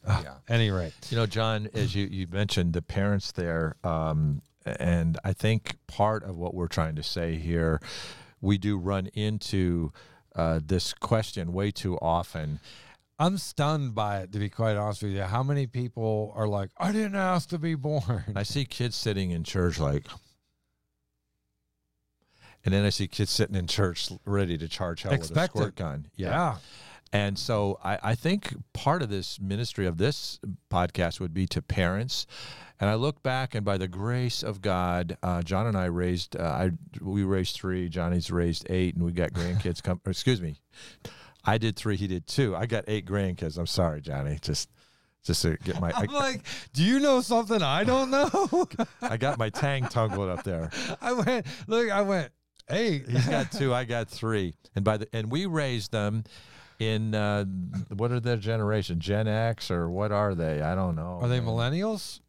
Ah, 0.08 0.22
Yeah. 0.24 0.34
Any 0.48 0.70
rate. 0.72 0.94
You 1.10 1.18
know, 1.18 1.26
John, 1.26 1.68
as 1.74 1.94
you, 1.96 2.06
you 2.06 2.28
mentioned 2.28 2.74
the 2.74 2.82
parents 2.82 3.32
there, 3.32 3.76
um, 3.84 4.42
and 4.66 5.18
I 5.24 5.34
think 5.34 5.78
part 5.88 6.24
of 6.24 6.38
what 6.38 6.54
we're 6.54 6.68
trying 6.68 6.96
to 6.96 7.04
say 7.04 7.36
here, 7.38 7.82
we 8.40 8.58
do 8.58 8.78
run 8.78 9.08
into 9.08 9.92
uh, 10.36 10.60
this 10.64 10.94
question 10.94 11.52
way 11.54 11.72
too 11.72 11.98
often. 11.98 12.60
I'm 13.20 13.38
stunned 13.38 13.94
by 13.94 14.20
it, 14.22 14.32
to 14.32 14.40
be 14.40 14.50
quite 14.50 14.78
honest 14.78 15.04
with 15.04 15.12
you. 15.12 15.22
How 15.24 15.44
many 15.44 15.68
people 15.68 16.32
are 16.36 16.48
like, 16.48 16.70
I 16.78 16.92
didn't 16.92 17.16
ask 17.16 17.50
to 17.50 17.60
be 17.60 17.76
born? 17.76 18.24
I 18.36 18.44
see 18.44 18.66
kids 18.66 18.96
sitting 18.96 19.30
in 19.32 19.44
church 19.44 19.80
like, 19.80 20.06
and 22.64 22.74
then 22.74 22.86
I 22.86 22.90
see 22.90 23.08
kids 23.08 23.32
sitting 23.32 23.56
in 23.56 23.68
church 23.68 24.10
ready 24.26 24.58
to 24.58 24.68
charge 24.68 25.04
hell 25.04 25.12
with 25.12 25.36
a 25.36 25.46
squirt 25.46 25.76
gun. 25.76 26.08
yeah. 26.16 26.58
And 27.14 27.38
so 27.38 27.78
I, 27.84 28.00
I 28.02 28.16
think 28.16 28.56
part 28.74 29.02
of 29.02 29.10
this 29.10 29.40
ministry 29.40 29.86
of 29.86 29.98
this 29.98 30.40
podcast 30.70 31.20
would 31.20 31.34
be 31.34 31.46
to 31.48 31.62
parents. 31.62 32.26
And 32.80 32.90
I 32.90 32.96
look 32.96 33.22
back, 33.22 33.54
and 33.54 33.64
by 33.64 33.78
the 33.78 33.88
grace 33.88 34.42
of 34.44 34.62
God, 34.62 35.18
uh, 35.22 35.42
John 35.44 35.68
and 35.68 35.78
I 35.78 35.86
raised, 35.86 36.36
uh, 36.36 36.44
I 36.44 36.72
we 37.00 37.24
raised 37.24 37.56
three. 37.56 37.90
Johnny's 37.90 38.32
raised 38.32 38.66
eight, 38.72 38.96
and 38.96 39.04
we 39.04 39.12
got 39.12 39.34
grandkids 39.34 39.84
come. 39.84 40.02
excuse 40.08 40.42
me, 40.42 40.56
I 41.46 41.58
did 41.60 41.76
three. 41.76 41.96
He 41.96 42.08
did 42.08 42.26
two. 42.26 42.56
I 42.56 42.66
got 42.66 42.86
eight 42.88 43.06
grandkids. 43.06 43.60
I'm 43.60 43.68
sorry, 43.68 44.02
Johnny. 44.02 44.40
Just, 44.42 44.70
just 45.24 45.44
to 45.44 45.58
get 45.58 45.80
my, 45.80 45.92
I, 45.96 46.02
I'm 46.02 46.08
like, 46.08 46.42
do 46.74 46.84
you 46.84 47.00
know 47.00 47.22
something 47.22 47.62
I 47.62 47.84
don't 47.84 48.10
know? 48.10 48.68
I 49.02 49.18
got 49.18 49.38
my 49.38 49.50
tang 49.50 49.86
tangled 49.86 50.30
up 50.30 50.44
there. 50.44 50.72
I 51.02 51.14
went, 51.14 51.46
look, 51.68 51.92
I 51.92 52.02
went, 52.02 52.32
hey, 52.72 53.04
He's 53.10 53.28
got 53.28 53.52
two. 53.52 53.74
I 53.74 53.84
got 53.84 54.10
three. 54.10 54.54
And 54.76 54.84
by 54.86 54.98
the 54.98 55.08
and 55.14 55.32
we 55.32 55.46
raised 55.46 55.92
them 55.92 56.24
in 56.80 57.14
uh, 57.14 57.46
what 57.96 58.12
are 58.12 58.20
their 58.20 58.38
generation? 58.38 59.00
Gen 59.00 59.28
X 59.28 59.70
or 59.70 59.90
what 59.90 60.12
are 60.12 60.34
they? 60.36 60.62
I 60.62 60.74
don't 60.76 60.96
know. 60.96 61.20
are 61.22 61.28
they 61.28 61.40
millennials? 61.40 62.20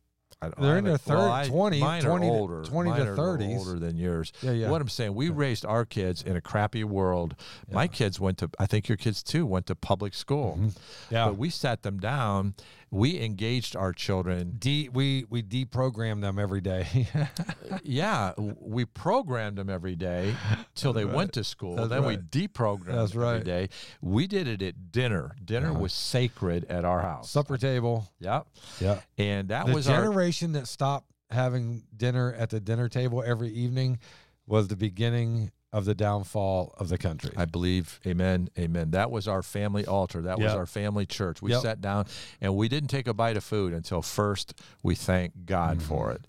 I, 0.42 0.50
They're 0.60 0.78
in 0.78 0.84
their 0.84 0.98
well, 1.06 1.28
third- 1.28 1.30
I- 1.30 1.46
20 1.48 1.78
mine 1.80 2.02
20 2.02 2.26
are 2.26 2.30
to- 2.30 2.36
older, 2.36 2.62
20 2.64 2.90
to 2.90 2.98
Mine 2.98 3.06
are 3.06 3.14
a 3.14 3.16
30s. 3.16 3.58
older 3.58 3.78
than 3.78 3.96
yours. 3.96 4.32
Yeah, 4.42 4.50
yeah. 4.50 4.70
What 4.70 4.80
I'm 4.80 4.88
saying, 4.88 5.14
we 5.14 5.28
raised 5.30 5.64
our 5.64 5.84
kids 5.84 6.20
in 6.20 6.34
a 6.34 6.40
crappy 6.40 6.82
world. 6.82 7.36
My 7.70 7.86
kids 7.86 8.18
went 8.18 8.38
to, 8.38 8.50
I 8.58 8.66
think 8.66 8.88
your 8.88 8.96
kids 8.96 9.22
too 9.22 9.46
went 9.46 9.66
to 9.66 9.76
public 9.76 10.14
school. 10.14 10.58
Mhm. 10.60 10.76
Yeah. 11.10 11.26
But 11.26 11.36
we 11.38 11.48
sat 11.48 11.82
them 11.84 12.00
down. 12.00 12.54
We 12.94 13.18
engaged 13.24 13.74
our 13.74 13.94
children. 13.94 14.56
De- 14.58 14.90
we 14.92 15.24
we 15.30 15.42
deprogram 15.42 16.20
them 16.20 16.38
every 16.38 16.60
day. 16.60 17.08
yeah, 17.82 18.32
we 18.36 18.84
programmed 18.84 19.56
them 19.56 19.70
every 19.70 19.96
day 19.96 20.34
till 20.74 20.92
they 20.92 21.04
That's 21.04 21.16
went 21.16 21.32
to 21.32 21.42
school. 21.44 21.76
That's 21.76 21.88
then 21.88 22.04
we 22.04 22.18
deprogrammed 22.18 22.86
That's 22.94 23.12
them 23.12 23.22
every 23.22 23.34
right. 23.36 23.44
day. 23.44 23.68
We 24.02 24.26
did 24.26 24.46
it 24.46 24.60
at 24.60 24.92
dinner. 24.92 25.34
Dinner 25.42 25.70
Uh-huh. 25.70 25.78
was 25.80 25.92
sacred 25.94 26.66
at 26.66 26.84
our 26.84 27.00
house. 27.00 27.30
Supper 27.30 27.56
table. 27.56 28.12
Yep. 28.20 28.46
Yeah. 28.78 29.00
And 29.16 29.48
that 29.48 29.66
the 29.66 29.72
was 29.72 29.88
our 29.88 29.96
generation 30.02 30.52
that 30.52 30.68
stopped 30.68 31.10
having 31.30 31.84
dinner 31.96 32.34
at 32.34 32.50
the 32.50 32.60
dinner 32.60 32.90
table 32.90 33.22
every 33.26 33.48
evening 33.48 33.98
was 34.46 34.68
the 34.68 34.76
beginning 34.76 35.50
of 35.72 35.84
the 35.86 35.94
downfall 35.94 36.74
of 36.78 36.88
the 36.90 36.98
country. 36.98 37.30
I 37.36 37.46
believe, 37.46 37.98
amen, 38.06 38.50
amen. 38.58 38.90
That 38.90 39.10
was 39.10 39.26
our 39.26 39.42
family 39.42 39.86
altar. 39.86 40.20
That 40.22 40.38
was 40.38 40.52
our 40.52 40.66
family 40.66 41.06
church. 41.06 41.40
We 41.40 41.52
Yep. 41.52 41.62
sat 41.62 41.80
down 41.80 42.06
and 42.40 42.54
we 42.56 42.68
didn't 42.68 42.88
take 42.90 43.06
a 43.06 43.14
bite 43.14 43.36
of 43.38 43.44
food 43.44 43.72
until 43.72 44.02
first 44.02 44.60
we 44.82 44.94
thanked 44.94 45.46
God 45.46 45.82
for 45.82 46.12
it. 46.12 46.26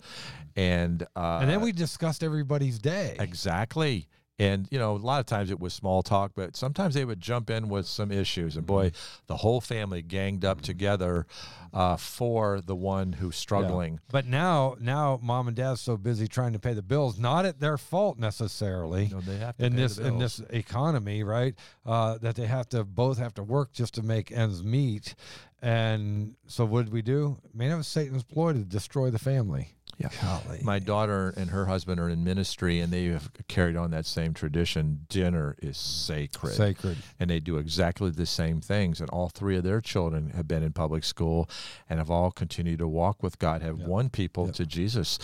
And 0.56 1.02
uh, 1.14 1.20
Mm-hmm. 1.20 1.42
and 1.42 1.50
then 1.50 1.60
we 1.60 1.72
discussed 1.72 2.22
everybody's 2.24 2.78
day. 2.78 3.16
exactly. 3.20 4.08
And 4.38 4.66
you 4.70 4.80
know, 4.80 4.96
a 4.96 4.98
lot 4.98 5.20
of 5.20 5.26
times 5.26 5.50
it 5.52 5.60
was 5.60 5.72
small 5.72 6.02
talk, 6.02 6.32
but 6.34 6.56
sometimes 6.56 6.94
they 6.94 7.04
would 7.04 7.20
jump 7.20 7.50
in 7.50 7.68
with 7.68 7.86
some 7.86 8.10
issues. 8.10 8.56
And 8.56 8.66
boy, 8.66 8.86
Mm-hmm. 8.90 9.22
the 9.28 9.36
whole 9.36 9.60
family 9.60 10.02
ganged 10.02 10.44
up 10.44 10.60
together 10.60 11.26
uh, 11.72 11.96
for 11.96 12.60
the 12.60 12.74
one 12.74 13.12
who's 13.12 13.36
struggling. 13.36 14.00
But 14.10 14.26
now, 14.26 14.74
now 14.80 15.20
mom 15.22 15.46
and 15.46 15.56
dad's 15.56 15.80
so 15.80 15.96
busy 15.96 16.26
trying 16.26 16.52
to 16.52 16.58
pay 16.58 16.72
the 16.72 16.82
bills, 16.82 17.16
not 17.18 17.44
at 17.46 17.60
their 17.60 17.78
fault 17.78 18.18
necessarily. 18.18 19.06
Know, 19.06 19.20
they 19.20 19.36
have 19.38 19.56
to 19.58 19.66
in 19.66 19.72
pay 19.72 19.76
the 19.76 19.82
this 19.82 19.98
in 19.98 20.18
this 20.18 20.40
economy, 20.50 21.22
right? 21.22 21.54
Uh, 21.86 22.18
that 22.18 22.34
they 22.34 22.46
have 22.46 22.68
to 22.70 22.82
both 22.82 23.18
have 23.18 23.34
to 23.34 23.42
work 23.44 23.72
just 23.72 23.94
to 23.94 24.02
make 24.02 24.32
ends 24.32 24.64
meet. 24.64 25.14
And 25.62 26.34
so, 26.46 26.64
what 26.64 26.84
did 26.86 26.92
we 26.92 27.02
do? 27.02 27.38
Man, 27.54 27.70
it 27.70 27.76
was 27.76 27.86
Satan's 27.86 28.24
ploy 28.24 28.52
to 28.52 28.58
destroy 28.64 29.10
the 29.10 29.18
family. 29.18 29.70
Yeah. 29.98 30.08
Golly. 30.20 30.60
My 30.62 30.78
daughter 30.78 31.32
and 31.36 31.50
her 31.50 31.66
husband 31.66 32.00
are 32.00 32.08
in 32.08 32.24
ministry, 32.24 32.80
and 32.80 32.92
they 32.92 33.06
have 33.06 33.30
carried 33.48 33.76
on 33.76 33.90
that 33.92 34.06
same 34.06 34.34
tradition. 34.34 35.06
Dinner 35.08 35.54
is 35.62 35.76
sacred. 35.76 36.54
sacred. 36.54 36.98
and 37.20 37.30
they 37.30 37.40
do 37.40 37.58
exactly 37.58 38.10
the 38.10 38.26
same 38.26 38.60
things. 38.60 39.00
And 39.00 39.08
all 39.10 39.28
three 39.28 39.56
of 39.56 39.64
their 39.64 39.80
children 39.80 40.30
have 40.30 40.48
been 40.48 40.62
in 40.62 40.72
public 40.72 41.04
school 41.04 41.48
and 41.88 41.98
have 41.98 42.10
all 42.10 42.30
continued 42.30 42.78
to 42.80 42.88
walk 42.88 43.22
with 43.22 43.38
God, 43.38 43.62
have 43.62 43.78
Yep. 43.78 43.88
won 43.88 44.10
people 44.10 44.46
Yep. 44.46 44.54
to 44.56 44.66
Jesus. 44.66 45.18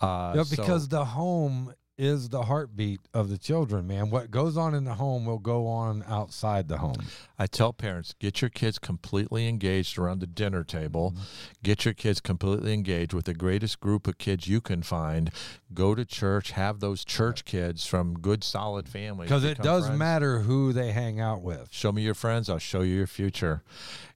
Uh, 0.00 0.32
Yeah, 0.36 0.42
so- 0.42 0.56
because 0.56 0.88
the 0.88 1.04
home 1.04 1.72
is 1.96 2.28
the 2.28 2.42
heartbeat 2.42 3.00
of 3.12 3.28
the 3.28 3.38
children, 3.38 3.86
man. 3.86 4.10
What 4.10 4.30
goes 4.30 4.56
on 4.56 4.74
in 4.74 4.84
the 4.84 4.94
home 4.94 5.26
will 5.26 5.38
go 5.38 5.66
on 5.66 6.04
outside 6.08 6.68
the 6.68 6.78
home. 6.78 6.96
I 7.38 7.46
tell 7.46 7.72
parents, 7.72 8.14
get 8.18 8.42
your 8.42 8.48
kids 8.48 8.78
completely 8.78 9.48
engaged 9.48 9.98
around 9.98 10.20
the 10.20 10.26
dinner 10.26 10.64
table. 10.64 11.12
Mm-hmm. 11.12 11.22
Get 11.62 11.84
your 11.84 11.94
kids 11.94 12.20
completely 12.20 12.74
engaged 12.74 13.12
with 13.12 13.26
the 13.26 13.34
greatest 13.34 13.80
group 13.80 14.06
of 14.06 14.18
kids 14.18 14.48
you 14.48 14.60
can 14.60 14.82
find. 14.82 15.30
Go 15.72 15.94
to 15.94 16.04
church, 16.04 16.52
have 16.52 16.80
those 16.80 17.04
church 17.04 17.44
kids 17.44 17.86
from 17.86 18.14
good, 18.14 18.42
solid 18.42 18.88
families. 18.88 19.28
Because 19.28 19.44
it 19.44 19.58
does 19.58 19.86
friends. 19.86 19.98
matter 19.98 20.40
who 20.40 20.72
they 20.72 20.92
hang 20.92 21.20
out 21.20 21.42
with. 21.42 21.68
show 21.70 21.92
me 21.92 22.02
your 22.02 22.14
friends 22.14 22.48
i'll 22.48 22.58
show 22.58 22.82
you 22.82 22.94
your 22.94 23.06
future 23.06 23.62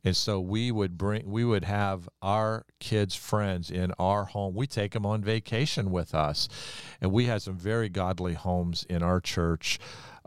and 0.09 0.17
so 0.17 0.41
we 0.41 0.73
would 0.73 0.97
bring 0.97 1.31
we 1.31 1.45
would 1.45 1.65
have 1.65 2.09
our 2.23 2.65
kids 2.81 3.15
friends 3.15 3.71
in 3.71 3.93
our 3.99 4.25
home. 4.25 4.55
We 4.55 4.67
take 4.67 4.93
them 4.93 5.05
on 5.05 5.21
vacation 5.21 5.91
with 5.91 6.15
us. 6.15 6.49
And 7.03 7.13
we 7.13 7.27
had 7.27 7.43
some 7.43 7.59
very 7.59 7.91
godly 7.91 8.33
homes 8.33 8.87
in 8.89 9.03
our 9.03 9.21
church 9.21 9.79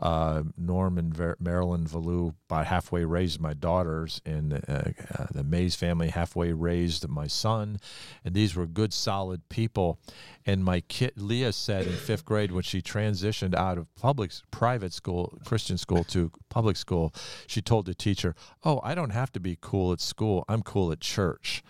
uh, 0.02 0.42
Norm 0.58 0.98
and 0.98 1.14
Ver- 1.14 1.36
Marilyn 1.38 1.86
Valou 1.86 2.34
about 2.50 2.66
halfway 2.66 3.04
raised 3.04 3.40
my 3.40 3.54
daughters, 3.54 4.20
and 4.26 4.52
uh, 4.52 4.82
uh, 5.16 5.26
the 5.32 5.44
Mays 5.44 5.76
family 5.76 6.08
halfway 6.08 6.52
raised 6.52 7.08
my 7.08 7.28
son. 7.28 7.78
And 8.24 8.34
these 8.34 8.56
were 8.56 8.66
good, 8.66 8.92
solid 8.92 9.48
people. 9.48 10.00
And 10.44 10.64
my 10.64 10.80
kid, 10.80 11.12
Leah 11.16 11.52
said 11.52 11.86
in 11.86 11.92
fifth 11.92 12.24
grade 12.24 12.50
when 12.50 12.64
she 12.64 12.82
transitioned 12.82 13.54
out 13.54 13.78
of 13.78 13.94
public, 13.94 14.32
private 14.50 14.92
school, 14.92 15.38
Christian 15.44 15.78
school 15.78 16.02
to 16.04 16.32
public 16.48 16.76
school, 16.76 17.14
she 17.46 17.62
told 17.62 17.86
the 17.86 17.94
teacher, 17.94 18.34
"Oh, 18.64 18.80
I 18.82 18.96
don't 18.96 19.10
have 19.10 19.30
to 19.32 19.40
be 19.40 19.56
cool 19.60 19.92
at 19.92 20.00
school. 20.00 20.44
I'm 20.48 20.62
cool 20.62 20.90
at 20.90 21.00
church." 21.00 21.62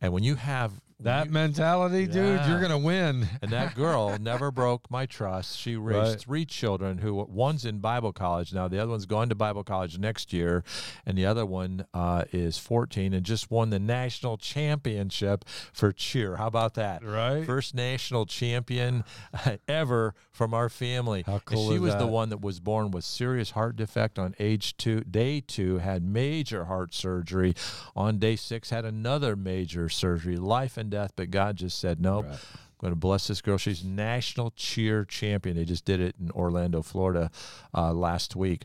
And 0.00 0.12
when 0.12 0.24
you 0.24 0.34
have 0.34 0.80
That 1.00 1.26
you- 1.26 1.32
mentality, 1.32 2.06
dude, 2.06 2.40
you're 2.46 2.60
gonna 2.60 2.76
win. 2.78 3.28
and 3.40 3.52
that 3.52 3.76
girl 3.76 4.16
never 4.20 4.50
broke 4.50 4.90
my 4.90 5.06
trust. 5.06 5.56
She 5.56 5.76
raised 5.76 5.98
Right. 6.10 6.20
three 6.20 6.44
children 6.44 6.98
who 6.98 7.14
one's 7.14 7.64
in 7.64 7.78
Bible 7.78 8.12
college 8.12 8.52
now. 8.52 8.66
The 8.66 8.80
other 8.80 8.90
one's 8.90 9.06
going 9.06 9.28
to 9.28 9.36
Bible 9.36 9.62
college 9.62 9.96
next 9.98 10.32
year, 10.32 10.64
and 11.06 11.16
the 11.16 11.24
other 11.24 11.46
one 11.46 11.86
uh, 11.94 12.24
is 12.32 12.58
14 12.58 13.14
and 13.14 13.24
just 13.24 13.48
won 13.48 13.70
the 13.70 13.78
national 13.78 14.38
championship 14.38 15.44
for 15.72 15.92
cheer. 15.92 16.34
How 16.36 16.48
about 16.48 16.74
that? 16.74 17.04
Right. 17.04 17.44
First 17.46 17.76
national 17.76 18.26
champion 18.26 19.04
ever 19.68 20.14
from 20.32 20.52
our 20.52 20.68
family. 20.68 21.22
How 21.26 21.38
cool! 21.44 21.62
And 21.70 21.72
she 21.72 21.78
was 21.78 21.94
the 21.96 22.06
one 22.08 22.28
that 22.30 22.40
was 22.40 22.58
born 22.58 22.90
with 22.90 23.04
serious 23.04 23.52
heart 23.52 23.76
defect 23.76 24.18
on 24.18 24.34
age 24.40 24.76
two, 24.76 25.00
day 25.02 25.40
two, 25.40 25.78
had 25.78 26.02
major 26.02 26.64
heart 26.64 26.92
surgery. 26.92 27.54
On 27.94 28.18
day 28.18 28.34
six, 28.34 28.70
had 28.70 28.84
another 28.84 29.36
major 29.36 29.88
surgery, 29.88 30.36
life 30.36 30.76
and 30.76 30.87
death. 30.88 31.12
But 31.16 31.30
God 31.30 31.56
just 31.56 31.78
said, 31.78 32.00
nope. 32.00 32.26
Right. 32.26 32.34
I'm 32.34 32.82
going 32.82 32.92
to 32.92 32.96
bless 32.96 33.26
this 33.26 33.40
girl. 33.40 33.58
She's 33.58 33.82
national 33.82 34.52
cheer 34.52 35.04
champion. 35.04 35.56
They 35.56 35.64
just 35.64 35.84
did 35.84 36.00
it 36.00 36.14
in 36.20 36.30
Orlando, 36.30 36.80
Florida, 36.80 37.28
uh, 37.74 37.92
last 37.92 38.36
week, 38.36 38.62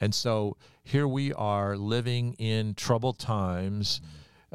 and 0.00 0.14
so 0.14 0.56
here 0.88 1.06
we 1.06 1.34
are 1.34 1.76
living 1.76 2.32
in 2.38 2.74
troubled 2.74 3.18
times, 3.18 4.00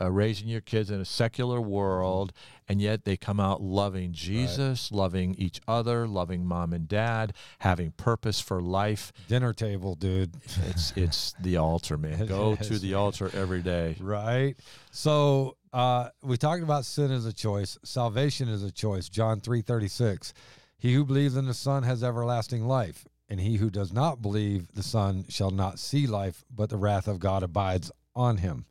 uh, 0.01 0.09
raising 0.09 0.47
your 0.47 0.61
kids 0.61 0.89
in 0.89 0.99
a 0.99 1.05
secular 1.05 1.61
world, 1.61 2.33
and 2.67 2.81
yet 2.81 3.05
they 3.05 3.15
come 3.15 3.39
out 3.39 3.61
loving 3.61 4.13
Jesus, 4.13 4.91
loving 4.91 5.35
each 5.37 5.61
other, 5.67 6.07
loving 6.07 6.43
mom 6.43 6.73
and 6.73 6.87
dad, 6.87 7.33
having 7.59 7.91
purpose 7.91 8.39
for 8.39 8.61
life. 8.61 9.13
Dinner 9.27 9.53
table, 9.53 9.93
dude. 9.93 10.31
It's 10.69 10.91
it's 10.95 11.35
the 11.39 11.57
altar, 11.57 11.97
man. 11.97 12.25
Go 12.25 12.55
to 12.55 12.79
the 12.79 12.95
altar 12.95 13.29
every 13.33 13.61
day. 13.61 13.95
Right. 13.99 14.55
So 14.89 15.57
uh, 15.73 16.09
we 16.21 16.37
talked 16.37 16.63
about 16.63 16.85
sin 16.85 17.11
as 17.11 17.25
a 17.25 17.33
choice. 17.33 17.77
Salvation 17.83 18.47
is 18.47 18.63
a 18.63 18.71
choice. 18.71 19.09
John 19.09 19.39
three 19.39 19.61
thirty 19.61 19.87
six. 19.87 20.33
He 20.77 20.93
who 20.93 21.03
believes 21.03 21.35
in 21.35 21.47
the 21.47 21.53
Son 21.53 21.83
has 21.83 22.03
everlasting 22.03 22.67
life, 22.67 23.07
and 23.27 23.39
he 23.39 23.57
who 23.57 23.69
does 23.69 23.91
not 23.91 24.21
believe 24.21 24.67
the 24.73 24.83
Son 24.83 25.25
shall 25.29 25.51
not 25.51 25.79
see 25.79 26.05
life, 26.05 26.43
but 26.53 26.69
the 26.69 26.77
wrath 26.77 27.07
of 27.07 27.19
God 27.19 27.41
abides 27.41 27.91
on 28.15 28.37
him. 28.37 28.65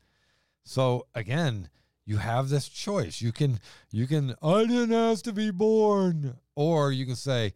So 0.64 1.06
again, 1.14 1.68
you 2.04 2.18
have 2.18 2.48
this 2.48 2.68
choice. 2.68 3.20
You 3.20 3.32
can 3.32 3.60
you 3.90 4.06
can 4.06 4.34
I 4.42 4.64
didn't 4.64 4.92
ask 4.92 5.24
to 5.24 5.32
be 5.32 5.50
born, 5.50 6.36
or 6.54 6.92
you 6.92 7.06
can 7.06 7.16
say, 7.16 7.54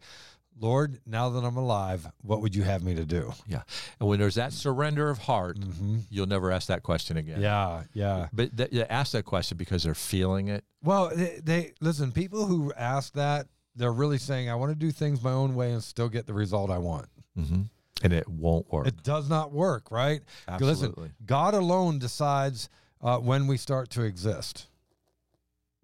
Lord, 0.59 0.99
now 1.05 1.29
that 1.29 1.43
I'm 1.43 1.57
alive, 1.57 2.07
what 2.21 2.41
would 2.41 2.55
you 2.55 2.63
have 2.63 2.83
me 2.83 2.95
to 2.95 3.05
do? 3.05 3.31
Yeah, 3.47 3.61
and 3.99 4.09
when 4.09 4.19
there's 4.19 4.35
that 4.35 4.53
surrender 4.53 5.09
of 5.09 5.17
heart, 5.19 5.57
Mm-hmm. 5.59 5.97
you'll 6.09 6.25
never 6.27 6.51
ask 6.51 6.67
that 6.67 6.83
question 6.83 7.17
again. 7.17 7.41
Yeah, 7.41 7.83
yeah. 7.93 8.27
But 8.33 8.55
th- 8.57 8.69
you 8.71 8.83
ask 8.89 9.11
that 9.11 9.23
question 9.25 9.57
because 9.57 9.83
they're 9.83 9.93
feeling 9.95 10.47
it. 10.47 10.63
Well, 10.83 11.11
they, 11.15 11.39
they 11.43 11.73
listen. 11.81 12.11
People 12.11 12.45
who 12.45 12.71
ask 12.73 13.13
that, 13.13 13.47
they're 13.75 13.93
really 13.93 14.17
saying, 14.17 14.49
"I 14.49 14.55
want 14.55 14.71
to 14.71 14.75
do 14.75 14.91
things 14.91 15.21
my 15.23 15.31
own 15.31 15.55
way 15.55 15.71
and 15.71 15.83
still 15.83 16.09
get 16.09 16.25
the 16.25 16.33
result 16.33 16.69
I 16.71 16.77
want." 16.79 17.07
Mm-hmm. 17.37 17.61
And 18.03 18.13
it 18.13 18.27
won't 18.27 18.71
work. 18.71 18.87
It 18.87 19.01
does 19.03 19.27
not 19.29 19.51
work, 19.51 19.89
right? 19.91 20.21
Absolutely. 20.47 21.03
Listen, 21.03 21.13
God 21.25 21.53
alone 21.55 21.97
decides 21.99 22.69
uh, 23.01 23.17
when 23.17 23.47
we 23.47 23.57
start 23.57 23.89
to 23.91 24.03
exist. 24.03 24.67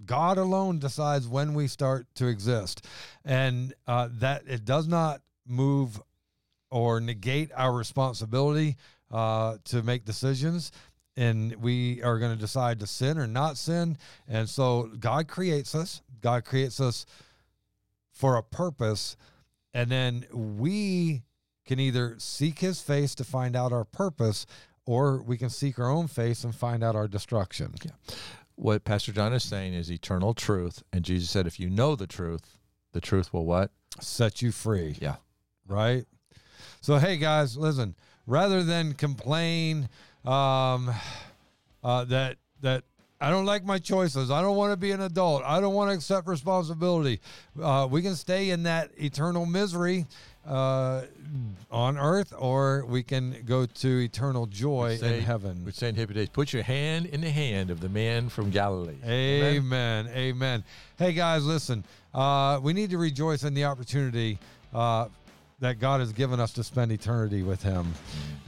God 0.06 0.38
alone 0.38 0.80
decides 0.80 1.28
when 1.28 1.54
we 1.54 1.68
start 1.68 2.08
to 2.16 2.28
exist, 2.28 2.86
and 3.24 3.74
uh, 3.88 4.10
that 4.14 4.44
it 4.48 4.66
does 4.66 4.88
not 4.88 5.22
move 5.48 6.02
or 6.70 7.00
negate 7.00 7.52
our 7.56 7.74
responsibility 7.74 8.78
uh, 9.12 9.58
to 9.66 9.84
make 9.84 10.06
decisions. 10.06 10.72
And 11.16 11.56
we 11.62 12.02
are 12.02 12.18
going 12.18 12.34
to 12.34 12.40
decide 12.40 12.80
to 12.80 12.88
sin 12.88 13.20
or 13.20 13.28
not 13.28 13.58
sin. 13.58 13.98
And 14.28 14.50
so 14.50 14.90
God 15.00 15.28
creates 15.28 15.76
us. 15.76 16.02
God 16.22 16.46
creates 16.46 16.80
us 16.80 17.06
for 18.12 18.38
a 18.38 18.44
purpose, 18.44 19.18
and 19.74 19.90
then 19.90 20.26
we 20.32 21.24
can 21.66 21.80
either 21.80 22.16
seek 22.18 22.60
His 22.60 22.82
face 22.82 23.16
to 23.16 23.24
find 23.24 23.56
out 23.56 23.74
our 23.74 23.86
purpose, 23.86 24.46
or 24.86 25.22
we 25.22 25.38
can 25.38 25.50
seek 25.50 25.80
our 25.80 25.90
own 25.90 26.08
face 26.08 26.44
and 26.44 26.54
find 26.56 26.84
out 26.84 26.96
our 26.96 27.08
destruction. 27.08 27.74
What 28.56 28.84
Pastor 28.84 29.12
John 29.12 29.34
is 29.34 29.44
saying 29.44 29.74
is 29.74 29.92
eternal 29.92 30.34
truth. 30.34 30.84
And 30.94 31.04
Jesus 31.04 31.30
said, 31.30 31.48
if 31.48 31.60
you 31.60 31.70
know 31.70 31.96
the 31.96 32.08
truth, 32.08 32.58
the 32.92 33.02
truth 33.02 33.34
will 33.34 33.46
what? 33.46 33.72
Set 34.00 34.42
you 34.42 34.52
free. 34.52 34.98
Yeah. 35.02 35.16
right? 35.68 36.06
So 36.82 36.98
hey 36.98 37.18
guys, 37.18 37.58
listen. 37.58 37.96
Rather 38.26 38.64
than 38.64 38.94
complain 38.94 39.90
um, 40.26 40.92
uh, 41.84 42.06
that 42.06 42.38
that 42.62 42.84
I 43.20 43.30
don't 43.30 43.46
like 43.46 43.66
my 43.66 43.80
choices, 43.80 44.32
I 44.32 44.42
don't 44.42 44.58
want 44.58 44.72
to 44.72 44.78
be 44.78 44.92
an 44.92 45.02
adult, 45.02 45.44
I 45.46 45.60
don't 45.60 45.74
want 45.74 45.92
to 45.92 45.96
accept 45.96 46.28
responsibility. 46.28 47.22
Uh, 47.62 47.88
we 47.90 48.02
can 48.02 48.16
stay 48.16 48.50
in 48.50 48.64
that 48.64 48.92
eternal 48.98 49.46
misery 49.46 50.06
uh, 50.48 51.04
on 51.72 51.98
earth, 51.98 52.34
or 52.38 52.86
we 52.86 53.02
can 53.04 53.44
go 53.46 53.66
to 53.66 54.04
eternal 54.04 54.46
joy 54.46 54.98
Say- 54.98 55.18
in 55.18 55.24
heaven. 55.24 55.64
We're 55.66 55.72
saying 55.72 55.96
Hippie 55.96 56.14
days, 56.14 56.30
put 56.30 56.54
your 56.54 56.64
hand 56.64 57.08
in 57.08 57.22
the 57.22 57.30
hand 57.30 57.70
of 57.70 57.80
the 57.80 57.90
man 57.90 58.30
from 58.30 58.50
Galilee. 58.52 58.98
Amen? 59.04 59.56
Amen. 59.56 60.08
Amen. 60.14 60.64
Hey 60.98 61.14
guys, 61.14 61.46
listen. 61.46 61.84
Uh, 62.14 62.60
we 62.62 62.74
need 62.74 62.90
to 62.92 62.98
rejoice 62.98 63.44
in 63.44 63.54
the 63.54 63.66
opportunity 63.66 64.38
uh, 64.74 65.08
that 65.60 65.80
God 65.80 66.02
has 66.02 66.12
given 66.12 66.40
us 66.40 66.52
to 66.54 66.64
spend 66.64 66.92
eternity 66.92 67.42
with 67.42 67.64
Him, 67.64 67.94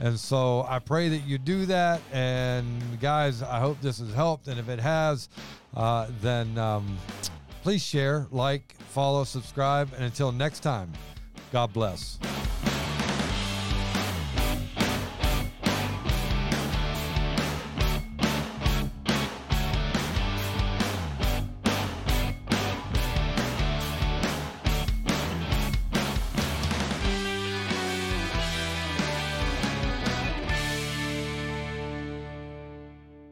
and 0.00 0.18
so 0.20 0.66
I 0.68 0.78
pray 0.78 1.08
that 1.08 1.24
you 1.26 1.38
do 1.38 1.66
that. 1.66 2.00
And 2.12 3.00
guys, 3.00 3.42
I 3.42 3.58
hope 3.58 3.80
this 3.80 3.98
has 3.98 4.12
helped. 4.12 4.48
And 4.48 4.60
if 4.60 4.68
it 4.68 4.78
has, 4.78 5.28
uh, 5.74 6.08
then 6.20 6.58
um, 6.58 6.98
please 7.62 7.82
share, 7.82 8.26
like, 8.30 8.76
follow, 8.90 9.24
subscribe, 9.24 9.92
and 9.94 10.04
until 10.04 10.30
next 10.30 10.60
time, 10.60 10.92
God 11.56 11.72
bless. 11.72 12.18